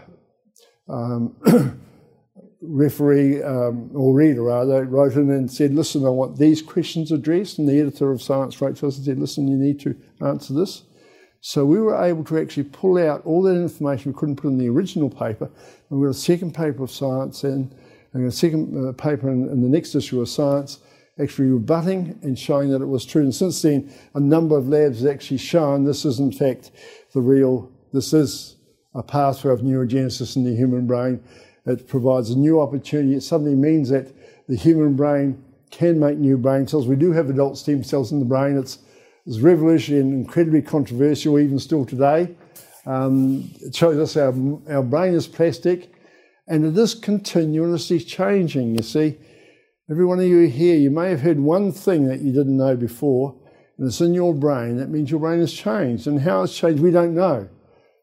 um, 0.89 1.37
referee, 2.63 3.43
um, 3.43 3.91
or 3.95 4.15
reader 4.15 4.43
rather, 4.43 4.85
wrote 4.85 5.15
in 5.15 5.31
and 5.31 5.51
said, 5.51 5.75
listen, 5.75 6.05
I 6.05 6.09
want 6.09 6.39
these 6.39 6.63
questions 6.63 7.13
addressed. 7.13 7.59
And 7.59 7.69
the 7.69 7.81
editor 7.81 8.11
of 8.11 8.23
Science 8.23 8.61
wrote 8.61 8.77
to 8.77 8.87
us 8.87 8.97
and 8.97 9.05
said, 9.05 9.19
listen, 9.19 9.49
you 9.49 9.57
need 9.57 9.81
to 9.81 9.97
answer 10.25 10.55
this. 10.55 10.83
So 11.41 11.65
we 11.65 11.79
were 11.79 12.03
able 12.03 12.25
to 12.25 12.39
actually 12.39 12.65
pull 12.65 12.99
out 12.99 13.25
all 13.25 13.43
that 13.43 13.55
information 13.55 14.13
we 14.13 14.19
couldn't 14.19 14.37
put 14.37 14.49
in 14.49 14.59
the 14.59 14.69
original 14.69 15.11
paper. 15.11 15.51
And 15.91 16.01
we 16.01 16.07
got 16.07 16.11
a 16.11 16.15
second 16.15 16.55
paper 16.55 16.83
of 16.83 16.91
Science 16.91 17.45
and, 17.45 17.75
and 18.15 18.27
a 18.27 18.33
second 18.33 18.89
uh, 18.89 18.93
paper 18.93 19.31
in, 19.31 19.49
in 19.49 19.63
the 19.63 19.69
next 19.69 19.95
issue 19.95 20.21
of 20.21 20.29
Science 20.29 20.81
actually 21.21 21.49
rebutting 21.49 22.19
and 22.23 22.39
showing 22.39 22.71
that 22.71 22.83
it 22.83 22.87
was 22.87 23.05
true. 23.07 23.23
And 23.23 23.35
since 23.35 23.63
then, 23.63 23.93
a 24.15 24.21
number 24.21 24.57
of 24.57 24.69
labs 24.69 25.01
have 25.01 25.11
actually 25.11 25.39
shown 25.39 25.85
this 25.85 26.05
is 26.05 26.21
in 26.21 26.33
fact 26.33 26.71
the 27.13 27.21
real, 27.21 27.71
this 27.97 28.13
is 28.13 28.57
a 28.95 29.03
pathway 29.03 29.53
of 29.53 29.61
neurogenesis 29.61 30.37
in 30.37 30.45
the 30.45 30.55
human 30.55 30.87
brain. 30.87 31.23
It 31.65 31.89
provides 31.89 32.31
a 32.31 32.39
new 32.39 32.61
opportunity. 32.61 33.15
It 33.15 33.23
suddenly 33.23 33.55
means 33.55 33.89
that 33.89 34.13
the 34.49 34.57
human 34.57 34.95
brain 34.95 35.43
can 35.71 35.99
make 35.99 36.19
new 36.19 36.37
brain 36.37 36.67
cells. 36.69 36.87
We 36.87 36.97
do 36.97 37.13
have 37.13 37.31
adult 37.31 37.59
stem 37.59 37.83
cells 37.83 38.13
in 38.13 38.21
the 38.21 38.27
brain. 38.27 38.59
It's, 38.59 38.79
it's 39.27 39.41
revolutionary 39.41 40.03
and 40.03 40.15
incredibly 40.15 40.63
controversial 40.63 41.39
even 41.39 41.59
still 41.59 41.85
today. 41.85 42.37
Um, 42.85 43.51
it 43.63 43.75
shows 43.75 43.99
us 43.99 44.17
our, 44.17 44.33
our 44.71 44.83
brain 44.83 45.15
is 45.15 45.27
plastic 45.27 45.93
and 46.47 46.65
it 46.65 46.79
is 46.79 46.95
continuously 46.95 47.99
changing, 47.99 48.77
you 48.77 48.83
see. 48.83 49.17
Every 49.91 50.05
one 50.05 50.21
of 50.21 50.27
you 50.27 50.47
here, 50.49 50.77
you 50.77 50.91
may 50.91 51.11
have 51.11 51.23
heard 51.23 51.41
one 51.41 51.73
thing 51.73 52.07
that 52.09 52.21
you 52.21 52.33
didn't 52.33 52.57
know 52.57 52.77
before, 52.77 53.35
and 53.79 53.87
it's 53.87 54.01
in 54.01 54.15
your 54.15 54.35
brain. 54.35 54.77
That 54.77 54.91
means 54.91 55.11
your 55.11 55.21
brain 55.21 55.41
has 55.41 55.53
changed. 55.53 56.07
And 56.07 56.21
how 56.21 56.43
it's 56.43 56.57
changed, 56.57 56.83
we 56.83 56.91
don't 56.91 57.15
know. 57.15 57.49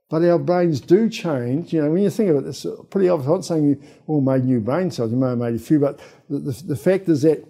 But 0.10 0.24
our 0.24 0.38
brains 0.38 0.80
do 0.80 1.10
change. 1.10 1.74
You 1.74 1.82
know, 1.82 1.92
when 1.92 2.04
you 2.04 2.10
think 2.10 2.30
of 2.30 2.38
it, 2.38 2.48
it's 2.48 2.66
pretty 2.90 3.10
obvious. 3.10 3.28
I'm 3.28 3.34
not 3.36 3.46
saying 3.46 3.70
you 3.70 3.82
all 4.08 4.22
made 4.22 4.44
new 4.44 4.60
brain 4.60 4.92
cells, 4.92 5.12
you 5.12 5.18
may 5.18 5.30
have 5.30 5.38
made 5.38 5.56
a 5.56 5.60
few, 5.60 5.80
but 5.80 6.00
the, 6.30 6.40
the, 6.40 6.64
the 6.68 6.76
fact 6.76 7.10
is 7.10 7.24
that 7.24 7.48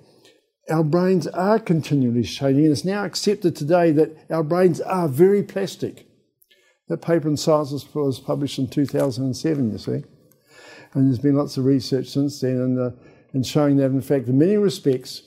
our 0.69 0.83
brains 0.83 1.27
are 1.27 1.59
continually 1.59 2.23
changing, 2.23 2.63
and 2.63 2.71
it's 2.71 2.85
now 2.85 3.03
accepted 3.03 3.55
today 3.55 3.91
that 3.91 4.15
our 4.29 4.43
brains 4.43 4.79
are 4.79 5.09
very 5.09 5.43
plastic. 5.43 6.07
That 6.87 7.01
paper 7.01 7.27
in 7.27 7.37
Science 7.37 7.71
was 7.93 8.19
published 8.19 8.59
in 8.59 8.69
2007, 8.69 9.71
you 9.71 9.77
see. 9.77 10.03
And 10.93 11.07
there's 11.07 11.19
been 11.19 11.35
lots 11.35 11.57
of 11.57 11.65
research 11.65 12.07
since 12.07 12.39
then, 12.39 12.51
and 12.51 12.79
uh, 12.79 12.91
and 13.33 13.45
showing 13.45 13.77
that, 13.77 13.87
in 13.87 14.01
fact, 14.01 14.27
in 14.27 14.37
many 14.37 14.57
respects, 14.57 15.23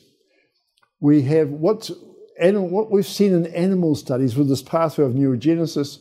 we 1.01 1.23
have 1.23 1.51
what's, 1.51 1.91
what 2.39 2.91
we've 2.91 3.07
seen 3.07 3.35
in 3.35 3.47
animal 3.47 3.95
studies 3.95 4.37
with 4.37 4.49
this 4.49 4.63
pathway 4.63 5.05
of 5.05 5.13
neurogenesis, 5.13 5.99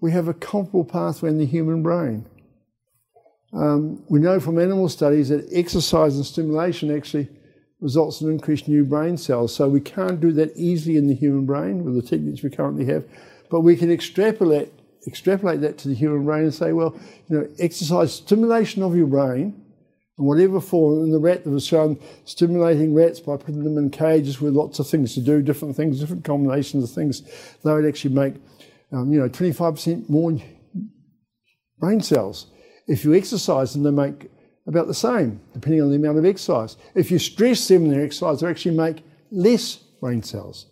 we 0.00 0.12
have 0.12 0.28
a 0.28 0.34
comparable 0.34 0.84
pathway 0.84 1.30
in 1.30 1.38
the 1.38 1.46
human 1.46 1.82
brain. 1.82 2.26
Um, 3.52 4.04
we 4.08 4.20
know 4.20 4.40
from 4.40 4.58
animal 4.58 4.88
studies 4.88 5.30
that 5.30 5.48
exercise 5.52 6.16
and 6.16 6.26
stimulation 6.26 6.94
actually 6.94 7.28
results 7.80 8.20
in 8.20 8.30
increased 8.30 8.68
new 8.68 8.84
brain 8.84 9.16
cells. 9.16 9.54
So 9.54 9.68
we 9.68 9.80
can't 9.80 10.20
do 10.20 10.32
that 10.32 10.56
easily 10.56 10.96
in 10.96 11.08
the 11.08 11.14
human 11.14 11.46
brain 11.46 11.84
with 11.84 11.94
the 11.94 12.02
techniques 12.02 12.42
we 12.42 12.50
currently 12.50 12.84
have, 12.86 13.04
but 13.50 13.60
we 13.60 13.76
can 13.76 13.90
extrapolate 13.90 14.72
extrapolate 15.06 15.60
that 15.62 15.78
to 15.78 15.88
the 15.88 15.94
human 15.94 16.24
brain 16.24 16.42
and 16.44 16.54
say, 16.54 16.72
well, 16.72 16.94
you 17.28 17.38
know, 17.38 17.48
exercise 17.58 18.12
stimulation 18.12 18.82
of 18.82 18.94
your 18.94 19.06
brain 19.06 19.64
in 20.18 20.24
whatever 20.24 20.60
form. 20.60 21.04
In 21.04 21.10
the 21.10 21.18
rat 21.18 21.44
that 21.44 21.50
was 21.50 21.64
shown 21.64 21.98
stimulating 22.24 22.94
rats 22.94 23.20
by 23.20 23.36
putting 23.36 23.64
them 23.64 23.78
in 23.78 23.90
cages 23.90 24.40
with 24.40 24.54
lots 24.54 24.78
of 24.78 24.88
things 24.88 25.14
to 25.14 25.20
do, 25.20 25.40
different 25.40 25.76
things, 25.76 26.00
different 26.00 26.24
combinations 26.24 26.84
of 26.84 26.90
things, 26.90 27.22
they 27.64 27.72
would 27.72 27.86
actually 27.86 28.14
make, 28.14 28.34
um, 28.92 29.12
you 29.12 29.20
know, 29.20 29.28
25% 29.28 30.08
more 30.08 30.38
brain 31.78 32.00
cells. 32.00 32.46
If 32.86 33.04
you 33.04 33.14
exercise 33.14 33.72
them, 33.72 33.82
they 33.82 33.90
make 33.90 34.30
about 34.66 34.86
the 34.86 34.94
same, 34.94 35.40
depending 35.54 35.82
on 35.82 35.90
the 35.90 35.96
amount 35.96 36.18
of 36.18 36.24
exercise. 36.24 36.76
If 36.94 37.10
you 37.10 37.18
stress 37.18 37.66
them 37.68 37.84
in 37.84 37.90
their 37.90 38.04
exercise, 38.04 38.40
they 38.40 38.48
actually 38.48 38.76
make 38.76 39.02
less 39.30 39.76
brain 39.76 40.22
cells. 40.22 40.66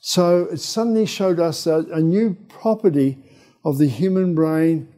So 0.00 0.48
it 0.52 0.60
suddenly 0.60 1.06
showed 1.06 1.40
us 1.40 1.66
a, 1.66 1.86
a 1.92 2.00
new 2.00 2.34
property 2.48 3.18
of 3.64 3.78
the 3.78 3.88
human 3.88 4.34
brain 4.34 4.92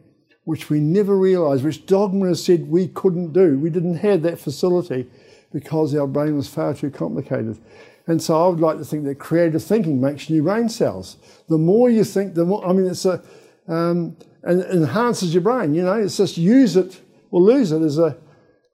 which 0.44 0.70
we 0.70 0.80
never 0.80 1.16
realised, 1.16 1.62
which 1.62 1.84
dogma 1.84 2.34
said 2.34 2.68
we 2.68 2.88
couldn't 2.88 3.34
do. 3.34 3.58
We 3.58 3.68
didn't 3.68 3.96
have 3.96 4.22
that 4.22 4.38
facility 4.38 5.06
because 5.52 5.94
our 5.94 6.06
brain 6.06 6.36
was 6.36 6.48
far 6.48 6.72
too 6.72 6.90
complicated. 6.90 7.58
And 8.08 8.22
so 8.22 8.42
I 8.42 8.48
would 8.48 8.60
like 8.60 8.78
to 8.78 8.84
think 8.86 9.04
that 9.04 9.18
creative 9.18 9.62
thinking 9.62 10.00
makes 10.00 10.30
new 10.30 10.42
brain 10.42 10.70
cells. 10.70 11.18
The 11.48 11.58
more 11.58 11.90
you 11.90 12.04
think, 12.04 12.34
the 12.34 12.46
more, 12.46 12.66
I 12.66 12.72
mean, 12.72 12.86
it's 12.86 13.04
a, 13.04 13.22
um, 13.68 14.16
and 14.42 14.62
enhances 14.62 15.34
your 15.34 15.42
brain, 15.42 15.74
you 15.74 15.82
know, 15.82 15.92
it's 15.92 16.16
just 16.16 16.38
use 16.38 16.74
it 16.74 17.02
or 17.30 17.42
lose 17.42 17.70
it 17.70 17.82
as 17.82 17.98
a, 17.98 18.16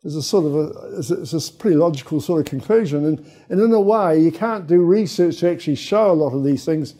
as 0.05 0.15
a 0.15 0.23
sort 0.23 0.47
of 0.47 0.55
a, 0.55 0.99
it's 0.99 1.33
a 1.33 1.53
pretty 1.55 1.77
logical 1.77 2.21
sort 2.21 2.41
of 2.41 2.47
conclusion. 2.47 3.05
And, 3.07 3.33
and 3.49 3.61
in 3.61 3.73
a 3.73 3.81
way, 3.81 4.21
you 4.21 4.31
can't 4.31 4.69
do 4.69 4.81
research 4.81 5.39
to 5.39 5.51
actually 5.51 5.77
show 5.77 6.13
a 6.13 6.15
lot 6.15 6.33
of 6.33 6.45
these 6.45 6.65
things, 6.65 6.95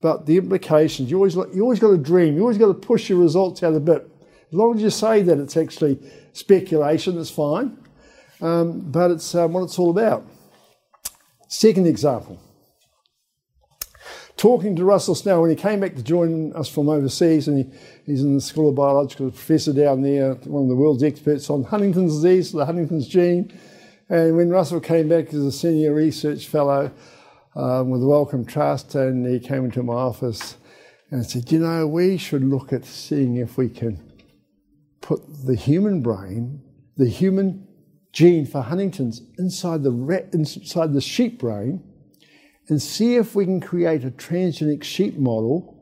but 0.00 0.24
the 0.24 0.38
implications, 0.38 1.10
you 1.10 1.18
always, 1.18 1.34
you 1.34 1.60
always 1.60 1.80
got 1.80 1.90
to 1.90 1.98
dream, 1.98 2.34
you 2.34 2.40
always 2.40 2.58
got 2.58 2.68
to 2.68 2.74
push 2.74 3.10
your 3.10 3.18
results 3.18 3.62
out 3.62 3.74
a 3.74 3.80
bit. 3.80 4.08
As 4.48 4.54
long 4.54 4.74
as 4.74 4.82
you 4.82 4.88
say 4.88 5.20
that 5.20 5.38
it's 5.38 5.56
actually 5.56 5.98
speculation, 6.32 7.20
it's 7.20 7.30
fine. 7.30 7.76
Um, 8.40 8.80
but 8.90 9.10
it's 9.10 9.34
um, 9.34 9.52
what 9.52 9.64
it's 9.64 9.78
all 9.78 9.90
about. 9.90 10.26
Second 11.48 11.86
example. 11.86 12.40
Talking 14.36 14.74
to 14.76 14.84
Russell 14.84 15.14
Snell 15.14 15.42
when 15.42 15.50
he 15.50 15.56
came 15.56 15.80
back 15.80 15.94
to 15.94 16.02
join 16.02 16.52
us 16.54 16.68
from 16.68 16.88
overseas, 16.88 17.46
and 17.46 17.58
he, 17.58 17.78
he's 18.04 18.22
in 18.22 18.34
the 18.34 18.40
School 18.40 18.68
of 18.68 18.74
Biological 18.74 19.30
professor 19.30 19.72
down 19.72 20.02
there, 20.02 20.34
one 20.34 20.64
of 20.64 20.68
the 20.68 20.74
world's 20.74 21.04
experts 21.04 21.48
on 21.48 21.64
Huntington's 21.64 22.14
disease, 22.14 22.50
the 22.50 22.66
Huntington's 22.66 23.06
gene. 23.06 23.56
And 24.08 24.36
when 24.36 24.50
Russell 24.50 24.80
came 24.80 25.08
back 25.08 25.28
as 25.28 25.40
a 25.40 25.52
senior 25.52 25.94
research 25.94 26.48
fellow 26.48 26.90
um, 27.54 27.90
with 27.90 28.00
the 28.00 28.08
Wellcome 28.08 28.44
Trust, 28.44 28.94
and 28.96 29.24
he 29.24 29.38
came 29.38 29.64
into 29.66 29.82
my 29.82 29.94
office 29.94 30.56
and 31.10 31.24
said, 31.24 31.50
You 31.50 31.60
know, 31.60 31.86
we 31.86 32.16
should 32.16 32.44
look 32.44 32.72
at 32.72 32.84
seeing 32.84 33.36
if 33.36 33.56
we 33.56 33.68
can 33.68 34.12
put 35.00 35.22
the 35.46 35.54
human 35.54 36.02
brain, 36.02 36.60
the 36.96 37.08
human 37.08 37.68
gene 38.14 38.46
for 38.46 38.62
Huntington's 38.62 39.20
inside 39.38 39.82
the, 39.82 39.90
rat, 39.90 40.28
inside 40.32 40.94
the 40.94 41.00
sheep 41.00 41.40
brain 41.40 41.82
and 42.68 42.80
see 42.80 43.16
if 43.16 43.34
we 43.34 43.44
can 43.44 43.60
create 43.60 44.04
a 44.04 44.10
transgenic 44.10 44.84
sheep 44.84 45.18
model 45.18 45.76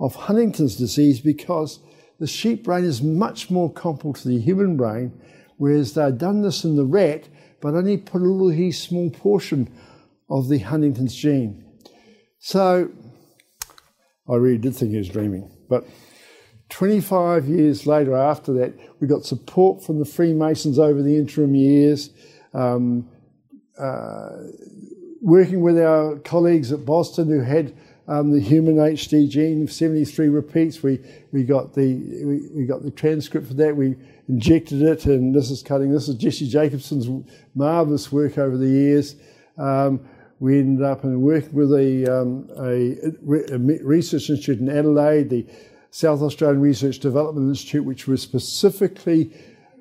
of 0.00 0.14
Huntington's 0.14 0.76
disease 0.76 1.20
because 1.20 1.78
the 2.18 2.26
sheep 2.26 2.64
brain 2.64 2.84
is 2.84 3.02
much 3.02 3.50
more 3.50 3.70
comparable 3.70 4.14
to 4.14 4.28
the 4.28 4.40
human 4.40 4.76
brain, 4.76 5.12
whereas 5.58 5.94
they've 5.94 6.16
done 6.16 6.42
this 6.42 6.64
in 6.64 6.74
the 6.74 6.84
rat 6.84 7.28
but 7.60 7.74
only 7.74 7.96
put 7.96 8.20
a 8.20 8.24
little 8.24 8.72
small 8.72 9.10
portion 9.10 9.72
of 10.28 10.48
the 10.48 10.58
Huntington's 10.58 11.14
gene. 11.14 11.64
So 12.38 12.90
I 14.28 14.34
really 14.36 14.58
did 14.58 14.74
think 14.74 14.90
he 14.90 14.98
was 14.98 15.08
dreaming, 15.08 15.50
but 15.68 15.86
25 16.70 17.46
years 17.46 17.86
later, 17.86 18.16
after 18.16 18.52
that, 18.54 18.74
we 19.00 19.06
got 19.06 19.24
support 19.24 19.84
from 19.84 19.98
the 19.98 20.04
Freemasons 20.04 20.78
over 20.78 21.02
the 21.02 21.16
interim 21.16 21.54
years. 21.54 22.10
Um, 22.52 23.08
uh, 23.78 24.30
working 25.20 25.60
with 25.60 25.78
our 25.78 26.16
colleagues 26.18 26.72
at 26.72 26.84
Boston 26.84 27.28
who 27.28 27.40
had 27.40 27.74
um, 28.06 28.30
the 28.30 28.40
human 28.40 28.76
HD 28.76 29.28
gene, 29.28 29.66
73 29.66 30.28
repeats, 30.28 30.82
we, 30.82 31.00
we, 31.32 31.42
got 31.42 31.72
the, 31.74 31.94
we, 32.24 32.48
we, 32.54 32.66
got 32.66 32.82
the 32.82 32.90
transcript 32.90 33.48
for 33.48 33.54
that. 33.54 33.74
We 33.74 33.96
injected 34.28 34.82
it, 34.82 35.06
and 35.06 35.34
this 35.34 35.50
is 35.50 35.62
cutting. 35.62 35.90
This 35.90 36.08
is 36.08 36.16
Jessie 36.16 36.48
Jacobsen's 36.48 37.08
marvelous 37.54 38.12
work 38.12 38.36
over 38.36 38.58
the 38.58 38.68
years. 38.68 39.16
Um, 39.56 40.06
we 40.38 40.58
ended 40.58 40.84
up 40.84 41.04
in 41.04 41.22
working 41.22 41.54
with 41.54 41.72
a, 41.72 42.20
um, 42.20 42.50
a, 42.58 43.54
a, 43.54 43.58
research 43.58 44.28
institute 44.28 44.58
in 44.58 44.68
Adelaide, 44.68 45.30
the 45.30 45.46
South 45.94 46.22
Australian 46.22 46.60
Research 46.60 46.98
Development 46.98 47.48
Institute, 47.48 47.84
which 47.84 48.08
was 48.08 48.20
specifically 48.20 49.30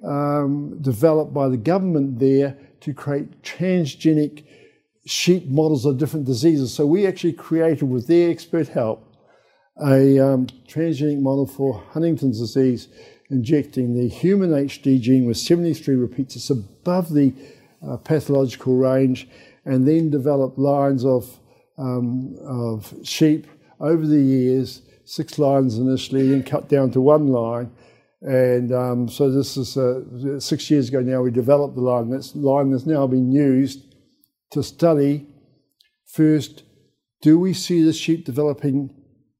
um, 0.03 0.79
developed 0.79 1.33
by 1.33 1.49
the 1.49 1.57
government 1.57 2.19
there 2.19 2.55
to 2.81 2.93
create 2.93 3.41
transgenic 3.41 4.43
sheep 5.07 5.47
models 5.47 5.85
of 5.85 5.97
different 5.97 6.27
diseases. 6.27 6.71
So 6.71 6.85
we 6.85 7.07
actually 7.07 7.33
created, 7.33 7.85
with 7.85 8.05
their 8.05 8.29
expert 8.29 8.67
help, 8.67 9.11
a 9.83 10.19
um, 10.19 10.45
transgenic 10.67 11.19
model 11.19 11.47
for 11.47 11.83
Huntington's 11.93 12.39
disease, 12.39 12.89
injecting 13.31 13.95
the 13.95 14.07
human 14.07 14.51
HD 14.51 15.01
gene 15.01 15.25
with 15.25 15.37
73 15.37 15.95
repeats. 15.95 16.35
It's 16.35 16.51
above 16.51 17.11
the 17.11 17.33
uh, 17.81 17.97
pathological 17.97 18.77
range, 18.77 19.27
and 19.65 19.87
then 19.87 20.11
developed 20.11 20.59
lines 20.59 21.05
of, 21.05 21.39
um, 21.79 22.37
of 22.43 22.93
sheep 23.01 23.47
over 23.79 24.05
the 24.05 24.21
years 24.21 24.82
six 25.05 25.37
lines 25.37 25.77
initially 25.77 26.33
and 26.33 26.45
cut 26.45 26.69
down 26.69 26.91
to 26.91 27.01
one 27.01 27.27
line. 27.27 27.71
And 28.21 28.73
um, 28.73 29.09
so 29.09 29.29
this 29.29 29.57
is 29.57 29.75
uh, 29.75 30.39
six 30.39 30.71
years 30.71 30.89
ago 30.89 31.01
now 31.01 31.21
we 31.21 31.31
developed 31.31 31.75
the 31.75 31.81
line. 31.81 32.09
That 32.09 32.35
line 32.35 32.71
has 32.71 32.85
now 32.85 33.05
been 33.07 33.31
used 33.31 33.95
to 34.51 34.63
study 34.63 35.27
first, 36.05 36.63
do 37.21 37.39
we 37.39 37.53
see 37.53 37.83
the 37.83 37.93
sheep 37.93 38.25
developing 38.25 38.93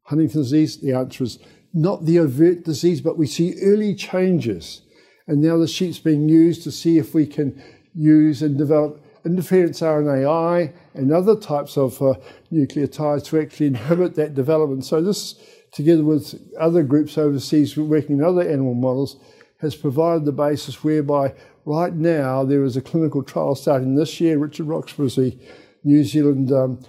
Huntington's 0.04 0.50
disease? 0.50 0.82
The 0.82 0.94
answer 0.94 1.24
is 1.24 1.40
not 1.74 2.06
the 2.06 2.20
overt 2.20 2.66
disease, 2.66 3.00
but 3.00 3.18
we 3.18 3.28
see 3.28 3.56
early 3.62 3.96
changes. 3.96 4.82
And 5.28 5.42
now 5.42 5.58
the 5.58 5.68
sheep's 5.68 6.00
being 6.00 6.28
used 6.28 6.64
to 6.64 6.72
see 6.72 6.98
if 6.98 7.14
we 7.14 7.26
can 7.26 7.62
use 7.94 8.42
and 8.42 8.58
develop 8.58 9.03
interference 9.26 9.82
RNAi 9.82 10.74
and 10.94 11.12
other 11.12 11.36
types 11.36 11.78
of 11.78 12.02
uh, 12.02 12.16
nucleotides 12.52 13.26
to 13.26 13.40
actually 13.40 13.68
inhibit 13.68 14.16
that 14.16 14.34
development. 14.36 14.86
So 14.86 15.02
this 15.02 15.36
together 15.74 16.04
with 16.04 16.40
other 16.60 16.84
groups 16.84 17.18
overseas 17.18 17.76
working 17.76 18.18
in 18.18 18.24
other 18.24 18.42
animal 18.42 18.76
models, 18.76 19.18
has 19.60 19.76
provided 19.76 20.26
the 20.26 20.32
basis 20.32 20.84
whereby 20.84 21.34
right 21.66 21.94
now 21.94 22.44
there 22.44 22.64
is 22.64 22.78
a 22.78 22.82
clinical 22.82 23.24
trial 23.24 23.56
starting 23.56 23.96
this 23.96 24.22
year. 24.22 24.38
Richard 24.38 24.68
Roxburgh 24.68 25.08
is 25.08 25.16
the 25.16 25.38
New 25.84 26.04
Zealand 26.04 26.52
um, 26.52 26.80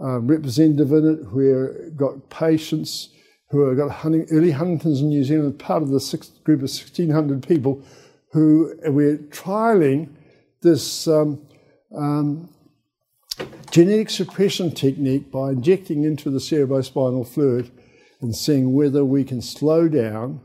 um, 0.00 0.26
representative 0.26 0.92
in 0.92 1.12
it, 1.12 1.32
where 1.32 1.90
got 1.90 2.28
patients 2.30 3.10
who 3.50 3.68
have 3.68 3.76
got 3.76 3.90
Hunting, 3.90 4.26
early 4.30 4.50
Huntington's 4.50 5.02
in 5.02 5.08
New 5.08 5.22
Zealand, 5.22 5.58
part 5.58 5.82
of 5.82 5.90
the 5.90 6.00
six, 6.00 6.28
group 6.42 6.60
of 6.60 6.70
1,600 6.70 7.46
people 7.46 7.82
who 8.32 8.74
we're 8.86 9.18
trialing 9.18 10.08
this 10.62 11.06
um, 11.06 11.40
um, 11.96 12.48
genetic 13.70 14.10
suppression 14.10 14.70
technique 14.70 15.30
by 15.30 15.50
injecting 15.50 16.04
into 16.04 16.30
the 16.30 16.38
cerebrospinal 16.38 17.26
fluid 17.26 17.70
and 18.20 18.34
seeing 18.36 18.74
whether 18.74 19.04
we 19.04 19.24
can 19.24 19.42
slow 19.42 19.88
down 19.88 20.40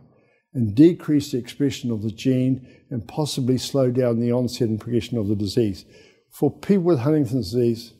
and 0.54 0.76
decrease 0.76 1.32
the 1.32 1.38
expression 1.38 1.92
of 1.92 2.02
the 2.02 2.12
gene 2.12 2.68
and 2.90 3.08
possibly 3.08 3.58
slow 3.58 3.92
down 3.92 4.20
the 4.20 4.32
onset 4.32 4.70
and 4.70 4.80
progression 4.80 5.18
of 5.18 5.28
the 5.28 5.36
disease. 5.36 5.86
For 6.32 6.50
people 6.50 6.84
with 6.84 7.00
Huntington's 7.00 7.52
disease, 7.52 7.94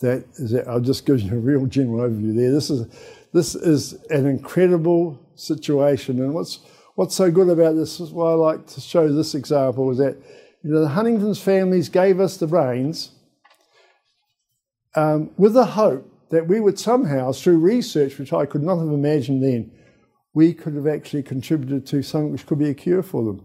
that 0.00 0.26
is, 0.34 0.54
I'll 0.66 0.80
just 0.80 1.06
give 1.06 1.20
you 1.20 1.32
a 1.32 1.40
real 1.40 1.66
general 1.66 2.08
overview 2.08 2.36
there. 2.36 2.52
This 2.52 2.68
is, 2.68 2.86
this 3.32 3.54
is 3.54 3.94
an 4.10 4.26
incredible 4.26 5.18
situation. 5.36 6.20
And 6.20 6.34
what's, 6.34 6.60
what's 6.96 7.14
so 7.14 7.30
good 7.30 7.48
about 7.48 7.76
this 7.76 8.00
is 8.00 8.10
why 8.10 8.32
I 8.32 8.34
like 8.34 8.66
to 8.66 8.80
show 8.80 9.10
this 9.10 9.34
example 9.34 9.90
is 9.90 9.98
that 9.98 10.16
the 10.66 10.88
Huntington's 10.88 11.40
families 11.40 11.88
gave 11.88 12.20
us 12.20 12.36
the 12.36 12.46
reins 12.46 13.12
um, 14.96 15.30
with 15.36 15.54
the 15.54 15.64
hope 15.64 16.10
that 16.30 16.48
we 16.48 16.58
would 16.58 16.78
somehow, 16.78 17.32
through 17.32 17.58
research, 17.58 18.18
which 18.18 18.32
I 18.32 18.46
could 18.46 18.62
not 18.62 18.78
have 18.78 18.88
imagined 18.88 19.44
then, 19.44 19.70
we 20.34 20.52
could 20.52 20.74
have 20.74 20.86
actually 20.86 21.22
contributed 21.22 21.86
to 21.86 22.02
something 22.02 22.32
which 22.32 22.46
could 22.46 22.58
be 22.58 22.70
a 22.70 22.74
cure 22.74 23.02
for 23.02 23.24
them. 23.24 23.44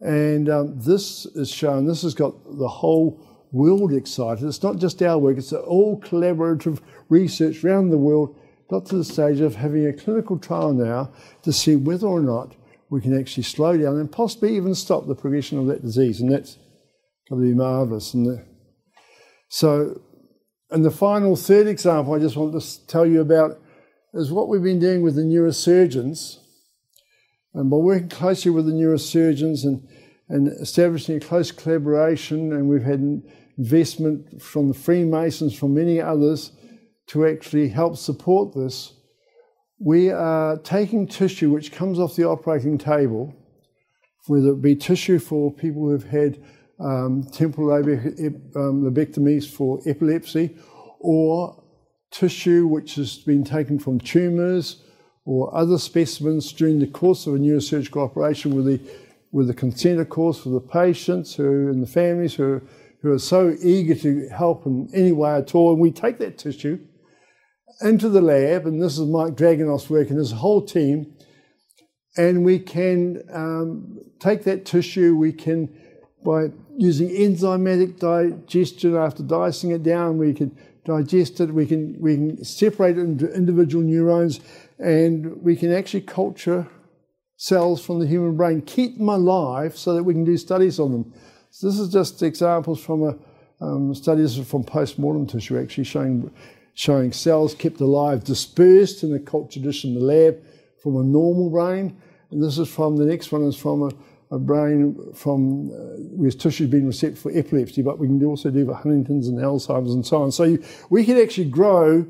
And 0.00 0.48
um, 0.48 0.80
this 0.80 1.26
is 1.26 1.50
shown, 1.50 1.86
this 1.86 2.02
has 2.02 2.14
got 2.14 2.34
the 2.58 2.68
whole 2.68 3.24
world 3.52 3.92
excited. 3.92 4.44
It's 4.44 4.62
not 4.62 4.78
just 4.78 5.00
our 5.02 5.18
work, 5.18 5.38
it's 5.38 5.52
all 5.52 6.00
collaborative 6.00 6.80
research 7.08 7.64
around 7.64 7.90
the 7.90 7.98
world, 7.98 8.36
got 8.68 8.86
to 8.86 8.96
the 8.96 9.04
stage 9.04 9.40
of 9.40 9.54
having 9.54 9.86
a 9.86 9.92
clinical 9.92 10.38
trial 10.38 10.72
now 10.72 11.12
to 11.42 11.52
see 11.52 11.76
whether 11.76 12.06
or 12.06 12.20
not 12.20 12.56
we 12.92 13.00
can 13.00 13.18
actually 13.18 13.42
slow 13.42 13.74
down 13.74 13.96
and 13.96 14.12
possibly 14.12 14.54
even 14.54 14.74
stop 14.74 15.06
the 15.06 15.14
progression 15.14 15.58
of 15.58 15.66
that 15.66 15.80
disease. 15.80 16.20
And 16.20 16.30
that's 16.30 16.58
going 17.26 17.40
to 17.40 17.48
be 17.48 17.54
marvelous. 17.54 18.12
And 18.12 18.44
so 19.48 20.02
and 20.70 20.84
the 20.84 20.90
final 20.90 21.34
third 21.34 21.66
example 21.66 22.12
I 22.12 22.18
just 22.18 22.36
want 22.36 22.60
to 22.60 22.86
tell 22.86 23.06
you 23.06 23.22
about 23.22 23.58
is 24.12 24.30
what 24.30 24.48
we've 24.48 24.62
been 24.62 24.78
doing 24.78 25.00
with 25.00 25.14
the 25.14 25.22
neurosurgeons. 25.22 26.36
And 27.54 27.70
by 27.70 27.78
working 27.78 28.10
closely 28.10 28.50
with 28.50 28.66
the 28.66 28.72
neurosurgeons 28.72 29.64
and, 29.64 29.88
and 30.28 30.48
establishing 30.48 31.16
a 31.16 31.20
close 31.20 31.50
collaboration, 31.50 32.52
and 32.52 32.68
we've 32.68 32.82
had 32.82 33.22
investment 33.56 34.42
from 34.42 34.68
the 34.68 34.74
Freemasons, 34.74 35.58
from 35.58 35.72
many 35.72 35.98
others, 35.98 36.52
to 37.06 37.26
actually 37.26 37.70
help 37.70 37.96
support 37.96 38.54
this, 38.54 38.92
we 39.84 40.10
are 40.10 40.58
taking 40.58 41.06
tissue 41.06 41.50
which 41.50 41.72
comes 41.72 41.98
off 41.98 42.14
the 42.14 42.24
operating 42.24 42.78
table 42.78 43.34
whether 44.26 44.50
it 44.50 44.62
be 44.62 44.76
tissue 44.76 45.18
for 45.18 45.52
people 45.52 45.88
who've 45.88 46.04
had 46.04 46.42
um, 46.78 47.24
temporal 47.32 47.72
um, 47.72 48.82
lobectomies 48.82 49.48
for 49.48 49.80
epilepsy, 49.86 50.56
or 51.00 51.62
tissue 52.10 52.66
which 52.66 52.94
has 52.96 53.18
been 53.18 53.44
taken 53.44 53.78
from 53.78 53.98
tumours 53.98 54.82
or 55.24 55.54
other 55.56 55.78
specimens 55.78 56.52
during 56.52 56.78
the 56.78 56.86
course 56.86 57.26
of 57.26 57.34
a 57.34 57.38
neurosurgical 57.38 58.02
operation 58.02 58.54
with 58.54 58.66
the, 58.66 58.80
with 59.30 59.46
the 59.46 59.54
consent, 59.54 60.00
of 60.00 60.08
course, 60.08 60.40
for 60.40 60.50
the 60.50 60.60
patients 60.60 61.34
who, 61.34 61.68
and 61.68 61.82
the 61.82 61.86
families 61.86 62.34
who, 62.34 62.60
who 63.00 63.12
are 63.12 63.18
so 63.18 63.54
eager 63.62 63.94
to 63.94 64.28
help 64.28 64.66
in 64.66 64.88
any 64.92 65.12
way 65.12 65.34
at 65.34 65.54
all. 65.54 65.72
And 65.72 65.80
we 65.80 65.92
take 65.92 66.18
that 66.18 66.38
tissue 66.38 66.78
into 67.82 68.08
the 68.08 68.20
lab, 68.20 68.66
and 68.66 68.82
this 68.82 68.98
is 68.98 69.06
Mike 69.06 69.34
Dragunow's 69.34 69.88
work 69.90 70.10
and 70.10 70.18
his 70.18 70.32
whole 70.32 70.62
team, 70.62 71.14
and 72.16 72.44
we 72.44 72.58
can 72.58 73.22
um, 73.32 73.98
take 74.20 74.44
that 74.44 74.64
tissue, 74.64 75.16
we 75.16 75.32
can, 75.32 75.74
by 76.24 76.50
using 76.76 77.08
enzymatic 77.08 77.98
digestion 77.98 78.96
after 78.96 79.22
dicing 79.22 79.70
it 79.70 79.82
down, 79.82 80.18
we 80.18 80.32
can 80.32 80.56
digest 80.84 81.40
it, 81.40 81.52
we 81.52 81.66
can, 81.66 81.96
we 82.00 82.16
can 82.16 82.44
separate 82.44 82.98
it 82.98 83.02
into 83.02 83.32
individual 83.34 83.84
neurons, 83.84 84.40
and 84.78 85.42
we 85.42 85.56
can 85.56 85.72
actually 85.72 86.02
culture 86.02 86.66
cells 87.36 87.84
from 87.84 87.98
the 87.98 88.06
human 88.06 88.36
brain, 88.36 88.60
keep 88.62 88.98
them 88.98 89.08
alive 89.08 89.76
so 89.76 89.94
that 89.94 90.04
we 90.04 90.14
can 90.14 90.24
do 90.24 90.36
studies 90.36 90.78
on 90.78 90.92
them. 90.92 91.12
So 91.50 91.68
this 91.68 91.78
is 91.78 91.92
just 91.92 92.22
examples 92.22 92.80
from 92.80 93.02
a 93.02 93.18
um, 93.62 93.94
studies 93.94 94.36
from 94.38 94.64
post-mortem 94.64 95.26
tissue 95.28 95.58
actually 95.58 95.84
showing 95.84 96.30
showing 96.74 97.12
cells 97.12 97.54
kept 97.54 97.80
alive 97.80 98.24
dispersed 98.24 99.02
in 99.02 99.12
the 99.12 99.20
culture 99.20 99.60
dish 99.60 99.84
in 99.84 99.94
the 99.94 100.00
lab 100.00 100.42
from 100.82 100.96
a 100.96 101.02
normal 101.02 101.50
brain. 101.50 101.96
And 102.30 102.42
this 102.42 102.58
is 102.58 102.68
from 102.68 102.96
the 102.96 103.04
next 103.04 103.30
one 103.30 103.44
is 103.44 103.56
from 103.56 103.82
a 103.82 103.90
a 104.32 104.38
brain 104.38 104.96
from 105.14 105.70
uh, 105.70 106.00
where 106.16 106.30
tissue 106.30 106.64
has 106.64 106.70
been 106.70 106.86
receptive 106.86 107.18
for 107.18 107.30
epilepsy, 107.36 107.82
but 107.82 107.98
we 107.98 108.06
can 108.06 108.24
also 108.24 108.50
do 108.50 108.64
for 108.64 108.74
Huntington's 108.74 109.28
and 109.28 109.38
Alzheimer's 109.38 109.92
and 109.92 110.06
so 110.06 110.22
on. 110.22 110.32
So 110.32 110.44
you, 110.44 110.64
we 110.88 111.04
can 111.04 111.18
actually 111.18 111.50
grow, 111.50 112.06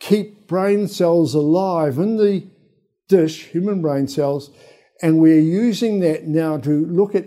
keep 0.00 0.48
brain 0.48 0.88
cells 0.88 1.32
alive 1.32 1.98
in 1.98 2.16
the 2.16 2.44
dish, 3.06 3.44
human 3.44 3.80
brain 3.80 4.08
cells, 4.08 4.50
and 5.00 5.20
we're 5.20 5.38
using 5.38 6.00
that 6.00 6.26
now 6.26 6.58
to 6.58 6.86
look 6.86 7.14
at 7.14 7.26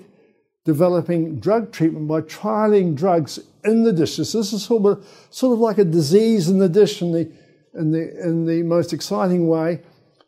developing 0.68 1.40
drug 1.40 1.72
treatment 1.72 2.10
by 2.10 2.20
trialing 2.20 2.94
drugs 2.94 3.40
in 3.64 3.86
the 3.86 3.94
dishes. 3.94 4.34
This 4.34 4.52
is 4.52 4.66
sort 4.66 4.86
of, 4.86 5.08
sort 5.30 5.54
of 5.54 5.60
like 5.60 5.78
a 5.78 5.86
disease 5.86 6.50
in 6.50 6.60
the 6.60 6.68
dish 6.68 7.02
in 7.02 7.14
the, 7.14 7.32
in 7.74 7.92
the, 7.92 8.22
in 8.22 8.46
the 8.46 8.64
most 8.64 8.92
exciting 8.92 9.48
way 9.48 9.82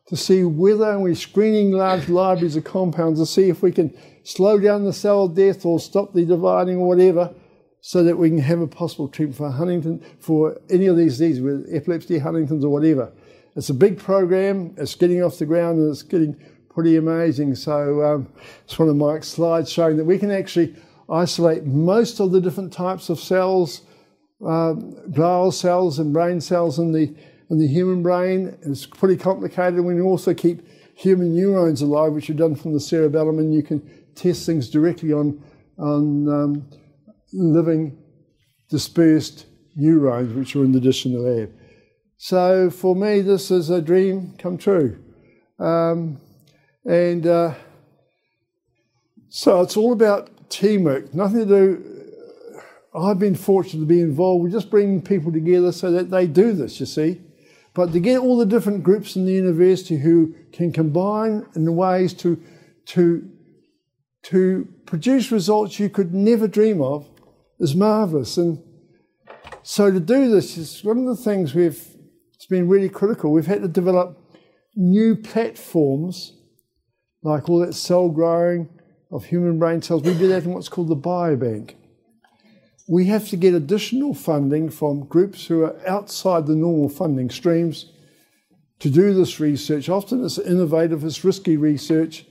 to 0.07 0.15
see 0.15 0.45
whether 0.45 0.97
we're 0.97 1.13
screening 1.13 1.73
large 1.73 2.07
libraries 2.07 2.55
of 2.55 2.63
compounds 2.63 3.19
to 3.19 3.25
see 3.25 3.49
if 3.49 3.61
we 3.61 3.69
can 3.69 3.93
slow 4.23 4.57
down 4.57 4.85
the 4.85 4.93
cell 4.93 5.27
death 5.27 5.65
or 5.65 5.77
stop 5.77 6.13
the 6.13 6.23
dividing 6.23 6.77
or 6.77 6.87
whatever 6.87 7.33
so 7.81 8.01
that 8.01 8.17
we 8.17 8.29
can 8.29 8.37
have 8.37 8.61
a 8.61 8.67
possible 8.67 9.09
treatment 9.09 9.35
for 9.35 9.51
Huntington, 9.51 10.01
for 10.19 10.57
any 10.69 10.85
of 10.85 10.95
these 10.95 11.17
diseases, 11.17 11.41
with 11.41 11.67
epilepsy, 11.69 12.17
Huntington's 12.17 12.63
or 12.63 12.69
whatever. 12.69 13.11
It's 13.57 13.69
a 13.69 13.73
big 13.73 13.99
program, 13.99 14.73
it's 14.77 14.95
getting 14.95 15.21
off 15.21 15.37
the 15.37 15.45
ground 15.45 15.79
and 15.79 15.91
it's 15.91 16.01
getting 16.01 16.37
pretty 16.79 16.95
amazing. 16.95 17.53
So 17.55 18.01
um, 18.05 18.33
it's 18.63 18.79
one 18.79 18.87
of 18.87 18.95
Mike's 18.95 19.27
slides 19.27 19.69
showing 19.69 19.97
that 19.97 20.05
we 20.05 20.17
can 20.17 20.31
actually 20.31 20.73
isolate 21.09 21.65
most 21.65 22.21
of 22.21 22.31
the 22.31 22.39
different 22.39 22.71
types 22.71 23.09
of 23.09 23.19
cells, 23.19 23.81
um, 24.47 24.95
glial 25.09 25.51
cells 25.51 25.99
and 25.99 26.13
brain 26.13 26.39
cells 26.39 26.79
in 26.79 26.93
the 26.93 27.13
and 27.49 27.59
the 27.59 27.67
human 27.67 28.01
brain. 28.01 28.57
It's 28.61 28.85
pretty 28.85 29.17
complicated. 29.17 29.83
We 29.83 29.95
can 29.95 30.03
also 30.03 30.33
keep 30.33 30.65
human 30.95 31.35
neurons 31.35 31.81
alive, 31.81 32.13
which 32.13 32.29
are 32.29 32.33
done 32.45 32.55
from 32.55 32.71
the 32.71 32.79
cerebellum, 32.79 33.39
and 33.39 33.53
you 33.53 33.61
can 33.61 33.81
test 34.15 34.45
things 34.45 34.69
directly 34.69 35.11
on, 35.11 35.43
on 35.79 36.29
um, 36.29 36.69
living 37.33 38.01
dispersed 38.69 39.47
neurons, 39.75 40.33
which 40.33 40.55
are 40.55 40.63
in 40.63 40.71
the 40.71 40.79
dish 40.79 41.05
in 41.05 41.11
the 41.11 41.19
lab. 41.19 41.51
So 42.15 42.69
for 42.69 42.95
me, 42.95 43.19
this 43.19 43.51
is 43.51 43.69
a 43.69 43.81
dream 43.81 44.35
come 44.37 44.57
true. 44.57 44.97
Um, 45.59 46.21
and 46.85 47.25
uh, 47.27 47.53
so 49.29 49.61
it's 49.61 49.77
all 49.77 49.93
about 49.93 50.49
teamwork, 50.49 51.13
nothing 51.13 51.39
to 51.39 51.45
do. 51.45 51.85
I've 52.95 53.19
been 53.19 53.35
fortunate 53.35 53.81
to 53.81 53.85
be 53.85 54.01
involved 54.01 54.43
with 54.43 54.51
just 54.51 54.71
bringing 54.71 55.01
people 55.01 55.31
together 55.31 55.71
so 55.71 55.91
that 55.91 56.09
they 56.09 56.25
do 56.25 56.53
this, 56.53 56.79
you 56.79 56.85
see. 56.85 57.21
But 57.73 57.93
to 57.93 57.99
get 57.99 58.19
all 58.19 58.37
the 58.37 58.45
different 58.45 58.83
groups 58.83 59.15
in 59.15 59.25
the 59.25 59.31
university 59.31 59.97
who 59.97 60.33
can 60.51 60.71
combine 60.71 61.45
in 61.55 61.75
ways 61.75 62.13
to, 62.15 62.41
to, 62.87 63.29
to 64.23 64.67
produce 64.85 65.31
results 65.31 65.79
you 65.79 65.89
could 65.89 66.13
never 66.13 66.47
dream 66.47 66.81
of 66.81 67.07
is 67.59 67.75
marvelous. 67.75 68.37
And 68.37 68.61
so 69.61 69.91
to 69.91 69.99
do 69.99 70.29
this 70.31 70.57
is 70.57 70.83
one 70.83 70.97
of 70.97 71.05
the 71.05 71.23
things 71.23 71.53
we've, 71.53 71.85
it's 72.33 72.47
been 72.47 72.67
really 72.67 72.89
critical. 72.89 73.31
We've 73.31 73.45
had 73.45 73.61
to 73.61 73.67
develop 73.67 74.17
new 74.75 75.15
platforms, 75.15 76.33
like 77.23 77.49
all 77.49 77.59
that 77.59 77.73
cell 77.73 78.09
growing 78.09 78.69
of 79.11 79.25
human 79.25 79.59
brain 79.59 79.81
cells. 79.81 80.03
We 80.03 80.13
do 80.13 80.27
that 80.29 80.43
in 80.43 80.53
what's 80.53 80.69
called 80.69 80.87
the 80.87 80.95
biobank 80.95 81.75
we 82.89 83.05
have 83.05 83.29
to 83.29 83.37
get 83.37 83.53
additional 83.53 84.15
funding 84.15 84.67
from 84.67 85.05
groups 85.05 85.45
who 85.45 85.63
are 85.63 85.79
outside 85.87 86.47
the 86.47 86.55
normal 86.55 86.89
funding 86.89 87.29
streams 87.29 87.91
to 88.79 88.89
do 88.89 89.13
this 89.13 89.39
research. 89.39 89.89
Often 89.89 90.25
it's 90.25 90.39
innovative, 90.39 91.03
it's 91.03 91.23
risky 91.23 91.55
research. 91.55 92.25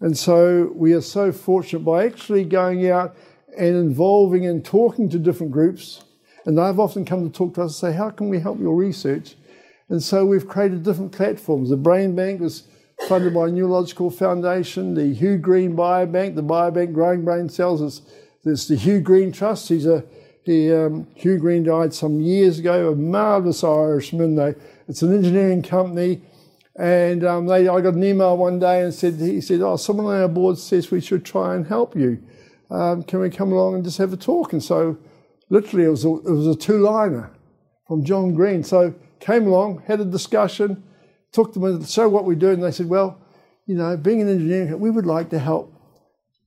And 0.00 0.18
so 0.18 0.72
we 0.74 0.94
are 0.94 1.00
so 1.00 1.30
fortunate 1.30 1.84
by 1.84 2.06
actually 2.06 2.44
going 2.44 2.90
out 2.90 3.14
and 3.56 3.76
involving 3.76 4.44
and 4.46 4.64
talking 4.64 5.08
to 5.10 5.18
different 5.18 5.52
groups. 5.52 6.02
And 6.44 6.58
they've 6.58 6.80
often 6.80 7.04
come 7.04 7.30
to 7.30 7.32
talk 7.32 7.54
to 7.54 7.62
us 7.62 7.80
and 7.80 7.92
say, 7.92 7.96
How 7.96 8.10
can 8.10 8.28
we 8.28 8.40
help 8.40 8.58
your 8.58 8.74
research? 8.74 9.36
And 9.88 10.02
so 10.02 10.26
we've 10.26 10.48
created 10.48 10.82
different 10.82 11.12
platforms. 11.12 11.70
The 11.70 11.76
Brain 11.76 12.16
Bank 12.16 12.40
was 12.40 12.64
funded 13.08 13.34
by 13.34 13.50
Neurological 13.50 14.10
Foundation, 14.10 14.94
the 14.94 15.12
Hugh 15.14 15.38
Green 15.38 15.76
Biobank, 15.76 16.34
the 16.34 16.42
Biobank 16.42 16.92
Growing 16.92 17.24
Brain 17.24 17.48
Cells 17.48 18.02
there's 18.42 18.68
the 18.68 18.76
Hugh 18.76 19.00
Green 19.00 19.32
Trust. 19.32 19.68
He's 19.68 19.86
a 19.86 20.04
he, 20.42 20.72
um, 20.72 21.06
Hugh 21.14 21.38
Green 21.38 21.64
died 21.64 21.92
some 21.92 22.20
years 22.20 22.58
ago, 22.58 22.92
a 22.92 22.96
marvellous 22.96 23.62
Irishman. 23.62 24.36
They, 24.36 24.54
it's 24.88 25.02
an 25.02 25.14
engineering 25.14 25.62
company. 25.62 26.22
And 26.76 27.24
um, 27.24 27.46
they, 27.46 27.68
I 27.68 27.80
got 27.80 27.94
an 27.94 28.02
email 28.02 28.36
one 28.38 28.58
day 28.58 28.82
and 28.82 28.94
said, 28.94 29.14
he 29.14 29.40
said, 29.42 29.60
oh, 29.60 29.76
someone 29.76 30.06
on 30.06 30.22
our 30.22 30.28
board 30.28 30.56
says 30.56 30.90
we 30.90 31.00
should 31.00 31.24
try 31.24 31.54
and 31.54 31.66
help 31.66 31.94
you. 31.94 32.22
Um, 32.70 33.02
can 33.02 33.20
we 33.20 33.28
come 33.28 33.52
along 33.52 33.74
and 33.74 33.84
just 33.84 33.98
have 33.98 34.12
a 34.14 34.16
talk? 34.16 34.54
And 34.54 34.62
so 34.62 34.96
literally 35.50 35.84
it 35.84 35.90
was 35.90 36.04
a, 36.04 36.08
it 36.08 36.30
was 36.30 36.46
a 36.46 36.54
two-liner 36.54 37.30
from 37.86 38.04
John 38.04 38.32
Green. 38.32 38.64
So 38.64 38.94
came 39.18 39.46
along, 39.46 39.82
had 39.86 40.00
a 40.00 40.04
discussion, 40.06 40.82
took 41.32 41.52
them 41.52 41.64
and 41.64 41.88
show 41.88 42.08
what 42.08 42.24
we 42.24 42.34
do. 42.34 42.50
And 42.50 42.62
they 42.62 42.70
said, 42.70 42.88
well, 42.88 43.20
you 43.66 43.74
know, 43.74 43.96
being 43.96 44.20
an 44.20 44.28
engineer, 44.28 44.76
we 44.76 44.90
would 44.90 45.06
like 45.06 45.30
to 45.30 45.38
help 45.38 45.74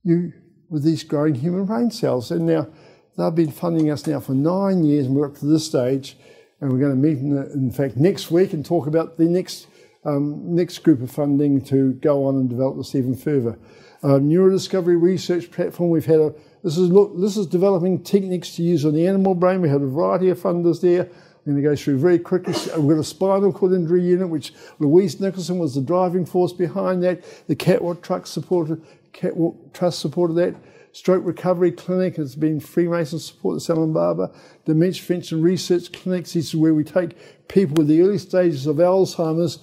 you 0.02 0.32
with 0.68 0.82
these 0.82 1.02
growing 1.02 1.34
human 1.34 1.64
brain 1.64 1.90
cells. 1.90 2.30
And 2.30 2.46
now 2.46 2.68
they've 3.16 3.34
been 3.34 3.50
funding 3.50 3.90
us 3.90 4.06
now 4.06 4.20
for 4.20 4.34
nine 4.34 4.84
years, 4.84 5.06
and 5.06 5.14
we're 5.14 5.26
up 5.26 5.38
to 5.38 5.46
this 5.46 5.66
stage. 5.66 6.16
And 6.60 6.72
we're 6.72 6.78
going 6.78 6.92
to 6.92 6.96
meet, 6.96 7.18
in, 7.18 7.36
in 7.52 7.70
fact, 7.70 7.96
next 7.96 8.30
week 8.30 8.52
and 8.52 8.64
talk 8.64 8.86
about 8.86 9.16
the 9.16 9.24
next 9.24 9.66
um, 10.04 10.54
next 10.54 10.78
group 10.78 11.00
of 11.00 11.10
funding 11.10 11.62
to 11.62 11.94
go 11.94 12.26
on 12.26 12.36
and 12.36 12.48
develop 12.48 12.76
this 12.76 12.94
even 12.94 13.16
further. 13.16 13.58
Uh, 14.02 14.18
neurodiscovery 14.18 15.00
research 15.00 15.50
platform. 15.50 15.90
We've 15.90 16.04
had 16.04 16.20
a 16.20 16.34
this 16.62 16.76
is 16.76 16.90
look 16.90 17.18
this 17.18 17.36
is 17.36 17.46
developing 17.46 18.02
techniques 18.02 18.54
to 18.56 18.62
use 18.62 18.84
on 18.84 18.94
the 18.94 19.06
animal 19.06 19.34
brain. 19.34 19.62
We 19.62 19.68
had 19.70 19.80
a 19.80 19.86
variety 19.86 20.28
of 20.28 20.38
funders 20.38 20.80
there. 20.80 21.08
I'm 21.46 21.52
going 21.52 21.62
to 21.62 21.68
go 21.68 21.76
through 21.76 21.98
very 21.98 22.18
quickly. 22.18 22.54
Uh, 22.72 22.80
We've 22.80 22.96
got 22.96 23.02
a 23.02 23.04
spinal 23.04 23.52
cord 23.52 23.74
injury 23.74 24.02
unit, 24.02 24.30
which 24.30 24.54
Louise 24.78 25.20
Nicholson 25.20 25.58
was 25.58 25.74
the 25.74 25.82
driving 25.82 26.24
force 26.24 26.54
behind 26.54 27.02
that. 27.02 27.22
The 27.48 27.54
Catwalk 27.54 28.02
Truck 28.02 28.26
supported 28.26 28.82
Catwalk 29.12 29.74
Trust 29.74 29.98
supported 29.98 30.34
that. 30.34 30.54
Stroke 30.92 31.24
Recovery 31.26 31.72
Clinic 31.72 32.16
has 32.16 32.34
been 32.34 32.60
Freemason 32.60 33.18
support 33.18 33.56
the 33.56 33.60
Salon 33.60 33.92
Barber. 33.92 34.30
Dementia 34.64 35.04
Prevention 35.04 35.42
Research 35.42 35.92
Clinics 35.92 36.32
this 36.32 36.46
is 36.46 36.54
where 36.54 36.72
we 36.72 36.84
take 36.84 37.48
people 37.48 37.74
with 37.74 37.88
the 37.88 38.00
early 38.00 38.16
stages 38.16 38.66
of 38.66 38.76
Alzheimer's. 38.76 39.58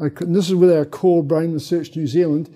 Uh, 0.00 0.08
and 0.20 0.34
this 0.34 0.48
is 0.48 0.54
with 0.54 0.72
our 0.72 0.84
core 0.84 1.22
Brain 1.22 1.52
Research 1.52 1.94
New 1.94 2.06
Zealand. 2.06 2.48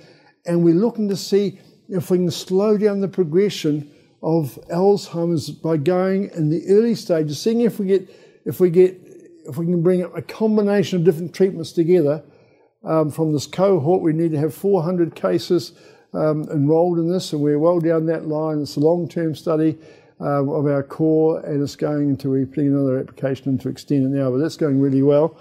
And 0.46 0.64
we're 0.64 0.74
looking 0.74 1.08
to 1.08 1.16
see 1.16 1.58
if 1.88 2.10
we 2.10 2.18
can 2.18 2.30
slow 2.30 2.78
down 2.78 3.00
the 3.00 3.08
progression 3.08 3.90
of 4.22 4.58
Alzheimer's 4.70 5.50
by 5.50 5.76
going 5.76 6.30
in 6.30 6.48
the 6.48 6.64
early 6.68 6.94
stages, 6.94 7.40
seeing 7.40 7.60
if 7.60 7.78
we 7.78 7.86
get 7.86 8.08
if 8.44 8.60
we 8.60 8.70
get 8.70 8.98
if 9.46 9.56
we 9.56 9.66
can 9.66 9.82
bring 9.82 10.02
a 10.02 10.22
combination 10.22 10.98
of 10.98 11.04
different 11.04 11.34
treatments 11.34 11.72
together 11.72 12.22
um, 12.84 13.10
from 13.10 13.32
this 13.32 13.46
cohort. 13.46 14.02
We 14.02 14.12
need 14.12 14.32
to 14.32 14.38
have 14.38 14.54
400 14.54 15.14
cases 15.14 15.72
um, 16.14 16.44
enrolled 16.50 16.98
in 16.98 17.10
this, 17.10 17.32
and 17.32 17.42
we're 17.42 17.58
well 17.58 17.80
down 17.80 18.06
that 18.06 18.26
line. 18.26 18.60
It's 18.60 18.76
a 18.76 18.80
long-term 18.80 19.34
study 19.34 19.78
uh, 20.20 20.44
of 20.44 20.66
our 20.66 20.82
core, 20.82 21.40
and 21.40 21.62
it's 21.62 21.76
going 21.76 22.10
into 22.10 22.30
we're 22.30 22.46
putting 22.46 22.68
another 22.68 22.98
application 22.98 23.52
in 23.52 23.58
to 23.58 23.68
extend 23.68 24.04
it 24.04 24.16
now, 24.16 24.30
but 24.30 24.38
that's 24.38 24.56
going 24.56 24.80
really 24.80 25.02
well. 25.02 25.36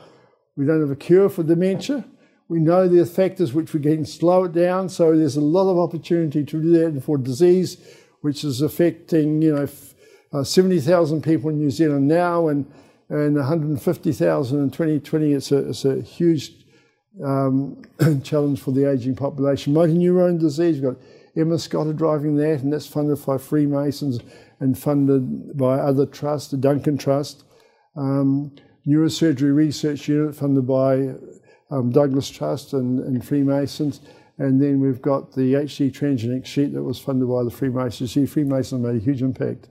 We 0.56 0.66
don't 0.66 0.82
have 0.82 0.91
a 0.91 0.95
cure 0.95 1.30
for 1.30 1.43
dementia. 1.43 2.06
We 2.47 2.60
know 2.60 2.88
the 2.88 3.06
factors 3.06 3.54
which 3.54 3.74
we 3.74 3.80
can 3.80 4.06
slow 4.06 4.45
it 4.45 4.54
down, 4.54 4.89
so 4.89 5.16
there's 5.16 5.38
a 5.38 5.41
lot 5.41 5.70
of 5.70 5.78
opportunity 5.78 6.43
to 6.43 6.62
do 6.62 6.91
that. 6.91 7.04
For 7.04 7.18
disease, 7.18 7.78
which 8.22 8.43
is 8.43 8.62
affecting, 8.62 9.41
you 9.41 9.56
know, 9.56 9.68
uh, 10.34 10.43
70,000 10.43 11.22
people 11.24 11.49
in 11.49 11.60
New 11.60 11.72
Zealand 11.72 12.08
now 12.08 12.47
and, 12.47 12.66
and 13.12 13.36
150,000 13.36 14.57
in 14.57 14.72
2020, 14.72 15.34
it's 15.34 15.51
a, 15.51 15.70
it's 15.70 15.84
a 15.84 16.01
huge 16.01 16.53
um, 17.22 17.82
challenge 18.24 18.62
for 18.62 18.72
the 18.72 18.89
ageing 18.89 19.18
population. 19.18 19.74
Motor 19.74 19.91
neurone 19.91 20.38
disease, 20.38 20.80
we've 20.80 20.93
got 20.93 21.01
Emma 21.36 21.59
Scott 21.59 21.93
driving 21.97 22.38
that, 22.38 22.62
and 22.62 22.72
that's 22.72 22.88
funded 22.88 23.24
by 23.26 23.38
Freemasons 23.38 24.20
and 24.62 24.80
funded 24.80 25.57
by 25.57 25.78
other 25.78 26.05
trusts, 26.05 26.51
the 26.51 26.57
Duncan 26.57 26.97
Trust. 26.97 27.43
Um, 27.97 28.53
neurosurgery 28.88 29.53
research 29.53 30.07
unit 30.07 30.34
funded 30.34 30.66
by 30.66 31.14
um, 31.70 31.91
Douglas 31.91 32.30
Trust 32.30 32.72
and, 32.72 33.01
and, 33.01 33.26
Freemasons. 33.26 33.99
And 34.38 34.62
then 34.62 34.80
we've 34.80 35.01
got 35.01 35.34
the 35.34 35.53
HD 35.53 35.91
transgenic 35.91 36.45
sheet 36.45 36.74
that 36.74 36.82
was 36.82 36.97
funded 36.97 37.28
by 37.28 37.43
the 37.43 37.51
Freemasons. 37.51 38.14
See, 38.14 38.26
Freemasons 38.26 38.82
made 38.82 38.95
a 38.95 39.03
huge 39.03 39.22
impact. 39.22 39.68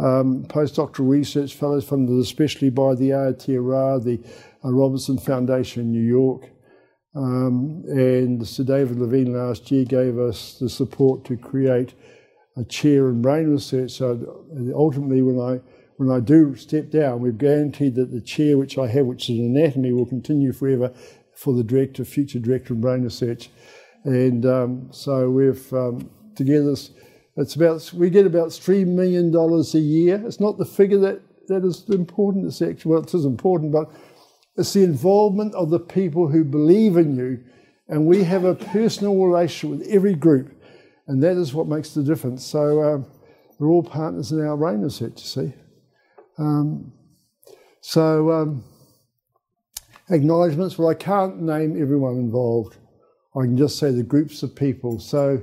Um, 0.00 0.44
postdoctoral 0.48 1.10
research 1.10 1.54
fellows 1.54 1.84
funded 1.84 2.18
especially 2.18 2.70
by 2.70 2.94
the 2.94 3.10
Aotearoa, 3.10 4.02
the 4.02 4.18
uh, 4.64 4.72
Robertson 4.72 5.18
Foundation 5.18 5.82
in 5.82 5.92
New 5.92 6.02
York. 6.02 6.48
Um, 7.14 7.84
and 7.88 8.46
Sir 8.46 8.64
David 8.64 8.96
Levene 8.96 9.34
last 9.34 9.70
year 9.70 9.84
gave 9.84 10.18
us 10.18 10.58
the 10.58 10.68
support 10.70 11.24
to 11.26 11.36
create 11.36 11.94
a 12.56 12.64
chair 12.64 13.08
in 13.08 13.20
brain 13.20 13.48
research. 13.48 13.92
So 13.92 14.44
ultimately, 14.74 15.22
when 15.22 15.38
I 15.38 15.60
when 15.96 16.10
I 16.10 16.20
do 16.20 16.56
step 16.56 16.90
down, 16.90 17.20
we've 17.20 17.36
guaranteed 17.36 17.94
that 17.96 18.10
the 18.10 18.22
chair 18.22 18.56
which 18.56 18.78
I 18.78 18.86
have, 18.86 19.04
which 19.04 19.28
is 19.28 19.38
anatomy, 19.38 19.92
will 19.92 20.06
continue 20.06 20.50
forever 20.50 20.94
for 21.34 21.52
the 21.52 21.62
director, 21.62 22.06
future 22.06 22.38
director 22.38 22.72
of 22.72 22.80
brain 22.80 23.02
research. 23.02 23.50
And 24.04 24.46
um, 24.46 24.88
so 24.92 25.28
we've 25.28 25.70
um, 25.74 26.08
together, 26.36 26.74
it's 27.36 27.54
about, 27.54 27.92
we 27.94 28.10
get 28.10 28.26
about 28.26 28.48
$3 28.48 28.86
million 28.86 29.34
a 29.34 29.78
year. 29.78 30.22
It's 30.26 30.40
not 30.40 30.58
the 30.58 30.64
figure 30.64 30.98
that, 30.98 31.20
that 31.48 31.64
is 31.64 31.88
important, 31.88 32.46
it's 32.46 32.62
actually, 32.62 32.92
well, 32.92 33.02
it 33.02 33.14
is 33.14 33.24
important, 33.24 33.72
but 33.72 33.90
it's 34.56 34.72
the 34.72 34.84
involvement 34.84 35.54
of 35.54 35.70
the 35.70 35.80
people 35.80 36.28
who 36.28 36.44
believe 36.44 36.96
in 36.96 37.16
you. 37.16 37.42
And 37.88 38.06
we 38.06 38.22
have 38.24 38.44
a 38.44 38.54
personal 38.54 39.16
relationship 39.16 39.78
with 39.78 39.88
every 39.88 40.14
group. 40.14 40.54
And 41.08 41.22
that 41.22 41.36
is 41.36 41.54
what 41.54 41.66
makes 41.66 41.94
the 41.94 42.02
difference. 42.02 42.44
So 42.44 42.82
um, 42.82 43.06
we're 43.58 43.68
all 43.68 43.82
partners 43.82 44.32
in 44.32 44.46
our 44.46 44.56
brain 44.56 44.80
research, 44.80 45.20
you 45.22 45.26
see. 45.48 45.52
Um, 46.38 46.92
so, 47.80 48.30
um, 48.30 48.64
acknowledgements. 50.10 50.78
Well, 50.78 50.88
I 50.88 50.94
can't 50.94 51.40
name 51.40 51.80
everyone 51.80 52.16
involved. 52.16 52.76
I 53.36 53.42
can 53.42 53.56
just 53.56 53.78
say 53.78 53.90
the 53.90 54.02
groups 54.02 54.42
of 54.42 54.54
people. 54.54 54.98
So, 54.98 55.42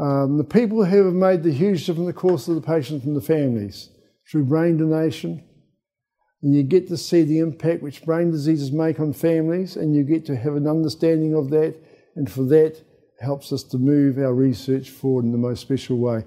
um, 0.00 0.38
the 0.38 0.44
people 0.44 0.84
who 0.84 1.04
have 1.04 1.14
made 1.14 1.42
the 1.42 1.52
huge 1.52 1.80
difference 1.80 2.00
in 2.00 2.06
the 2.06 2.12
course 2.14 2.48
of 2.48 2.54
the 2.54 2.62
patients 2.62 3.04
and 3.04 3.14
the 3.14 3.20
families 3.20 3.90
through 4.30 4.44
brain 4.44 4.78
donation. 4.78 5.44
And 6.42 6.54
you 6.54 6.62
get 6.62 6.88
to 6.88 6.96
see 6.96 7.22
the 7.22 7.40
impact 7.40 7.82
which 7.82 8.02
brain 8.02 8.30
diseases 8.30 8.72
make 8.72 8.98
on 8.98 9.12
families, 9.12 9.76
and 9.76 9.94
you 9.94 10.04
get 10.04 10.24
to 10.26 10.36
have 10.36 10.54
an 10.54 10.66
understanding 10.66 11.34
of 11.34 11.50
that. 11.50 11.76
And 12.16 12.30
for 12.30 12.44
that, 12.44 12.82
helps 13.20 13.52
us 13.52 13.62
to 13.62 13.76
move 13.76 14.16
our 14.16 14.32
research 14.32 14.88
forward 14.88 15.26
in 15.26 15.32
the 15.32 15.38
most 15.38 15.60
special 15.60 15.98
way 15.98 16.24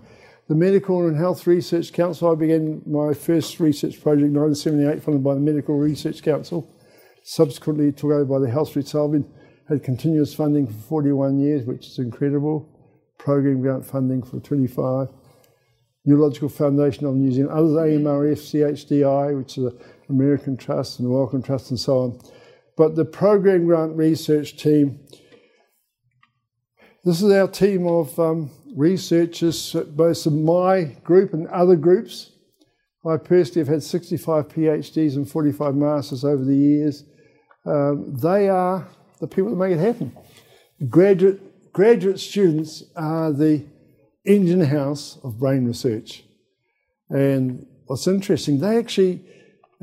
the 0.49 0.55
Medical 0.55 1.07
and 1.07 1.17
Health 1.17 1.47
Research 1.47 1.93
Council. 1.93 2.30
I 2.30 2.36
began 2.36 2.84
my 2.86 3.13
first 3.13 3.59
research 3.59 4.01
project 4.01 4.26
in 4.26 4.34
1978, 4.34 5.01
funded 5.01 5.24
by 5.24 5.34
the 5.34 5.39
Medical 5.39 5.78
Research 5.78 6.21
Council. 6.21 6.69
Subsequently, 7.24 7.91
took 7.93 8.11
over 8.11 8.26
by 8.26 8.39
the 8.39 8.51
Health 8.51 8.78
Sullivan, 8.86 9.26
had 9.69 9.82
continuous 9.82 10.34
funding 10.36 10.67
for 10.67 10.74
41 10.74 11.39
years, 11.39 11.65
which 11.65 11.88
is 11.88 11.97
incredible. 11.97 12.72
Program 13.18 13.61
grant 13.61 13.86
funding 13.86 14.24
for 14.24 14.39
25. 14.39 15.07
Neurological 16.05 16.49
Foundation 16.49 17.05
of 17.05 17.16
New 17.16 17.32
Zealand, 17.32 17.51
others 17.51 17.72
AMRF, 17.72 18.38
CHDI, 18.38 19.38
which 19.38 19.57
is 19.57 19.66
an 19.66 19.80
American 20.09 20.57
trust, 20.57 20.99
and 20.99 21.07
the 21.07 21.11
Wellcome 21.11 21.41
Trust, 21.41 21.70
and 21.70 21.80
so 21.80 21.99
on. 21.99 22.20
But 22.76 22.95
the 22.95 23.05
program 23.05 23.66
grant 23.68 23.95
research 23.95 24.57
team, 24.57 24.99
this 27.05 27.22
is 27.22 27.32
our 27.32 27.47
team 27.47 27.88
of 27.88 28.20
um, 28.20 28.51
researchers, 28.76 29.74
both 29.91 30.26
of 30.26 30.34
my 30.34 30.84
group 31.03 31.34
and 31.34 31.47
other 31.47 31.78
groups. 31.78 32.32
I 33.05 33.18
personally 33.18 33.61
have 33.61 33.68
had 33.68 33.84
65 33.84 34.47
PhDs 34.47 35.16
and 35.16 35.30
45 35.30 35.76
masters 35.76 36.24
over 36.24 36.43
the 36.43 36.55
years. 36.55 37.03
Um, 37.66 38.16
they 38.16 38.49
are 38.49 38.88
the 39.20 39.28
people 39.28 39.49
that 39.49 39.57
make 39.57 39.72
it 39.72 39.80
happen. 39.80 40.16
Graduate, 40.89 41.41
graduate 41.74 42.19
students 42.19 42.84
are 42.95 43.34
the 43.34 43.65
engine 44.24 44.61
house 44.61 45.17
of 45.24 45.39
brain 45.39 45.65
research. 45.65 46.24
And 47.09 47.65
what's 47.88 48.07
interesting, 48.07 48.59
they 48.59 48.78
actually, 48.78 49.21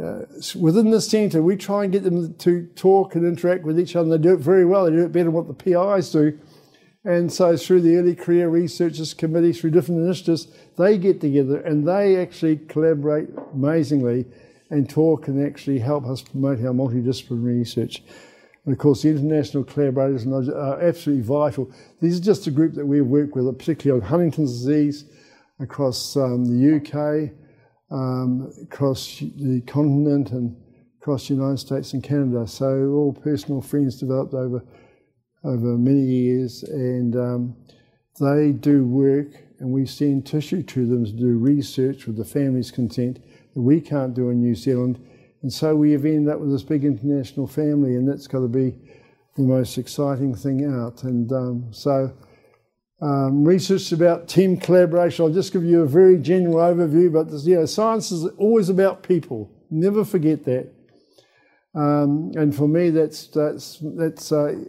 uh, 0.03 0.21
within 0.59 0.91
the 0.91 1.01
centre, 1.01 1.43
we 1.43 1.57
try 1.57 1.85
and 1.85 1.93
get 1.93 2.05
them 2.05 2.35
to 2.35 2.67
talk 2.77 3.15
and 3.15 3.27
interact 3.27 3.65
with 3.65 3.79
each 3.79 3.97
other. 3.97 4.09
They 4.11 4.23
do 4.23 4.35
it 4.35 4.41
very 4.41 4.65
well. 4.65 4.85
They 4.85 4.93
do 4.93 5.05
it 5.05 5.13
better 5.13 5.25
than 5.25 5.33
what 5.35 5.49
the 5.49 5.55
PIs 5.55 6.11
do. 6.11 6.39
And 7.05 7.33
so, 7.33 7.57
through 7.57 7.81
the 7.81 7.97
Early 7.97 8.15
Career 8.15 8.49
Researchers 8.49 9.15
Committee, 9.15 9.53
through 9.53 9.71
different 9.71 10.03
initiatives, 10.03 10.49
they 10.77 10.99
get 10.99 11.21
together 11.21 11.59
and 11.61 11.89
they 11.89 12.17
actually 12.17 12.59
collaborate 12.69 13.31
amazingly 13.55 14.27
and 14.69 14.89
talk 14.89 15.27
and 15.27 15.45
actually 15.45 15.79
help 15.79 16.05
us 16.07 16.23
promote 16.23 16.59
our 16.59 16.73
multidisciplinary 16.73 17.59
research. 17.59 18.03
And 18.65 18.73
of 18.75 18.79
course, 18.79 19.03
the 19.03 19.09
international 19.09 19.65
collaborators 19.65 20.27
are 20.27 20.81
absolutely 20.81 21.25
vital. 21.25 21.71
These 22.01 22.19
are 22.19 22.23
just 22.23 22.47
a 22.47 22.51
group 22.51 22.75
that 22.75 22.87
we 22.87 23.01
work 23.01 23.35
with, 23.35 23.47
particularly 23.59 24.03
on 24.03 24.09
Huntington's 24.09 24.53
disease 24.53 25.07
across 25.61 26.17
um, 26.17 26.45
the 26.45 26.77
UK, 26.77 27.33
um, 27.91 28.53
across 28.63 29.19
the 29.19 29.63
continent, 29.67 30.31
and 30.33 30.57
across 31.01 31.29
the 31.29 31.35
United 31.35 31.59
States 31.59 31.95
and 31.95 32.03
Canada. 32.03 32.47
So, 32.47 32.91
all 32.91 33.13
personal 33.13 33.63
friends 33.63 33.99
developed 33.99 34.35
over 34.35 34.63
over 35.43 35.79
many 35.79 36.03
years, 36.03 36.63
and 36.65 37.17
um, 37.17 37.57
they 38.21 38.53
do 38.53 38.85
work, 38.85 39.29
and 39.59 39.71
we 39.71 39.87
send 39.87 40.27
tissue 40.27 40.63
to 40.63 40.87
them 40.87 41.05
to 41.05 41.13
do 41.13 41.39
research 41.39 42.07
with 42.07 42.17
the 42.17 42.25
family's 42.25 42.71
consent 42.71 43.23
that 43.55 43.61
we 43.61 43.81
can't 43.81 44.15
do 44.15 44.31
in 44.31 44.41
New 44.41 44.55
Zealand. 44.55 45.03
And 45.43 45.53
so 45.53 45.75
we 45.75 45.93
have 45.93 46.05
ended 46.05 46.33
up 46.33 46.41
with 46.41 46.51
this 46.51 46.63
big 46.63 46.85
international 46.85 47.47
family, 47.47 47.97
and 47.97 48.09
that's 48.09 48.27
got 48.27 48.41
to 48.41 48.49
be 48.49 48.75
the 49.37 49.43
most 49.43 49.79
exciting 49.79 50.35
thing 50.35 50.65
out. 50.65 51.03
And 51.05 51.33
um, 51.33 51.69
so, 51.71 52.13
um, 53.01 53.45
research 53.45 53.93
about 53.93 54.29
team 54.29 54.59
collaboration. 54.59 55.25
I'll 55.25 55.33
just 55.33 55.53
give 55.53 55.65
you 55.65 55.83
a 55.83 55.87
very 55.87 56.19
general 56.19 56.57
overview, 56.57 57.11
but 57.13 57.31
this, 57.31 57.47
you 57.47 57.57
know, 57.57 57.65
science 57.65 58.13
is 58.13 58.27
always 58.37 58.69
about 58.69 59.03
people. 59.03 59.51
Never 59.71 60.05
forget 60.05 60.45
that. 60.45 60.71
Um, 61.75 62.33
and 62.37 62.55
for 62.55 62.69
me, 62.69 62.91
that's 62.91 63.29
that's 63.29 63.79
that's. 63.81 64.33
Uh, 64.33 64.65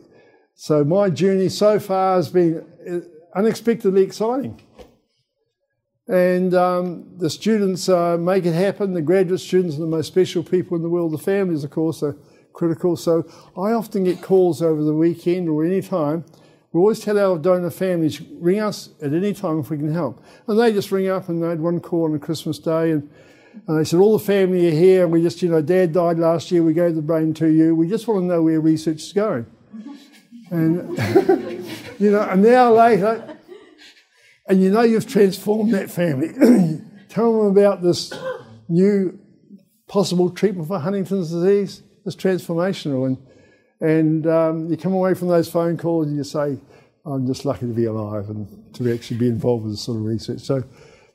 so 0.53 0.83
my 0.83 1.09
journey 1.09 1.49
so 1.49 1.79
far 1.79 2.17
has 2.17 2.29
been 2.29 2.63
uh, 2.87 2.99
unexpectedly 3.37 4.03
exciting. 4.03 4.61
And 6.11 6.53
um, 6.53 7.05
the 7.19 7.29
students 7.29 7.87
uh, 7.87 8.17
make 8.17 8.45
it 8.45 8.51
happen. 8.51 8.93
The 8.93 9.01
graduate 9.01 9.39
students 9.39 9.77
are 9.77 9.79
the 9.79 9.85
most 9.85 10.07
special 10.07 10.43
people 10.43 10.75
in 10.75 10.83
the 10.83 10.89
world. 10.89 11.13
The 11.13 11.17
families, 11.17 11.63
of 11.63 11.71
course, 11.71 12.03
are 12.03 12.17
critical. 12.51 12.97
So 12.97 13.25
I 13.55 13.71
often 13.71 14.03
get 14.03 14.21
calls 14.21 14.61
over 14.61 14.83
the 14.83 14.93
weekend 14.93 15.47
or 15.47 15.63
any 15.63 15.81
time. 15.81 16.25
We 16.73 16.79
always 16.79 16.99
tell 16.99 17.17
our 17.17 17.37
donor 17.37 17.69
families, 17.69 18.19
ring 18.19 18.59
us 18.59 18.89
at 19.01 19.13
any 19.13 19.33
time 19.33 19.61
if 19.61 19.69
we 19.69 19.77
can 19.77 19.93
help. 19.93 20.21
And 20.47 20.59
they 20.59 20.73
just 20.73 20.91
ring 20.91 21.07
up 21.07 21.29
and 21.29 21.41
they 21.41 21.47
had 21.47 21.61
one 21.61 21.79
call 21.79 22.11
on 22.11 22.19
Christmas 22.19 22.59
day 22.59 22.91
and, 22.91 23.09
and 23.65 23.79
they 23.79 23.85
said, 23.85 24.01
all 24.01 24.17
the 24.17 24.23
family 24.23 24.67
are 24.67 24.71
here 24.71 25.03
and 25.03 25.13
we 25.13 25.21
just, 25.21 25.41
you 25.41 25.47
know, 25.47 25.61
dad 25.61 25.93
died 25.93 26.19
last 26.19 26.51
year, 26.51 26.61
we 26.61 26.73
gave 26.73 26.95
the 26.95 27.01
brain 27.01 27.33
to 27.35 27.47
you. 27.47 27.73
We 27.73 27.87
just 27.87 28.05
want 28.05 28.23
to 28.23 28.25
know 28.25 28.41
where 28.41 28.59
research 28.59 28.97
is 28.97 29.13
going. 29.13 29.45
And, 30.49 30.97
you 31.99 32.11
know, 32.11 32.21
an 32.29 32.45
hour 32.45 32.71
later, 32.71 33.37
and 34.47 34.61
you 34.61 34.71
know 34.71 34.81
you've 34.81 35.07
transformed 35.07 35.73
that 35.73 35.89
family. 35.89 36.29
Tell 37.09 37.37
them 37.37 37.51
about 37.51 37.81
this 37.81 38.13
new 38.69 39.19
possible 39.87 40.29
treatment 40.29 40.67
for 40.67 40.79
Huntington's 40.79 41.31
disease. 41.31 41.83
It's 42.05 42.15
transformational. 42.15 43.05
And, 43.07 43.17
and 43.81 44.27
um, 44.27 44.69
you 44.69 44.77
come 44.77 44.93
away 44.93 45.13
from 45.13 45.27
those 45.27 45.49
phone 45.49 45.77
calls 45.77 46.07
and 46.07 46.15
you 46.15 46.23
say, 46.23 46.57
I'm 47.05 47.27
just 47.27 47.45
lucky 47.45 47.67
to 47.67 47.73
be 47.73 47.85
alive 47.85 48.29
and 48.29 48.73
to 48.75 48.93
actually 48.93 49.17
be 49.17 49.27
involved 49.27 49.63
with 49.63 49.73
this 49.73 49.81
sort 49.81 49.97
of 49.97 50.05
research. 50.05 50.39
So 50.39 50.63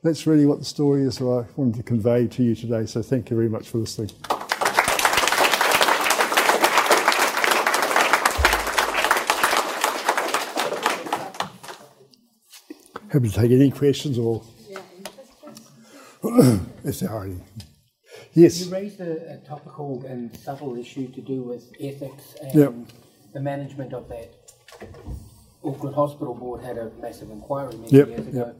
that's 0.03 0.27
really 0.27 0.45
what 0.45 0.59
the 0.59 0.65
story 0.65 1.03
is 1.03 1.17
that 1.17 1.25
I 1.25 1.45
wanted 1.55 1.75
to 1.77 1.83
convey 1.83 2.27
to 2.27 2.43
you 2.43 2.55
today. 2.55 2.85
So 2.85 3.01
thank 3.01 3.29
you 3.29 3.35
very 3.35 3.49
much 3.49 3.69
for 3.69 3.79
listening. 3.79 4.11
Happy 13.09 13.29
to 13.29 13.35
take 13.35 13.51
any 13.51 13.71
questions 13.71 14.17
or 14.17 14.43
if 16.83 16.99
there 16.99 17.09
are 17.09 17.25
any. 17.25 17.39
Yes. 18.33 18.65
You 18.65 18.71
raised 18.71 18.99
a, 18.99 19.33
a, 19.33 19.37
topical 19.47 20.05
and 20.07 20.35
subtle 20.35 20.75
issue 20.77 21.11
to 21.13 21.21
do 21.21 21.41
with 21.41 21.71
ethics 21.79 22.35
and 22.41 22.53
yep. 22.53 22.73
the 23.33 23.39
management 23.39 23.93
of 23.93 24.09
that 24.09 24.33
Auckland 25.63 25.95
Hospital 25.95 26.33
Board 26.33 26.61
had 26.61 26.77
a 26.77 26.91
massive 27.01 27.31
inquiry 27.31 27.75
many 27.77 27.91
Yep, 27.91 28.07
years 28.07 28.27
ago. 28.27 28.45
yep. 28.47 28.55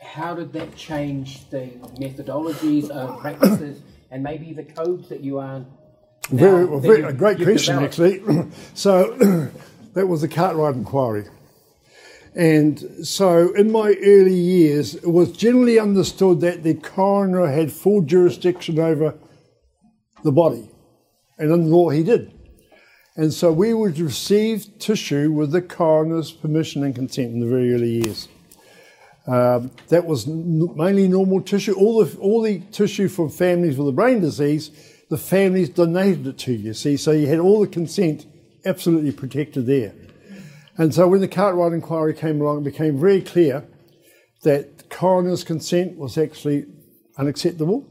How 0.00 0.34
did 0.34 0.52
that 0.54 0.74
change 0.76 1.48
the 1.50 1.66
methodologies, 1.98 2.90
uh, 2.90 3.16
practices, 3.20 3.82
and 4.10 4.22
maybe 4.22 4.52
the 4.52 4.64
codes 4.64 5.08
that 5.08 5.20
you 5.20 5.38
are? 5.38 5.60
now- 5.60 5.66
Very, 6.30 6.64
well, 6.64 6.80
very, 6.80 7.02
a 7.02 7.12
great 7.12 7.36
question, 7.42 7.74
developed? 7.80 8.00
actually. 8.00 8.50
so 8.74 9.12
that 9.94 10.06
was 10.06 10.22
the 10.22 10.28
Cartwright 10.28 10.74
inquiry. 10.74 11.26
And 12.34 13.06
so 13.06 13.52
in 13.54 13.72
my 13.72 13.96
early 14.02 14.34
years, 14.34 14.94
it 14.94 15.08
was 15.08 15.32
generally 15.32 15.78
understood 15.78 16.40
that 16.40 16.62
the 16.62 16.74
coroner 16.74 17.46
had 17.46 17.72
full 17.72 18.02
jurisdiction 18.02 18.78
over 18.78 19.18
the 20.22 20.32
body. 20.32 20.70
And 21.38 21.50
in 21.50 21.70
law, 21.70 21.90
he 21.90 22.02
did. 22.02 22.32
And 23.16 23.32
so 23.32 23.52
we 23.52 23.74
would 23.74 23.98
receive 23.98 24.78
tissue 24.78 25.32
with 25.32 25.50
the 25.50 25.62
coroner's 25.62 26.30
permission 26.30 26.84
and 26.84 26.94
consent 26.94 27.32
in 27.32 27.40
the 27.40 27.46
very 27.46 27.74
early 27.74 28.02
years. 28.02 28.28
Um, 29.26 29.70
that 29.88 30.06
was 30.06 30.26
mainly 30.26 31.08
normal 31.08 31.40
tissue. 31.42 31.74
All 31.74 32.04
the 32.04 32.18
all 32.18 32.42
the 32.42 32.60
tissue 32.72 33.08
from 33.08 33.28
families 33.28 33.76
with 33.76 33.88
a 33.88 33.92
brain 33.92 34.20
disease, 34.20 34.70
the 35.08 35.18
families 35.18 35.68
donated 35.68 36.26
it 36.26 36.38
to 36.38 36.52
you. 36.52 36.72
See, 36.72 36.96
so 36.96 37.10
you 37.10 37.26
had 37.26 37.38
all 37.38 37.60
the 37.60 37.66
consent 37.66 38.26
absolutely 38.64 39.12
protected 39.12 39.66
there. 39.66 39.92
And 40.80 40.94
so 40.94 41.06
when 41.08 41.20
the 41.20 41.28
Cartwright 41.28 41.74
inquiry 41.74 42.14
came 42.14 42.40
along, 42.40 42.62
it 42.62 42.72
became 42.72 42.98
very 42.98 43.20
clear 43.20 43.68
that 44.44 44.88
coroner's 44.88 45.44
consent 45.44 45.98
was 45.98 46.16
actually 46.16 46.64
unacceptable. 47.18 47.86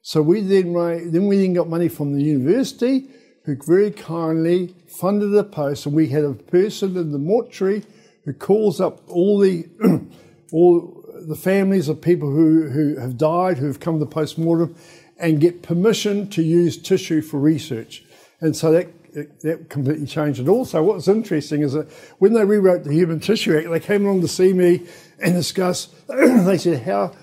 So 0.00 0.22
we 0.22 0.40
then 0.40 0.72
then 1.12 1.26
we 1.26 1.36
then 1.36 1.52
got 1.52 1.68
money 1.68 1.88
from 1.88 2.14
the 2.14 2.22
university, 2.22 3.10
who 3.44 3.54
very 3.62 3.90
kindly 3.90 4.74
funded 4.88 5.34
a 5.34 5.44
post, 5.44 5.84
and 5.84 5.94
we 5.94 6.08
had 6.08 6.24
a 6.24 6.32
person 6.32 6.96
in 6.96 7.12
the 7.12 7.18
mortuary 7.18 7.84
who 8.24 8.32
calls 8.32 8.80
up 8.80 9.02
all 9.10 9.38
the 9.38 9.66
all 10.52 11.04
the 11.28 11.36
families 11.36 11.90
of 11.90 12.00
people 12.00 12.30
who, 12.30 12.70
who 12.70 12.96
have 12.98 13.18
died, 13.18 13.58
who 13.58 13.66
have 13.66 13.80
come 13.80 14.00
to 14.00 14.06
post 14.06 14.38
mortem, 14.38 14.74
and 15.18 15.38
get 15.38 15.62
permission 15.62 16.30
to 16.30 16.42
use 16.42 16.78
tissue 16.78 17.20
for 17.20 17.38
research. 17.38 18.04
And 18.40 18.56
so 18.56 18.72
that 18.72 18.95
that 19.42 19.66
completely 19.70 20.06
changed 20.06 20.40
it. 20.40 20.48
Also, 20.48 20.82
what's 20.82 21.08
interesting 21.08 21.62
is 21.62 21.72
that 21.72 21.90
when 22.18 22.32
they 22.32 22.44
rewrote 22.44 22.84
the 22.84 22.92
Human 22.92 23.20
Tissue 23.20 23.56
Act, 23.56 23.70
they 23.70 23.80
came 23.80 24.04
along 24.04 24.20
to 24.20 24.28
see 24.28 24.52
me 24.52 24.86
and 25.20 25.34
discuss. 25.34 25.86
they 26.08 26.58
said, 26.58 26.82
"How 26.82 27.14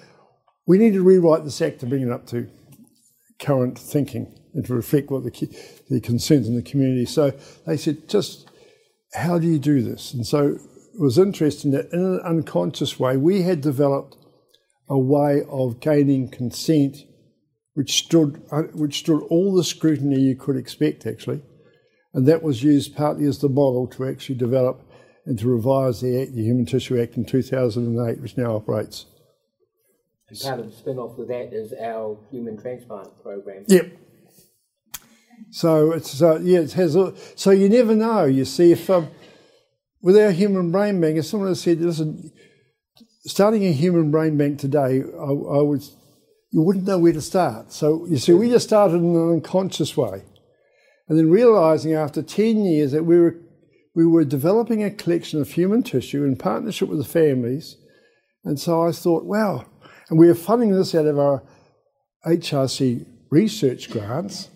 we 0.65 0.77
need 0.77 0.93
to 0.93 1.03
rewrite 1.03 1.43
this 1.43 1.61
act 1.61 1.79
to 1.79 1.85
bring 1.85 2.03
it 2.03 2.11
up 2.11 2.25
to 2.27 2.49
current 3.39 3.77
thinking 3.77 4.33
and 4.53 4.65
to 4.65 4.73
reflect 4.73 5.09
what 5.09 5.23
the, 5.23 5.57
the 5.89 5.99
concerns 5.99 6.47
in 6.47 6.55
the 6.55 6.61
community. 6.61 7.05
So 7.05 7.31
they 7.65 7.77
said, 7.77 8.07
just 8.07 8.49
how 9.13 9.39
do 9.39 9.47
you 9.47 9.59
do 9.59 9.81
this? 9.81 10.13
And 10.13 10.25
so 10.25 10.57
it 10.93 10.99
was 10.99 11.17
interesting 11.17 11.71
that 11.71 11.91
in 11.91 11.99
an 11.99 12.19
unconscious 12.23 12.99
way, 12.99 13.17
we 13.17 13.41
had 13.41 13.61
developed 13.61 14.17
a 14.89 14.97
way 14.97 15.43
of 15.49 15.79
gaining 15.79 16.29
consent 16.29 16.97
which 17.73 17.93
stood, 18.05 18.41
uh, 18.51 18.63
which 18.73 18.99
stood 18.99 19.23
all 19.29 19.55
the 19.55 19.63
scrutiny 19.63 20.19
you 20.19 20.35
could 20.35 20.55
expect, 20.55 21.07
actually. 21.07 21.41
And 22.13 22.27
that 22.27 22.43
was 22.43 22.63
used 22.63 22.95
partly 22.95 23.25
as 23.25 23.39
the 23.39 23.49
model 23.49 23.87
to 23.87 24.07
actually 24.07 24.35
develop 24.35 24.81
and 25.25 25.39
to 25.39 25.47
revise 25.47 26.01
the, 26.01 26.21
Act, 26.21 26.35
the 26.35 26.43
Human 26.43 26.65
Tissue 26.65 27.01
Act 27.01 27.17
in 27.17 27.25
2008, 27.25 28.21
which 28.21 28.37
now 28.37 28.55
operates. 28.55 29.05
And 30.29 30.39
part 30.41 30.59
of 30.59 30.65
the 30.69 30.75
spin 30.75 30.97
off 30.97 31.17
of 31.17 31.27
that 31.27 31.53
is 31.53 31.73
our 31.73 32.17
human 32.31 32.57
transplant 32.59 33.21
program. 33.21 33.65
Yep. 33.67 33.91
So 35.51 35.91
it's 35.91 36.21
uh, 36.21 36.39
yeah, 36.41 36.59
it 36.59 36.73
has. 36.73 36.95
A, 36.95 37.13
so 37.35 37.51
you 37.51 37.69
never 37.69 37.95
know. 37.95 38.25
You 38.25 38.45
see, 38.45 38.71
if 38.71 38.89
um, 38.89 39.09
with 40.01 40.17
our 40.17 40.31
human 40.31 40.71
brain 40.71 40.99
bank, 40.99 41.17
if 41.17 41.25
someone 41.25 41.49
has 41.49 41.61
said, 41.61 41.79
"Listen, 41.79 42.31
starting 43.25 43.65
a 43.65 43.71
human 43.71 44.09
brain 44.09 44.37
bank 44.37 44.59
today, 44.59 45.03
I, 45.03 45.31
I 45.31 45.61
would, 45.61 45.83
you 46.51 46.61
wouldn't 46.61 46.85
know 46.85 46.97
where 46.97 47.13
to 47.13 47.21
start." 47.21 47.71
So 47.71 48.05
you 48.07 48.17
see, 48.17 48.33
we 48.33 48.49
just 48.49 48.67
started 48.67 48.95
in 48.95 49.15
an 49.15 49.31
unconscious 49.33 49.95
way, 49.95 50.23
and 51.07 51.17
then 51.17 51.29
realizing 51.29 51.93
after 51.93 52.21
ten 52.21 52.63
years 52.63 52.91
that 52.91 53.05
we 53.05 53.19
were 53.19 53.37
we 53.95 54.05
were 54.05 54.25
developing 54.25 54.83
a 54.83 54.89
collection 54.89 55.39
of 55.39 55.51
human 55.51 55.83
tissue 55.83 56.23
in 56.23 56.35
partnership 56.35 56.89
with 56.89 56.97
the 56.97 57.03
families, 57.03 57.77
and 58.43 58.59
so 58.59 58.87
I 58.87 58.91
thought, 58.91 59.23
wow, 59.23 59.65
and 60.09 60.19
we 60.19 60.29
are 60.29 60.35
funding 60.35 60.71
this 60.71 60.95
out 60.95 61.05
of 61.05 61.19
our 61.19 61.43
HRC 62.25 63.05
research 63.29 63.89
grants. 63.89 64.49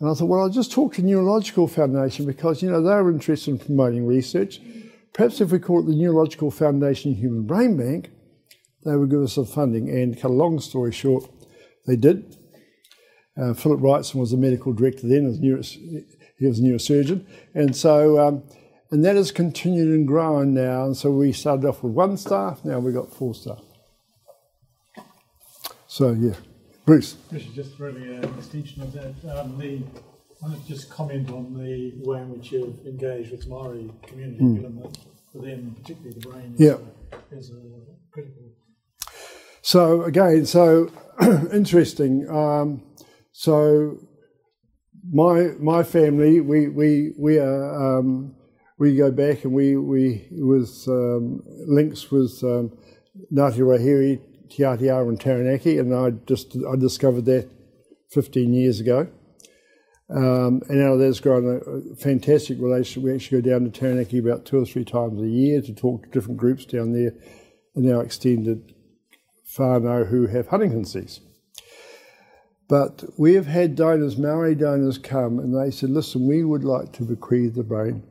And 0.00 0.08
I 0.08 0.14
thought, 0.14 0.26
well, 0.26 0.40
I'll 0.40 0.48
just 0.48 0.70
talk 0.70 0.94
to 0.94 1.02
Neurological 1.02 1.66
Foundation 1.66 2.24
because, 2.24 2.62
you 2.62 2.70
know, 2.70 2.82
they're 2.82 3.10
interested 3.10 3.50
in 3.50 3.58
promoting 3.58 4.06
research. 4.06 4.60
Perhaps 5.12 5.40
if 5.40 5.50
we 5.50 5.58
call 5.58 5.80
it 5.80 5.86
the 5.86 5.96
Neurological 5.96 6.50
Foundation 6.52 7.14
Human 7.14 7.44
Brain 7.46 7.76
Bank, 7.76 8.10
they 8.84 8.94
would 8.94 9.10
give 9.10 9.22
us 9.22 9.32
some 9.32 9.46
funding. 9.46 9.90
And 9.90 10.20
cut 10.20 10.30
a 10.30 10.34
long 10.34 10.60
story 10.60 10.92
short, 10.92 11.28
they 11.86 11.96
did. 11.96 12.36
Uh, 13.40 13.54
Philip 13.54 13.80
Wrightson 13.80 14.16
was 14.16 14.30
the 14.32 14.36
medical 14.36 14.72
director 14.72 15.06
then, 15.06 15.26
as 15.26 15.38
neuro, 15.38 15.62
he 15.62 16.46
was 16.46 16.58
a 16.58 16.62
neurosurgeon. 16.62 17.24
And 17.54 17.76
so, 17.76 18.18
um, 18.18 18.42
and 18.90 19.04
that 19.04 19.16
has 19.16 19.30
continued 19.30 19.88
and 19.88 20.06
grown 20.06 20.54
now. 20.54 20.86
And 20.86 20.96
so 20.96 21.10
we 21.10 21.32
started 21.32 21.66
off 21.66 21.82
with 21.82 21.92
one 21.92 22.16
staff, 22.16 22.64
now 22.64 22.78
we've 22.78 22.94
got 22.94 23.12
four 23.12 23.34
staff. 23.34 23.60
So, 25.86 26.12
yeah. 26.12 26.34
Bruce. 26.84 27.16
This 27.30 27.42
is 27.42 27.54
just 27.54 27.78
really 27.78 28.14
an 28.14 28.24
extension 28.38 28.82
of 28.82 28.92
that. 28.94 29.14
Um, 29.38 29.58
the, 29.58 29.82
I 30.42 30.48
want 30.48 30.62
to 30.62 30.66
just 30.68 30.90
comment 30.90 31.30
on 31.30 31.52
the 31.54 31.92
way 32.02 32.18
in 32.20 32.30
which 32.30 32.50
you've 32.50 32.78
engaged 32.86 33.30
with 33.30 33.42
the 33.42 33.48
Maori 33.48 33.90
community, 34.06 34.38
given 34.38 34.80
that 34.80 34.98
for 35.32 35.42
them, 35.42 35.76
particularly 35.80 36.18
the 36.18 36.28
brain, 36.28 36.54
is, 36.54 36.60
Yeah. 36.60 36.76
a, 37.12 37.36
is 37.36 37.50
a 37.50 37.54
critical. 38.10 38.42
So 39.60 40.02
again, 40.04 40.46
so 40.46 40.90
interesting. 41.52 42.28
Um, 42.30 42.82
so 43.38 44.00
my 45.12 45.52
my 45.60 45.84
family, 45.84 46.40
we 46.40 46.66
we 46.66 47.12
we 47.16 47.38
are 47.38 47.98
um, 48.00 48.34
we 48.80 48.96
go 48.96 49.12
back 49.12 49.44
and 49.44 49.52
we 49.52 49.76
we 49.76 50.26
with 50.32 50.84
um, 50.88 51.44
links 51.68 52.10
with 52.10 52.36
um, 52.42 52.76
Ngāti 53.32 53.60
Rahiri, 53.60 54.20
Te 54.50 54.64
Atiawa 54.64 55.08
and 55.08 55.20
Taranaki, 55.20 55.78
and 55.78 55.94
I 55.94 56.10
just 56.26 56.56
I 56.68 56.74
discovered 56.74 57.26
that 57.26 57.48
15 58.10 58.52
years 58.52 58.80
ago. 58.80 59.06
Um, 60.10 60.62
and 60.68 60.80
of 60.80 60.98
that's 60.98 61.20
grown 61.20 61.44
a, 61.46 61.92
a 61.92 61.94
fantastic 61.94 62.58
relationship. 62.58 63.04
We 63.04 63.14
actually 63.14 63.42
go 63.42 63.50
down 63.50 63.70
to 63.70 63.70
Taranaki 63.70 64.18
about 64.18 64.46
two 64.46 64.60
or 64.60 64.66
three 64.66 64.84
times 64.84 65.22
a 65.22 65.28
year 65.28 65.62
to 65.62 65.72
talk 65.72 66.02
to 66.02 66.10
different 66.10 66.38
groups 66.38 66.64
down 66.64 66.92
there, 66.92 67.12
and 67.76 67.88
our 67.88 68.02
extended 68.02 68.74
whānau 69.56 70.08
who 70.08 70.26
have 70.26 70.48
Huntington's 70.48 70.92
disease. 70.92 71.20
But 72.68 73.04
we 73.18 73.34
have 73.34 73.46
had 73.46 73.76
donors, 73.76 74.18
Maori 74.18 74.54
donors, 74.54 74.98
come 74.98 75.38
and 75.38 75.54
they 75.54 75.70
said, 75.70 75.90
listen, 75.90 76.26
we 76.26 76.44
would 76.44 76.64
like 76.64 76.92
to 76.94 77.04
bequeath 77.04 77.54
the 77.54 77.62
brain. 77.62 78.02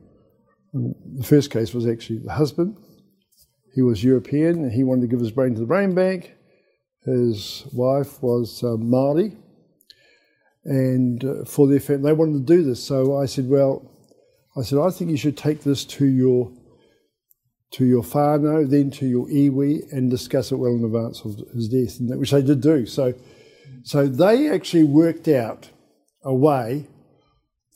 And 0.72 0.94
the 1.16 1.24
first 1.24 1.50
case 1.50 1.72
was 1.72 1.86
actually 1.86 2.18
the 2.18 2.32
husband. 2.32 2.76
He 3.74 3.82
was 3.82 4.02
European 4.02 4.64
and 4.64 4.72
he 4.72 4.82
wanted 4.82 5.02
to 5.02 5.06
give 5.06 5.20
his 5.20 5.30
brain 5.30 5.54
to 5.54 5.60
the 5.60 5.66
brain 5.66 5.94
bank. 5.94 6.34
His 7.04 7.66
wife 7.72 8.20
was 8.22 8.62
uh, 8.64 8.76
Māori. 8.76 9.36
And 10.64 11.24
uh, 11.24 11.44
for 11.44 11.68
their 11.68 11.80
family, 11.80 12.10
they 12.10 12.12
wanted 12.12 12.46
to 12.46 12.56
do 12.56 12.64
this. 12.64 12.82
So 12.82 13.16
I 13.16 13.26
said, 13.26 13.48
well, 13.48 13.88
I 14.56 14.62
said, 14.62 14.80
I 14.80 14.90
think 14.90 15.10
you 15.10 15.16
should 15.16 15.36
take 15.36 15.62
this 15.62 15.84
to 15.84 16.04
your 16.04 16.52
to 17.70 17.84
your 17.84 18.02
whānau, 18.02 18.68
then 18.68 18.90
to 18.90 19.06
your 19.06 19.26
iwi, 19.26 19.92
and 19.92 20.10
discuss 20.10 20.50
it 20.52 20.56
well 20.56 20.72
in 20.72 20.82
advance 20.82 21.20
of 21.20 21.36
his 21.54 21.68
death, 21.68 22.00
which 22.16 22.30
they 22.30 22.40
did 22.40 22.62
do. 22.62 22.86
So, 22.86 23.12
so 23.88 24.06
they 24.06 24.50
actually 24.50 24.84
worked 24.84 25.28
out 25.28 25.70
a 26.22 26.34
way 26.34 26.88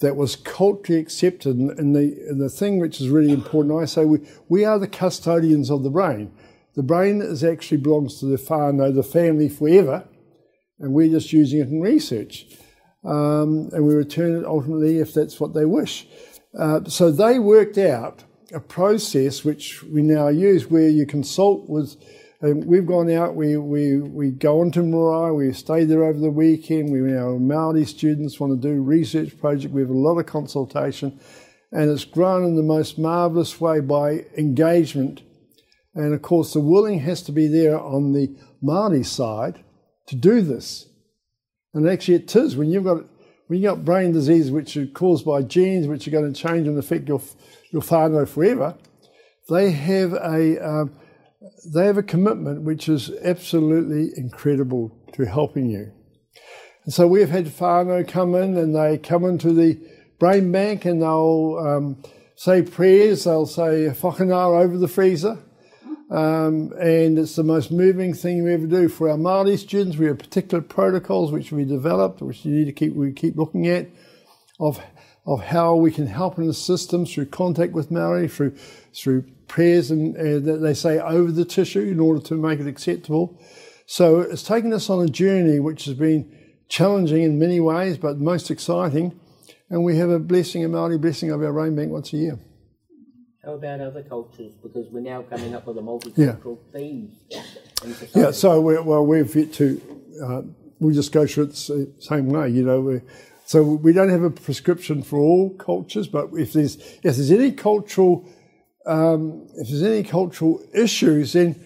that 0.01 0.15
was 0.15 0.37
culturally 0.37 1.01
accepted. 1.01 1.57
And, 1.57 1.97
the, 1.97 2.27
and 2.29 2.39
the 2.39 2.51
thing 2.51 2.79
which 2.79 3.01
is 3.01 3.09
really 3.09 3.33
important, 3.33 3.81
I 3.81 3.87
say, 3.87 4.05
we, 4.05 4.19
we 4.47 4.63
are 4.63 4.79
the 4.79 4.87
custodians 4.87 5.71
of 5.71 5.85
the 5.85 5.89
brain. 5.89 6.31
The 6.75 6.83
brain 6.83 7.23
is 7.23 7.43
actually 7.43 7.79
belongs 7.79 8.21
to 8.21 8.27
the 8.27 8.37
whānau, 8.37 8.95
the 8.95 9.03
family 9.03 9.49
forever, 9.49 10.07
and 10.79 10.93
we're 10.93 11.09
just 11.09 11.33
using 11.33 11.61
it 11.61 11.69
in 11.69 11.81
research. 11.81 12.45
Um, 13.05 13.71
and 13.73 13.87
we 13.87 13.95
return 13.95 14.37
it 14.37 14.45
ultimately 14.45 14.99
if 14.99 15.15
that's 15.15 15.41
what 15.41 15.55
they 15.55 15.65
wish. 15.65 16.07
Uh, 16.59 16.85
so 16.85 17.11
they 17.11 17.39
worked 17.39 17.79
out 17.79 18.25
a 18.53 18.61
process 18.61 19.47
which 19.47 19.83
we 19.85 20.03
now 20.03 20.29
use 20.29 20.71
where 20.71 20.91
you 20.91 21.07
consult 21.07 21.71
with. 21.71 21.97
Um, 22.45 22.67
we've 22.67 22.87
gone 22.87 23.09
out, 23.09 23.37
we, 23.37 23.57
we, 23.57 24.01
we 24.01 24.31
go 24.33 24.63
on 24.63 24.73
to 24.73 24.83
Marae, 24.83 25.33
we 25.33 25.53
stay 25.53 25.85
there 25.85 26.03
over 26.03 26.19
the 26.19 26.31
weekend. 26.31 26.91
We 26.91 27.17
our 27.17 27.39
Maori 27.39 27.85
students 27.85 28.41
want 28.41 28.61
to 28.61 28.69
do 28.69 28.83
research 28.83 29.39
project. 29.39 29.73
We 29.73 29.81
have 29.81 29.91
a 29.91 29.97
lot 29.97 30.19
of 30.19 30.27
consultation, 30.27 31.21
and 31.71 31.89
it's 31.89 32.05
grown 32.05 32.45
in 32.45 32.57
the 32.57 32.63
most 32.65 32.99
marvellous 32.99 33.61
way 33.61 33.79
by 33.79 34.25
engagement. 34.37 35.23
And 35.95 36.13
of 36.13 36.23
course, 36.23 36.53
the 36.53 36.59
willing 36.59 36.99
has 37.01 37.23
to 37.25 37.33
be 37.33 37.47
there 37.47 37.79
on 37.79 38.13
the 38.13 38.37
Maori 38.61 39.05
side 39.05 39.63
to 40.09 40.17
do 40.17 40.41
this. 40.41 40.89
And 41.75 41.89
actually, 41.89 42.17
it 42.17 42.35
is 42.35 42.57
when 42.57 42.71
you've 42.71 42.85
got 42.85 43.05
when 43.47 43.61
you've 43.61 43.73
got 43.73 43.85
brain 43.85 44.11
disease 44.11 44.51
which 44.51 44.77
are 44.77 44.87
caused 44.87 45.25
by 45.25 45.43
genes 45.43 45.87
which 45.87 46.09
are 46.09 46.11
going 46.13 46.33
to 46.33 46.41
change 46.41 46.67
and 46.67 46.77
affect 46.77 47.09
your 47.09 47.23
your 47.71 47.83
whānau 47.83 48.27
forever, 48.27 48.77
they 49.49 49.71
have 49.71 50.13
a 50.15 50.59
um, 50.59 50.93
they 51.65 51.87
have 51.87 51.99
a 51.99 52.03
commitment 52.03 52.63
which 52.63 52.89
is 52.89 53.11
absolutely 53.23 54.11
incredible 54.17 54.97
to 55.13 55.25
helping 55.25 55.71
you. 55.71 55.93
And 56.85 56.93
so 56.93 57.07
we've 57.07 57.31
had 57.31 57.47
whānau 57.47 58.07
come 58.07 58.35
in 58.35 58.57
and 58.57 58.75
they 58.75 58.99
come 58.99 59.25
into 59.25 59.53
the 59.53 59.81
brain 60.19 60.51
bank 60.51 60.85
and 60.85 61.03
they'll 61.03 61.59
um, 61.65 62.03
say 62.37 62.63
prayers, 62.63 63.25
they'll 63.25 63.47
say 63.47 63.89
whakanā 63.91 64.63
over 64.63 64.77
the 64.79 64.89
freezer. 64.89 65.39
Um, 66.11 66.73
and 66.79 67.19
it's 67.19 67.37
the 67.37 67.43
most 67.43 67.71
moving 67.71 68.13
thing 68.13 68.45
we 68.45 68.53
ever 68.53 68.67
do. 68.67 68.89
For 68.89 69.09
our 69.09 69.17
Māori 69.17 69.59
students, 69.59 69.97
we 69.97 70.07
have 70.07 70.19
particular 70.19 70.61
protocols 70.61 71.33
which 71.33 71.53
we 71.53 71.65
developed, 71.65 72.21
which 72.21 72.45
you 72.45 72.53
need 72.53 72.67
to 72.67 72.73
keep 72.73 72.95
we 72.95 73.13
keep 73.13 73.37
looking 73.37 73.67
at, 73.67 73.89
of 74.61 74.83
of 75.25 75.43
how 75.43 75.75
we 75.75 75.91
can 75.91 76.07
help 76.07 76.39
in 76.39 76.47
the 76.47 76.55
system 76.55 77.07
through 77.07 77.27
contact 77.27 77.73
with 77.73 77.91
Maori, 77.91 78.29
through 78.29 78.57
through 78.95 79.23
prayers 79.49 79.91
and 79.91 80.17
uh, 80.17 80.45
that 80.45 80.59
they 80.63 80.75
say 80.75 80.99
over 80.99 81.31
the 81.31 81.45
tissue 81.45 81.81
in 81.81 82.01
order 82.01 82.21
to 82.21 82.35
make 82.35 82.59
it 82.59 82.67
acceptable. 82.67 83.39
So 83.87 84.21
it's 84.21 84.43
taken 84.43 84.73
us 84.73 84.89
on 84.91 85.05
a 85.05 85.09
journey 85.09 85.61
which 85.61 85.85
has 85.85 85.95
been 85.95 86.35
challenging 86.69 87.23
in 87.23 87.39
many 87.39 87.61
ways, 87.61 87.99
but 87.99 88.19
most 88.19 88.51
exciting. 88.51 89.19
And 89.69 89.85
we 89.85 89.97
have 89.97 90.11
a 90.11 90.19
blessing, 90.19 90.65
a 90.65 90.69
Maori 90.69 90.99
blessing 90.99 91.31
of 91.31 91.43
our 91.43 91.53
rain 91.53 91.77
bank 91.77 91.91
once 91.91 92.13
a 92.13 92.17
year. 92.17 92.39
How 93.45 93.55
about 93.55 93.81
other 93.81 94.03
cultures? 94.03 94.53
Because 94.63 94.87
we're 94.91 95.01
now 95.01 95.23
coming 95.23 95.55
up 95.55 95.67
with 95.67 95.77
a 95.77 95.81
multicultural 95.81 96.59
yeah. 96.73 96.79
theme. 96.79 97.13
Yeah, 98.15 98.31
so 98.31 98.61
we're, 98.61 98.83
well, 98.83 99.05
we've 99.05 99.35
yet 99.35 99.53
to, 99.55 99.81
uh, 100.25 100.43
we 100.79 100.95
just 100.95 101.11
go 101.11 101.27
through 101.27 101.45
it 101.45 101.51
the 101.51 101.93
same 101.99 102.29
way, 102.29 102.51
you 102.51 102.63
know. 102.65 103.01
So 103.45 103.63
we 103.63 103.93
don't 103.93 104.09
have 104.09 104.23
a 104.23 104.31
prescription 104.31 105.03
for 105.03 105.19
all 105.19 105.51
cultures, 105.57 106.09
but 106.09 106.31
if 106.35 106.53
there's 106.53 106.77
if 106.77 107.17
there's 107.17 107.31
any 107.31 107.53
cultural 107.53 108.29
um, 108.87 109.47
if 109.57 109.69
there's 109.69 109.83
any 109.83 110.03
cultural 110.03 110.61
issues, 110.75 111.33
then 111.35 111.57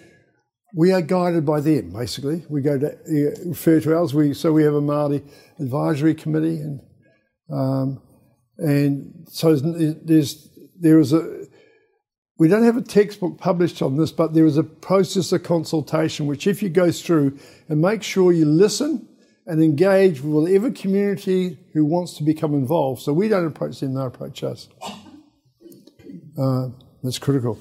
we 0.74 0.93
are 0.93 1.03
guided 1.03 1.47
by 1.47 1.61
them. 1.61 1.91
Basically, 1.91 2.45
we 2.49 2.61
go 2.61 2.79
to 2.79 2.89
uh, 2.89 3.49
refer 3.49 3.81
to 3.81 3.97
ours. 3.97 4.14
We 4.14 4.35
so 4.35 4.53
we 4.53 4.64
have 4.64 4.74
a 4.74 4.81
Māori 4.81 5.27
advisory 5.59 6.14
committee, 6.14 6.61
and 6.61 6.81
um, 7.53 8.03
and 8.59 9.27
so 9.29 9.55
there's 9.57 10.49
there 10.79 10.99
is 10.99 11.12
a 11.12 11.47
we 12.39 12.49
don't 12.49 12.64
have 12.64 12.77
a 12.77 12.83
textbook 12.83 13.39
published 13.39 13.81
on 13.81 13.97
this, 13.97 14.12
but 14.12 14.35
there 14.35 14.45
is 14.45 14.59
a 14.59 14.62
process 14.62 15.33
of 15.33 15.43
consultation 15.43 16.27
which, 16.27 16.47
if 16.47 16.62
you 16.62 16.68
go 16.68 16.91
through 16.91 17.39
and 17.68 17.81
make 17.81 18.03
sure 18.03 18.33
you 18.33 18.45
listen 18.45 19.09
and 19.47 19.62
engage 19.62 20.20
with 20.20 20.44
whatever 20.44 20.70
community 20.70 21.59
who 21.72 21.84
wants 21.84 22.14
to 22.14 22.24
become 22.24 22.55
involved. 22.55 23.03
So 23.03 23.12
we 23.12 23.28
don't 23.28 23.47
approach 23.47 23.80
them; 23.80 23.94
they 23.94 24.05
approach 24.05 24.42
us. 24.42 24.68
Uh, 26.38 26.68
that's 27.03 27.18
critical. 27.18 27.59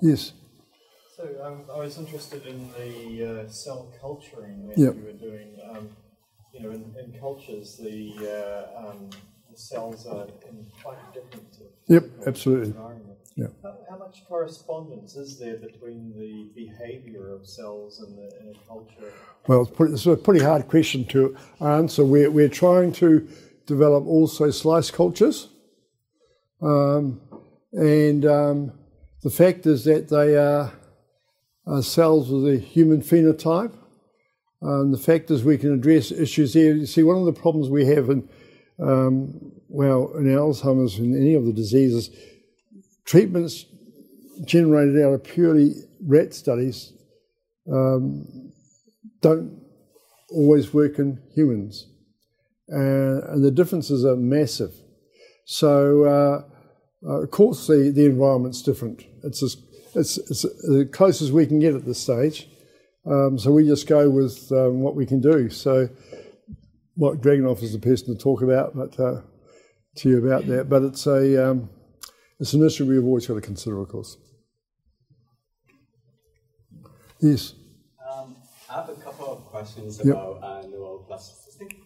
Yes. 0.00 0.32
So 1.16 1.24
um, 1.42 1.62
I 1.74 1.78
was 1.78 1.98
interested 1.98 2.46
in 2.46 2.68
the 2.78 3.42
uh, 3.44 3.48
cell 3.48 3.92
culturing 4.00 4.68
that 4.68 4.78
yep. 4.78 4.94
you 4.96 5.04
were 5.04 5.12
doing. 5.12 5.56
Um, 5.70 5.88
you 6.54 6.60
know, 6.62 6.70
in, 6.70 6.94
in 7.02 7.18
cultures, 7.18 7.76
the, 7.76 8.14
uh, 8.22 8.88
um, 8.88 9.10
the 9.50 9.58
cells 9.58 10.06
are 10.06 10.26
in 10.48 10.66
quite 10.82 10.98
different. 11.12 11.48
Yep, 11.88 12.04
absolutely. 12.26 12.74
Yeah. 13.36 13.46
How, 13.62 13.76
how, 13.90 13.98
much 13.98 14.24
correspondence 14.28 15.16
is 15.16 15.38
there 15.40 15.56
between 15.56 16.12
the 16.16 16.52
behaviour 16.54 17.34
of 17.34 17.48
cells 17.48 18.00
and 18.00 18.16
the, 18.16 18.30
in 18.40 18.54
a 18.54 18.68
culture? 18.68 19.12
Well, 19.48 19.62
it's, 19.62 19.70
pretty, 19.72 19.94
it's, 19.94 20.06
a 20.06 20.16
pretty 20.16 20.44
hard 20.44 20.68
question 20.68 21.04
to 21.06 21.36
answer. 21.60 22.04
We're, 22.04 22.30
we're 22.30 22.48
trying 22.48 22.92
to 22.92 23.28
develop 23.66 24.06
also 24.06 24.50
slice 24.50 24.92
cultures. 24.92 25.48
Um, 26.62 27.20
and 27.72 28.24
um, 28.24 28.72
the 29.22 29.30
fact 29.30 29.66
is 29.66 29.84
that 29.84 30.08
they 30.08 30.36
are, 30.36 30.72
are 31.66 31.82
cells 31.82 32.30
with 32.30 32.46
a 32.54 32.58
human 32.58 33.02
phenotype. 33.02 33.74
Um, 34.62 34.92
the 34.92 34.98
fact 34.98 35.30
is 35.32 35.42
we 35.42 35.58
can 35.58 35.74
address 35.74 36.12
issues 36.12 36.54
there. 36.54 36.74
You 36.74 36.86
see, 36.86 37.02
one 37.02 37.16
of 37.16 37.26
the 37.26 37.32
problems 37.32 37.68
we 37.68 37.86
have 37.86 38.10
in, 38.10 38.28
um, 38.80 39.52
well, 39.68 40.12
in 40.16 40.24
Alzheimer's 40.26 40.98
and 40.98 41.16
any 41.16 41.34
of 41.34 41.44
the 41.44 41.52
diseases, 41.52 42.10
treatments 43.04 43.66
generated 44.44 45.02
out 45.02 45.12
of 45.12 45.24
purely 45.24 45.74
rat 46.00 46.34
studies 46.34 46.92
um, 47.72 48.52
don't 49.20 49.60
always 50.30 50.74
work 50.74 50.98
in 50.98 51.20
humans. 51.34 51.86
Uh, 52.72 53.20
and 53.32 53.44
the 53.44 53.50
differences 53.50 54.04
are 54.04 54.16
massive. 54.16 54.72
So, 55.46 56.04
uh, 56.04 57.08
uh, 57.08 57.22
of 57.22 57.30
course, 57.30 57.66
the, 57.66 57.92
the 57.94 58.06
environment's 58.06 58.62
different. 58.62 59.04
It's 59.22 59.42
as, 59.42 59.56
it's, 59.94 60.18
it's 60.18 60.42
the 60.42 60.88
closest 60.90 61.32
we 61.32 61.46
can 61.46 61.60
get 61.60 61.74
at 61.74 61.84
this 61.84 62.00
stage. 62.00 62.48
Um, 63.06 63.38
so 63.38 63.50
we 63.50 63.66
just 63.66 63.86
go 63.86 64.08
with 64.08 64.50
um, 64.50 64.80
what 64.80 64.96
we 64.96 65.04
can 65.04 65.20
do. 65.20 65.50
So, 65.50 65.90
what 66.94 67.20
Dragunow 67.20 67.60
is 67.62 67.72
the 67.72 67.78
person 67.78 68.16
to 68.16 68.22
talk 68.22 68.40
about, 68.40 68.74
but 68.74 68.98
uh, 68.98 69.20
to 69.96 70.08
you 70.08 70.26
about 70.26 70.46
that. 70.46 70.68
But 70.68 70.84
it's 70.84 71.06
a 71.06 71.50
um, 71.50 71.68
it's 72.44 72.52
an 72.52 72.62
issue 72.62 72.84
we've 72.84 73.02
always 73.02 73.26
got 73.26 73.36
to 73.36 73.40
consider, 73.40 73.80
of 73.80 73.88
course. 73.88 74.18
Yes. 77.18 77.54
Um, 78.06 78.36
I 78.68 78.74
have 78.74 78.90
a 78.90 78.96
couple 78.96 79.32
of 79.32 79.46
questions 79.46 79.98
yep. 80.04 80.14
about 80.14 80.40
uh, 80.42 80.62
neuroplasticity. 80.64 81.78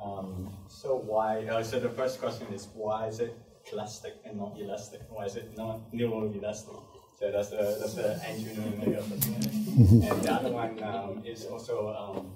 Um, 0.00 0.54
so 0.68 0.98
why? 0.98 1.44
Uh, 1.46 1.64
so 1.64 1.80
the 1.80 1.88
first 1.88 2.20
question 2.20 2.46
is 2.54 2.68
why 2.74 3.08
is 3.08 3.18
it 3.18 3.36
plastic 3.66 4.14
and 4.24 4.38
not 4.38 4.56
elastic? 4.56 5.00
Why 5.08 5.24
is 5.24 5.34
it 5.34 5.56
not 5.56 5.92
neuroelastic? 5.92 6.80
So 7.18 7.32
that's 7.32 7.50
the 7.50 7.76
that's 7.80 7.94
the 7.94 8.24
engineering 8.28 8.80
layer. 8.82 9.02
And 10.10 10.22
the 10.22 10.32
other 10.32 10.52
one 10.52 10.80
um, 10.84 11.24
is 11.26 11.46
also 11.46 11.74
um, 11.88 12.30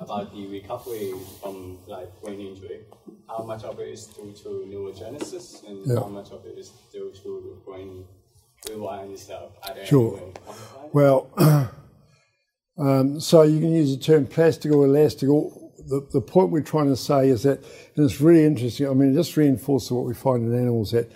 about 0.00 0.34
the 0.34 0.46
recovery 0.46 1.12
from 1.40 1.78
like 1.86 2.08
brain 2.22 2.40
injury. 2.40 2.80
How 3.28 3.44
much 3.44 3.64
of 3.64 3.78
it 3.80 3.88
is 3.88 4.06
due 4.06 4.32
to 4.42 4.48
neurogenesis, 4.68 5.66
and 5.68 5.86
yeah. 5.86 6.00
how 6.00 6.08
much 6.08 6.30
of 6.30 6.44
it 6.46 6.58
is 6.58 6.70
due 6.92 7.12
to 7.22 7.62
brain 7.64 8.04
rewiring 8.66 9.12
itself? 9.12 9.52
Sure. 9.84 10.32
Well. 10.92 11.30
Um, 12.78 13.20
so 13.20 13.42
you 13.42 13.60
can 13.60 13.70
use 13.70 13.94
the 13.94 14.02
term 14.02 14.26
plastic 14.26 14.72
or 14.72 14.86
elastic 14.86 15.28
or 15.28 15.52
the, 15.86 16.06
the 16.12 16.20
point 16.20 16.50
we're 16.50 16.62
trying 16.62 16.88
to 16.88 16.96
say 16.96 17.28
is 17.28 17.42
that, 17.42 17.58
and 17.96 18.04
it's 18.04 18.20
really 18.20 18.44
interesting, 18.44 18.88
I 18.88 18.94
mean, 18.94 19.12
it 19.12 19.14
just 19.14 19.36
reinforces 19.36 19.90
what 19.90 20.04
we 20.04 20.14
find 20.14 20.44
in 20.44 20.58
animals 20.58 20.92
that, 20.92 21.10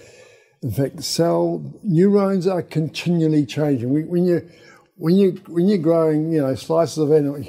in 0.62 0.70
fact, 0.70 1.02
cell 1.02 1.62
neurons 1.82 2.46
are 2.46 2.62
continually 2.62 3.46
changing. 3.46 4.08
When 4.08 4.24
you 4.24 4.48
when 4.96 5.14
you 5.16 5.32
when 5.46 5.68
you're 5.68 5.78
growing, 5.78 6.32
you 6.32 6.40
know, 6.40 6.54
slices 6.54 6.98
of 6.98 7.12
animal 7.12 7.40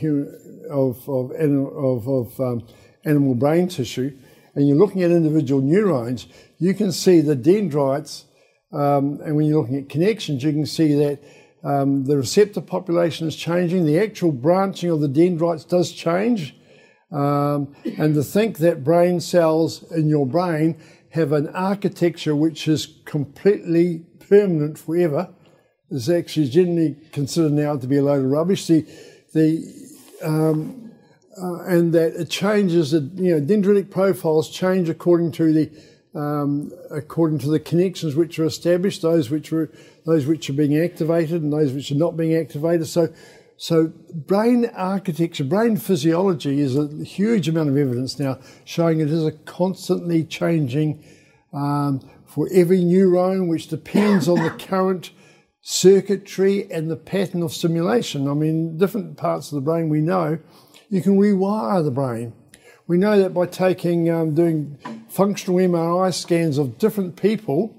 of 0.69 1.07
of 1.09 1.31
of, 1.31 2.07
of 2.07 2.39
um, 2.39 2.67
animal 3.05 3.35
brain 3.35 3.67
tissue, 3.67 4.17
and 4.55 4.67
you're 4.67 4.77
looking 4.77 5.03
at 5.03 5.11
individual 5.11 5.61
neurons, 5.61 6.27
you 6.57 6.73
can 6.73 6.91
see 6.91 7.21
the 7.21 7.35
dendrites, 7.35 8.25
um, 8.71 9.19
and 9.23 9.35
when 9.35 9.45
you're 9.45 9.61
looking 9.61 9.77
at 9.77 9.89
connections, 9.89 10.43
you 10.43 10.51
can 10.51 10.65
see 10.65 10.93
that 10.93 11.19
um, 11.63 12.05
the 12.05 12.17
receptor 12.17 12.61
population 12.61 13.27
is 13.27 13.35
changing. 13.35 13.85
The 13.85 13.99
actual 13.99 14.31
branching 14.31 14.89
of 14.89 15.01
the 15.01 15.07
dendrites 15.07 15.65
does 15.65 15.91
change. 15.91 16.55
Um, 17.11 17.75
and 17.97 18.13
to 18.15 18.23
think 18.23 18.57
that 18.57 18.83
brain 18.83 19.19
cells 19.21 19.89
in 19.91 20.09
your 20.09 20.25
brain 20.25 20.77
have 21.11 21.31
an 21.31 21.47
architecture 21.49 22.35
which 22.35 22.67
is 22.67 22.99
completely 23.05 24.05
permanent 24.27 24.77
forever 24.77 25.29
is 25.89 26.09
actually 26.09 26.49
generally 26.49 26.97
considered 27.13 27.53
now 27.53 27.77
to 27.77 27.87
be 27.87 27.97
a 27.97 28.03
load 28.03 28.25
of 28.25 28.31
rubbish. 28.31 28.67
The, 28.67 28.85
the, 29.33 29.86
um, 30.23 30.91
uh, 31.41 31.61
and 31.65 31.93
that 31.93 32.13
it 32.19 32.29
changes, 32.29 32.93
you 32.93 32.99
know, 33.35 33.41
dendritic 33.41 33.89
profiles 33.91 34.49
change 34.49 34.89
according 34.89 35.31
to 35.33 35.53
the 35.53 35.71
um, 36.15 36.71
according 36.89 37.37
to 37.39 37.49
the 37.49 37.59
connections 37.59 38.15
which 38.15 38.39
are 38.39 38.45
established, 38.45 39.03
those 39.03 39.29
which 39.29 39.53
are 39.53 39.69
those 40.05 40.25
which 40.25 40.49
are 40.49 40.53
being 40.53 40.77
activated 40.77 41.43
and 41.43 41.53
those 41.53 41.73
which 41.73 41.91
are 41.91 41.95
not 41.95 42.17
being 42.17 42.35
activated. 42.35 42.87
So 42.87 43.13
so, 43.59 43.87
brain 44.13 44.69
architecture, 44.75 45.43
brain 45.43 45.77
physiology 45.77 46.61
is 46.61 46.77
a 46.77 46.87
huge 47.03 47.49
amount 47.49 47.69
of 47.69 47.77
evidence 47.77 48.19
now 48.19 48.37
showing 48.65 48.99
it 48.99 49.09
is 49.09 49.25
a 49.25 49.31
constantly 49.31 50.23
changing 50.23 51.03
um, 51.51 52.07
for 52.27 52.47
every 52.53 52.81
neuron, 52.81 53.47
which 53.47 53.67
depends 53.67 54.29
on 54.29 54.43
the 54.43 54.51
current 54.51 55.09
circuitry 55.69 56.65
and 56.71 56.89
the 56.89 56.95
pattern 56.95 57.43
of 57.43 57.51
stimulation. 57.51 58.25
I 58.29 58.33
mean, 58.33 58.77
different 58.77 59.17
parts 59.17 59.51
of 59.51 59.55
the 59.55 59.61
brain 59.61 59.89
we 59.89 59.99
know 59.99 60.39
you 60.87 61.01
can 61.01 61.19
rewire 61.19 61.83
the 61.83 61.91
brain. 61.91 62.31
We 62.87 62.97
know 62.97 63.19
that 63.19 63.33
by 63.33 63.47
taking, 63.47 64.09
um, 64.09 64.33
doing 64.33 64.77
functional 65.09 65.57
MRI 65.57 66.13
scans 66.13 66.57
of 66.57 66.77
different 66.77 67.17
people 67.21 67.75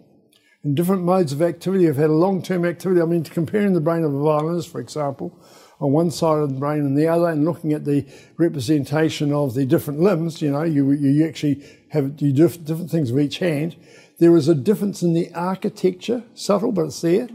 in 0.62 0.74
different 0.74 1.02
modes 1.02 1.32
of 1.32 1.40
activity 1.40 1.86
have 1.86 1.96
had 1.96 2.10
a 2.10 2.12
long 2.12 2.42
term 2.42 2.66
activity. 2.66 3.00
I 3.00 3.06
mean, 3.06 3.24
comparing 3.24 3.72
the 3.72 3.80
brain 3.80 4.04
of 4.04 4.12
a 4.12 4.22
violinist, 4.22 4.70
for 4.70 4.82
example, 4.82 5.34
on 5.80 5.90
one 5.90 6.10
side 6.10 6.40
of 6.40 6.50
the 6.50 6.60
brain 6.60 6.80
and 6.80 6.98
the 6.98 7.08
other, 7.08 7.28
and 7.28 7.46
looking 7.46 7.72
at 7.72 7.86
the 7.86 8.04
representation 8.36 9.32
of 9.32 9.54
the 9.54 9.64
different 9.64 10.00
limbs, 10.00 10.42
you 10.42 10.50
know, 10.50 10.62
you, 10.62 10.92
you 10.92 11.26
actually 11.26 11.64
have 11.88 12.20
you 12.20 12.32
do 12.32 12.48
different 12.48 12.90
things 12.90 13.12
with 13.12 13.24
each 13.24 13.38
hand. 13.38 13.76
There 14.18 14.36
is 14.36 14.46
a 14.46 14.54
difference 14.54 15.02
in 15.02 15.14
the 15.14 15.32
architecture, 15.32 16.24
subtle, 16.34 16.72
but 16.72 16.84
it's 16.84 17.00
there. 17.00 17.28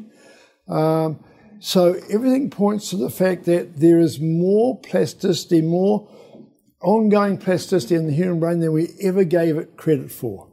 Um, 0.68 1.24
so 1.60 1.96
everything 2.10 2.50
points 2.50 2.90
to 2.90 2.98
the 2.98 3.10
fact 3.10 3.46
that 3.46 3.80
there 3.80 4.00
is 4.00 4.20
more 4.20 4.80
plasticity, 4.80 5.62
more 5.62 6.10
ongoing 6.82 7.38
plasticity 7.38 7.96
in 7.96 8.08
the 8.08 8.14
human 8.14 8.40
brain 8.40 8.60
than 8.60 8.74
we 8.74 8.90
ever 9.02 9.24
gave 9.24 9.58
it 9.58 9.78
credit 9.78 10.12
for. 10.12 10.50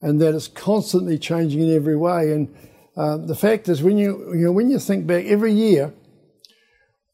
And 0.00 0.20
that 0.20 0.34
it's 0.34 0.48
constantly 0.48 1.18
changing 1.18 1.60
in 1.60 1.74
every 1.74 1.96
way. 1.96 2.32
And 2.32 2.54
um, 2.96 3.26
the 3.26 3.34
fact 3.34 3.68
is, 3.68 3.82
when 3.82 3.98
you, 3.98 4.32
you 4.34 4.46
know, 4.46 4.52
when 4.52 4.70
you 4.70 4.78
think 4.78 5.06
back, 5.06 5.24
every 5.24 5.52
year 5.52 5.92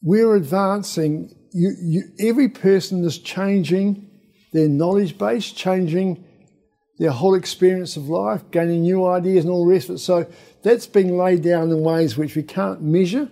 we're 0.05 0.37
advancing. 0.37 1.35
You, 1.53 1.75
you, 1.81 2.03
every 2.21 2.49
person 2.49 3.03
is 3.05 3.19
changing 3.19 4.11
their 4.53 4.69
knowledge 4.69 5.19
base, 5.19 5.51
changing 5.51 6.25
their 6.99 7.11
whole 7.11 7.35
experience 7.35 7.97
of 7.97 8.09
life, 8.09 8.43
gaining 8.51 8.83
new 8.83 9.07
ideas 9.07 9.45
and 9.45 9.53
all 9.53 9.67
the 9.67 9.73
rest 9.73 9.89
of 9.89 9.97
it. 9.97 9.99
So 9.99 10.27
that's 10.63 10.87
been 10.87 11.17
laid 11.17 11.43
down 11.43 11.71
in 11.71 11.81
ways 11.81 12.17
which 12.17 12.37
we 12.37 12.43
can't 12.43 12.83
measure. 12.83 13.29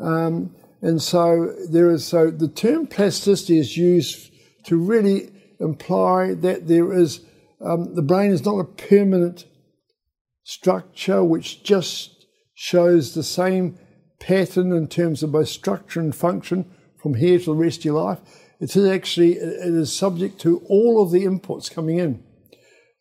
Um, 0.00 0.54
and 0.80 1.00
so 1.00 1.54
there 1.70 1.90
is 1.90 2.06
so 2.06 2.30
the 2.30 2.48
term 2.48 2.86
plasticity 2.86 3.58
is 3.58 3.76
used 3.76 4.32
to 4.64 4.76
really 4.76 5.30
imply 5.60 6.34
that 6.34 6.66
there 6.68 6.92
is 6.92 7.20
um, 7.60 7.94
the 7.94 8.02
brain 8.02 8.30
is 8.30 8.44
not 8.44 8.58
a 8.58 8.64
permanent 8.64 9.46
structure 10.42 11.22
which 11.22 11.62
just 11.62 12.26
shows 12.54 13.14
the 13.14 13.22
same 13.22 13.78
pattern 14.20 14.72
in 14.72 14.88
terms 14.88 15.22
of 15.22 15.32
both 15.32 15.48
structure 15.48 16.00
and 16.00 16.14
function 16.14 16.70
from 16.96 17.14
here 17.14 17.38
to 17.38 17.46
the 17.46 17.54
rest 17.54 17.80
of 17.80 17.84
your 17.86 18.02
life. 18.02 18.18
It 18.60 18.74
is 18.76 18.86
actually 18.86 19.34
it 19.34 19.74
is 19.74 19.92
subject 19.92 20.40
to 20.40 20.62
all 20.68 21.02
of 21.02 21.12
the 21.12 21.24
inputs 21.24 21.70
coming 21.70 21.98
in 21.98 22.22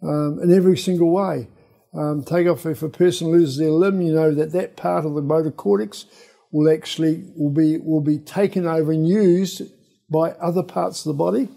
um, 0.03 0.39
in 0.41 0.53
every 0.53 0.77
single 0.77 1.11
way. 1.11 1.47
Um, 1.93 2.23
take 2.23 2.47
off 2.47 2.65
if 2.65 2.81
a 2.81 2.89
person 2.89 3.29
loses 3.29 3.57
their 3.57 3.69
limb, 3.69 4.01
you 4.01 4.13
know 4.13 4.33
that 4.33 4.51
that 4.53 4.75
part 4.75 5.05
of 5.05 5.13
the 5.13 5.21
motor 5.21 5.51
cortex 5.51 6.05
will 6.51 6.71
actually 6.71 7.23
will 7.35 7.51
be 7.51 7.77
will 7.77 8.01
be 8.01 8.17
taken 8.17 8.65
over 8.65 8.91
and 8.91 9.07
used 9.07 9.61
by 10.09 10.31
other 10.31 10.63
parts 10.63 11.05
of 11.05 11.11
the 11.11 11.17
body. 11.17 11.49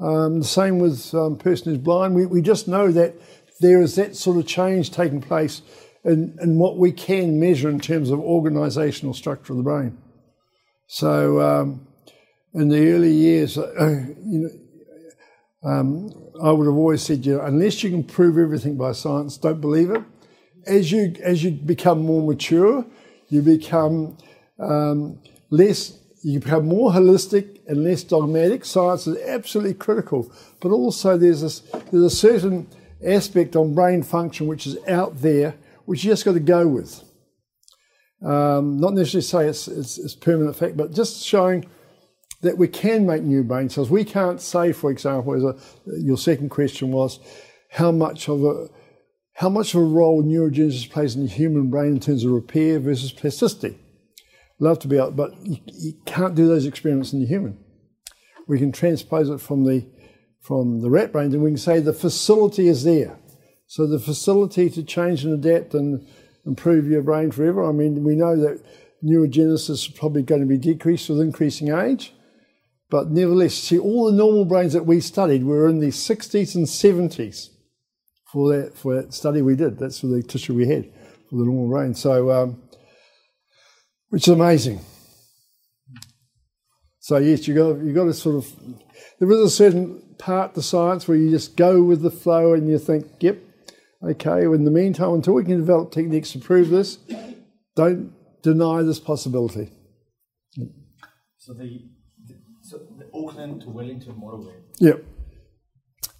Um, 0.00 0.40
the 0.40 0.46
same 0.46 0.78
with 0.80 1.14
um, 1.14 1.36
person 1.36 1.72
who's 1.72 1.82
blind. 1.82 2.14
We, 2.14 2.26
we 2.26 2.42
just 2.42 2.68
know 2.68 2.90
that 2.92 3.14
there 3.60 3.80
is 3.80 3.94
that 3.94 4.16
sort 4.16 4.36
of 4.36 4.46
change 4.46 4.90
taking 4.90 5.20
place 5.20 5.62
in, 6.04 6.36
in 6.42 6.58
what 6.58 6.76
we 6.76 6.92
can 6.92 7.40
measure 7.40 7.68
in 7.68 7.80
terms 7.80 8.10
of 8.10 8.18
organisational 8.18 9.14
structure 9.14 9.52
of 9.52 9.58
the 9.58 9.62
brain. 9.62 9.96
So 10.86 11.40
um, 11.40 11.86
in 12.52 12.68
the 12.68 12.92
early 12.92 13.12
years, 13.12 13.56
uh, 13.56 14.04
you 14.24 14.50
know, 15.62 15.70
um, 15.70 16.23
I 16.42 16.50
would 16.50 16.66
have 16.66 16.76
always 16.76 17.02
said, 17.02 17.24
you 17.24 17.36
know, 17.36 17.44
unless 17.44 17.82
you 17.82 17.90
can 17.90 18.02
prove 18.02 18.38
everything 18.38 18.76
by 18.76 18.92
science, 18.92 19.36
don't 19.36 19.60
believe 19.60 19.90
it. 19.90 20.02
As 20.66 20.90
you 20.90 21.14
as 21.22 21.44
you 21.44 21.52
become 21.52 22.02
more 22.02 22.22
mature, 22.22 22.84
you 23.28 23.42
become 23.42 24.16
um, 24.58 25.20
less. 25.50 25.98
You 26.22 26.40
become 26.40 26.66
more 26.66 26.90
holistic 26.90 27.60
and 27.68 27.84
less 27.84 28.02
dogmatic. 28.02 28.64
Science 28.64 29.06
is 29.06 29.22
absolutely 29.26 29.74
critical, 29.74 30.32
but 30.60 30.70
also 30.70 31.18
there's 31.18 31.60
there's 31.60 32.04
a 32.04 32.10
certain 32.10 32.66
aspect 33.04 33.56
on 33.56 33.74
brain 33.74 34.02
function 34.02 34.46
which 34.46 34.66
is 34.66 34.78
out 34.88 35.20
there, 35.20 35.54
which 35.84 36.02
you 36.02 36.10
just 36.10 36.24
got 36.24 36.32
to 36.32 36.40
go 36.40 36.66
with. 36.66 37.04
Um, 38.24 38.80
not 38.80 38.94
necessarily 38.94 39.22
say 39.22 39.48
it's, 39.48 39.68
it's, 39.68 39.98
it's 39.98 40.14
permanent 40.14 40.56
fact, 40.56 40.78
but 40.78 40.92
just 40.92 41.22
showing 41.22 41.66
that 42.44 42.58
we 42.58 42.68
can 42.68 43.06
make 43.06 43.22
new 43.22 43.42
brain 43.42 43.68
cells. 43.68 43.90
We 43.90 44.04
can't 44.04 44.40
say, 44.40 44.72
for 44.72 44.90
example, 44.90 45.34
as 45.34 45.42
a, 45.42 45.56
your 46.00 46.16
second 46.16 46.50
question 46.50 46.92
was, 46.92 47.18
how 47.70 47.90
much 47.90 48.28
of 48.28 48.44
a 48.44 48.68
how 49.34 49.48
much 49.48 49.74
of 49.74 49.80
a 49.80 49.84
role 49.84 50.22
neurogenesis 50.22 50.88
plays 50.88 51.16
in 51.16 51.24
the 51.24 51.28
human 51.28 51.68
brain 51.68 51.94
in 51.94 52.00
terms 52.00 52.24
of 52.24 52.30
repair 52.30 52.78
versus 52.78 53.10
plasticity. 53.10 53.76
Love 54.60 54.78
to 54.78 54.86
be 54.86 54.96
able, 54.96 55.10
but 55.10 55.34
you, 55.42 55.58
you 55.66 55.92
can't 56.06 56.36
do 56.36 56.46
those 56.46 56.66
experiments 56.66 57.12
in 57.12 57.18
the 57.18 57.26
human. 57.26 57.58
We 58.46 58.60
can 58.60 58.70
transpose 58.70 59.28
it 59.28 59.40
from 59.40 59.64
the 59.64 59.86
from 60.40 60.82
the 60.82 60.90
rat 60.90 61.10
brain, 61.10 61.32
and 61.32 61.42
we 61.42 61.50
can 61.50 61.56
say 61.56 61.80
the 61.80 61.92
facility 61.92 62.68
is 62.68 62.84
there. 62.84 63.18
So 63.66 63.86
the 63.86 63.98
facility 63.98 64.68
to 64.70 64.82
change 64.84 65.24
and 65.24 65.32
adapt 65.32 65.74
and 65.74 66.06
improve 66.46 66.86
your 66.86 67.02
brain 67.02 67.30
forever. 67.30 67.64
I 67.64 67.72
mean, 67.72 68.04
we 68.04 68.14
know 68.14 68.36
that 68.36 68.62
neurogenesis 69.02 69.70
is 69.70 69.88
probably 69.88 70.22
going 70.22 70.42
to 70.42 70.46
be 70.46 70.58
decreased 70.58 71.08
with 71.08 71.20
increasing 71.20 71.72
age. 71.72 72.13
But 72.90 73.10
nevertheless, 73.10 73.54
see, 73.54 73.78
all 73.78 74.06
the 74.06 74.16
normal 74.16 74.44
brains 74.44 74.72
that 74.72 74.86
we 74.86 75.00
studied 75.00 75.44
were 75.44 75.68
in 75.68 75.80
the 75.80 75.88
60s 75.88 76.54
and 76.54 76.66
70s 76.66 77.48
for 78.30 78.56
that, 78.56 78.76
for 78.76 78.94
that 78.94 79.14
study 79.14 79.42
we 79.42 79.56
did. 79.56 79.78
That's 79.78 80.00
for 80.00 80.06
the 80.06 80.22
tissue 80.22 80.54
we 80.54 80.68
had 80.68 80.92
for 81.28 81.36
the 81.36 81.44
normal 81.44 81.68
brain. 81.68 81.94
So, 81.94 82.30
um, 82.30 82.62
which 84.10 84.28
is 84.28 84.34
amazing. 84.34 84.80
So 87.00 87.18
yes, 87.18 87.46
you 87.46 87.54
got 87.54 87.84
you 87.84 87.92
got 87.92 88.04
to 88.04 88.14
sort 88.14 88.36
of. 88.36 88.50
There 89.18 89.30
is 89.30 89.40
a 89.40 89.50
certain 89.50 90.14
part 90.18 90.54
to 90.54 90.62
science 90.62 91.06
where 91.06 91.18
you 91.18 91.30
just 91.30 91.56
go 91.56 91.82
with 91.82 92.00
the 92.00 92.10
flow 92.10 92.54
and 92.54 92.68
you 92.68 92.78
think, 92.78 93.06
yep, 93.20 93.38
okay. 94.02 94.44
In 94.44 94.64
the 94.64 94.70
meantime, 94.70 95.12
until 95.12 95.34
we 95.34 95.44
can 95.44 95.58
develop 95.58 95.92
techniques 95.92 96.32
to 96.32 96.38
prove 96.38 96.70
this, 96.70 96.98
don't 97.76 98.12
deny 98.42 98.82
this 98.82 99.00
possibility. 99.00 99.70
So 101.38 101.52
the 101.52 101.90
so 102.64 102.78
the 102.98 103.06
Auckland 103.12 103.60
to 103.62 103.68
Wellington 103.68 104.14
motorway. 104.14 104.54
Yep. 104.78 105.04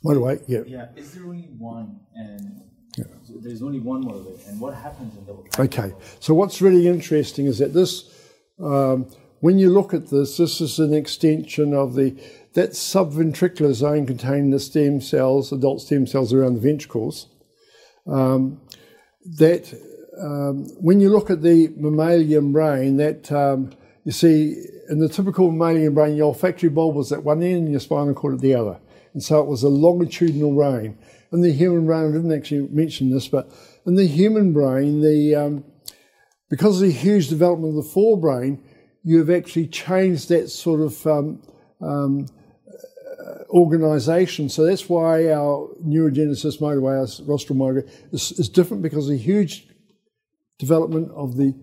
Motorway. 0.04 0.42
Yep. 0.46 0.64
Yeah. 0.68 0.88
Is 0.94 1.14
there 1.14 1.24
only 1.24 1.48
one? 1.56 2.00
And 2.14 2.60
yeah. 2.98 3.04
so 3.22 3.34
there's 3.40 3.62
only 3.62 3.80
one 3.80 4.04
motorway. 4.04 4.46
And 4.46 4.60
what 4.60 4.74
happens 4.74 5.16
in 5.16 5.24
the? 5.24 5.62
Okay. 5.62 5.94
So 6.20 6.34
what's 6.34 6.60
really 6.60 6.86
interesting 6.86 7.46
is 7.46 7.58
that 7.58 7.72
this, 7.72 8.10
um, 8.62 9.06
when 9.40 9.58
you 9.58 9.70
look 9.70 9.94
at 9.94 10.08
this, 10.08 10.36
this 10.36 10.60
is 10.60 10.78
an 10.78 10.92
extension 10.92 11.72
of 11.72 11.94
the 11.94 12.10
that 12.52 12.72
subventricular 12.72 13.72
zone 13.72 14.06
containing 14.06 14.50
the 14.50 14.60
stem 14.60 15.00
cells, 15.00 15.50
adult 15.50 15.80
stem 15.80 16.06
cells 16.06 16.34
around 16.34 16.54
the 16.56 16.60
ventricles. 16.60 17.28
Um, 18.06 18.60
that 19.38 19.72
um, 20.20 20.66
when 20.78 21.00
you 21.00 21.08
look 21.08 21.30
at 21.30 21.40
the 21.40 21.72
mammalian 21.74 22.52
brain, 22.52 22.98
that 22.98 23.32
um, 23.32 23.70
you 24.04 24.12
see 24.12 24.66
in 24.88 24.98
the 24.98 25.08
typical 25.08 25.50
mammalian 25.50 25.94
brain, 25.94 26.16
your 26.16 26.26
olfactory 26.26 26.68
bulb 26.68 26.96
was 26.96 27.12
at 27.12 27.22
one 27.22 27.42
end 27.42 27.64
and 27.64 27.70
your 27.70 27.80
spinal 27.80 28.14
cord 28.14 28.34
at 28.34 28.40
the 28.40 28.54
other. 28.54 28.78
And 29.12 29.22
so 29.22 29.40
it 29.40 29.46
was 29.46 29.62
a 29.62 29.68
longitudinal 29.68 30.54
brain. 30.54 30.98
In 31.32 31.40
the 31.40 31.52
human 31.52 31.86
brain, 31.86 32.10
I 32.10 32.12
didn't 32.12 32.32
actually 32.32 32.68
mention 32.68 33.10
this, 33.10 33.28
but 33.28 33.50
in 33.86 33.94
the 33.96 34.06
human 34.06 34.52
brain, 34.52 35.00
the 35.00 35.34
um, 35.34 35.64
because 36.48 36.80
of 36.80 36.88
the 36.88 36.92
huge 36.92 37.28
development 37.28 37.76
of 37.76 37.84
the 37.84 37.90
forebrain, 37.90 38.60
you 39.02 39.18
have 39.18 39.30
actually 39.30 39.66
changed 39.66 40.28
that 40.28 40.48
sort 40.48 40.80
of 40.80 41.06
um, 41.06 41.42
um, 41.80 42.26
organization. 43.50 44.48
So 44.48 44.64
that's 44.64 44.88
why 44.88 45.30
our 45.30 45.68
neurogenesis 45.84 46.60
motorway, 46.60 46.98
our 46.98 47.26
rostral 47.26 47.56
motorway, 47.56 47.88
is, 48.12 48.32
is 48.32 48.48
different 48.48 48.82
because 48.82 49.06
of 49.06 49.12
the 49.12 49.22
huge 49.22 49.68
development 50.58 51.10
of 51.12 51.36
the 51.36 51.54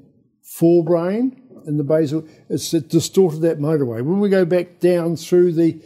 forebrain 0.44 1.41
in 1.66 1.78
the 1.78 1.84
basal, 1.84 2.26
it's 2.50 2.72
distorted 2.72 3.42
that 3.42 3.60
motorway. 3.60 4.04
When 4.04 4.20
we 4.20 4.30
go 4.30 4.46
back 4.46 4.80
down 4.80 5.16
through 5.16 5.54
the 5.54 5.80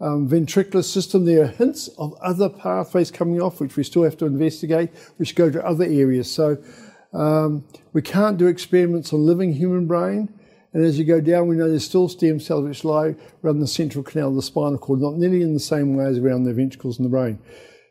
um, 0.00 0.28
ventricular 0.28 0.84
system, 0.84 1.24
there 1.24 1.44
are 1.44 1.46
hints 1.46 1.88
of 1.98 2.14
other 2.22 2.48
pathways 2.48 3.10
coming 3.10 3.40
off, 3.40 3.60
which 3.60 3.76
we 3.76 3.84
still 3.84 4.02
have 4.02 4.16
to 4.18 4.26
investigate, 4.26 4.90
which 5.16 5.34
go 5.34 5.50
to 5.50 5.64
other 5.64 5.84
areas. 5.84 6.30
So 6.30 6.58
um, 7.12 7.64
we 7.92 8.02
can't 8.02 8.36
do 8.36 8.46
experiments 8.46 9.12
on 9.12 9.24
living 9.24 9.54
human 9.54 9.86
brain. 9.86 10.28
And 10.72 10.84
as 10.84 10.98
you 10.98 11.04
go 11.06 11.22
down, 11.22 11.48
we 11.48 11.56
know 11.56 11.68
there's 11.68 11.86
still 11.86 12.08
stem 12.08 12.38
cells 12.38 12.64
which 12.64 12.84
lie 12.84 13.16
around 13.42 13.60
the 13.60 13.66
central 13.66 14.04
canal 14.04 14.28
of 14.28 14.34
the 14.34 14.42
spinal 14.42 14.76
cord, 14.76 15.00
not 15.00 15.14
nearly 15.14 15.40
in 15.40 15.54
the 15.54 15.60
same 15.60 15.96
way 15.96 16.04
as 16.04 16.18
around 16.18 16.44
the 16.44 16.52
ventricles 16.52 16.98
in 16.98 17.04
the 17.04 17.08
brain. 17.08 17.38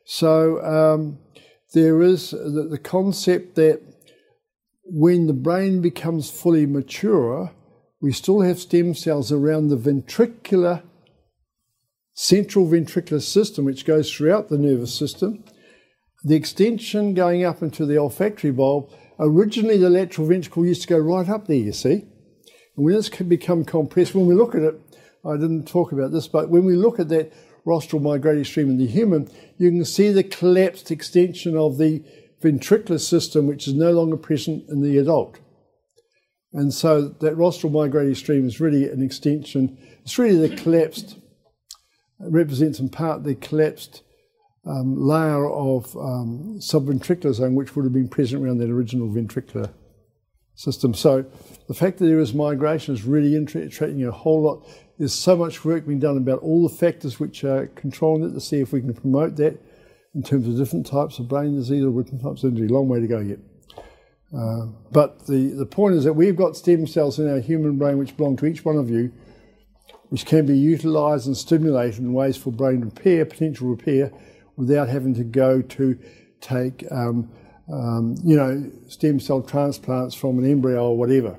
So 0.04 0.64
um, 0.64 1.18
there 1.74 2.04
is 2.04 2.30
the, 2.32 2.68
the 2.70 2.78
concept 2.78 3.56
that 3.56 3.82
when 4.86 5.26
the 5.26 5.34
brain 5.34 5.82
becomes 5.82 6.30
fully 6.30 6.66
mature, 6.66 7.52
we 8.02 8.12
still 8.12 8.42
have 8.42 8.60
stem 8.60 8.94
cells 8.94 9.32
around 9.32 9.70
the 9.70 9.78
ventricular, 9.78 10.84
central 12.14 12.68
ventricular 12.68 13.22
system, 13.22 13.66
which 13.66 13.86
goes 13.86 14.12
throughout 14.12 14.50
the 14.50 14.60
nervous 14.60 14.94
system. 14.94 15.44
The 16.24 16.36
extension 16.36 17.16
going 17.16 17.44
up 17.44 17.64
into 17.64 17.86
the 17.86 17.98
olfactory 17.98 18.52
bulb, 18.52 18.92
originally 19.20 19.78
the 19.78 19.90
lateral 19.90 20.28
ventricle 20.28 20.66
used 20.66 20.84
to 20.84 20.88
go 20.88 21.00
right 21.00 21.28
up 21.28 21.48
there, 21.48 21.58
you 21.58 21.74
see. 21.74 22.06
And 22.76 22.86
when 22.86 22.96
it's 22.96 23.10
become 23.10 23.66
compressed, 23.66 24.14
when 24.14 24.28
we 24.28 24.36
look 24.36 24.54
at 24.54 24.62
it, 24.62 24.80
I 25.26 25.34
didn't 25.38 25.68
talk 25.68 25.92
about 25.92 26.12
this, 26.12 26.28
but 26.28 26.50
when 26.50 26.66
we 26.66 26.76
look 26.76 27.00
at 27.00 27.10
that 27.10 27.34
rostral 27.66 28.02
migratory 28.02 28.46
stream 28.46 28.70
in 28.70 28.78
the 28.78 28.86
human, 28.86 29.30
you 29.58 29.72
can 29.72 29.84
see 29.84 30.12
the 30.12 30.24
collapsed 30.24 30.92
extension 30.92 31.58
of 31.58 31.80
the 31.80 32.04
ventricular 32.46 33.00
system, 33.00 33.48
which 33.48 33.68
is 33.68 33.74
no 33.74 33.92
longer 33.92 34.18
present 34.18 34.70
in 34.70 34.82
the 34.82 34.98
adult. 34.98 35.40
And 36.54 36.74
so 36.74 37.10
that 37.20 37.36
rostral 37.36 37.72
migratory 37.72 38.16
stream 38.16 38.48
is 38.48 38.62
really 38.62 38.90
an 38.90 39.04
extension. 39.04 39.78
It's 40.04 40.18
really 40.18 40.48
the 40.48 40.56
collapsed, 40.56 41.18
represents 42.20 42.80
in 42.80 42.90
part 42.90 43.24
the 43.24 43.36
collapsed 43.36 44.04
um, 44.66 44.96
layer 44.98 45.50
of 45.50 45.96
um, 45.98 46.58
subventricular 46.60 47.34
zone, 47.34 47.56
which 47.56 47.76
would 47.76 47.84
have 47.84 47.94
been 47.94 48.08
present 48.08 48.44
around 48.44 48.60
that 48.60 48.70
original 48.70 49.10
ventricular 49.10 49.72
system. 50.56 50.94
So 50.94 51.26
the 51.68 51.74
fact 51.74 51.98
that 51.98 52.06
there 52.06 52.20
is 52.20 52.34
migration 52.34 52.94
is 52.94 53.04
really 53.04 53.36
interesting 53.36 54.06
a 54.06 54.12
whole 54.12 54.42
lot. 54.42 54.68
There's 54.98 55.14
so 55.14 55.36
much 55.36 55.66
work 55.66 55.86
being 55.86 56.00
done 56.00 56.18
about 56.18 56.40
all 56.40 56.68
the 56.68 56.74
factors 56.74 57.20
which 57.20 57.44
are 57.44 57.68
controlling 57.76 58.30
it 58.30 58.34
to 58.34 58.40
see 58.40 58.62
if 58.62 58.72
we 58.72 58.80
can 58.80 58.94
promote 58.94 59.36
that 59.36 59.62
in 60.16 60.24
terms 60.24 60.48
of 60.48 60.58
different 60.58 60.88
types 60.88 61.20
of 61.20 61.28
brain 61.28 61.56
disease 61.56 61.84
or 61.84 61.92
different 62.02 62.24
types 62.24 62.44
of 62.44 62.52
injury. 62.52 62.70
Long 62.70 62.88
way 62.88 63.02
to 63.02 63.08
go 63.08 63.20
yet. 63.20 63.40
Uh, 64.36 64.68
but 64.92 65.28
the, 65.28 65.50
the 65.50 65.66
point 65.66 65.96
is 65.96 66.04
that 66.06 66.14
we've 66.14 66.36
got 66.36 66.58
stem 66.58 66.88
cells 66.88 67.20
in 67.20 67.30
our 67.30 67.40
human 67.40 67.78
brain 67.78 67.98
which 67.98 68.16
belong 68.18 68.36
to 68.38 68.46
each 68.46 68.66
one 68.66 68.78
of 68.78 68.90
you, 68.90 69.12
which 70.10 70.26
can 70.26 70.46
be 70.46 70.58
utilized 70.58 71.28
and 71.28 71.38
stimulated 71.38 72.00
in 72.00 72.14
ways 72.14 72.38
for 72.38 72.52
brain 72.52 72.82
repair, 72.82 73.26
potential 73.26 73.68
repair, 73.68 74.12
without 74.56 74.88
having 74.88 75.14
to 75.14 75.24
go 75.24 75.62
to 75.62 75.98
take, 76.42 76.86
um, 76.92 77.30
um, 77.72 78.16
you 78.24 78.36
know, 78.36 78.72
stem 78.88 79.20
cell 79.20 79.42
transplants 79.42 80.16
from 80.16 80.40
an 80.40 80.50
embryo 80.50 80.90
or 80.90 80.98
whatever. 80.98 81.38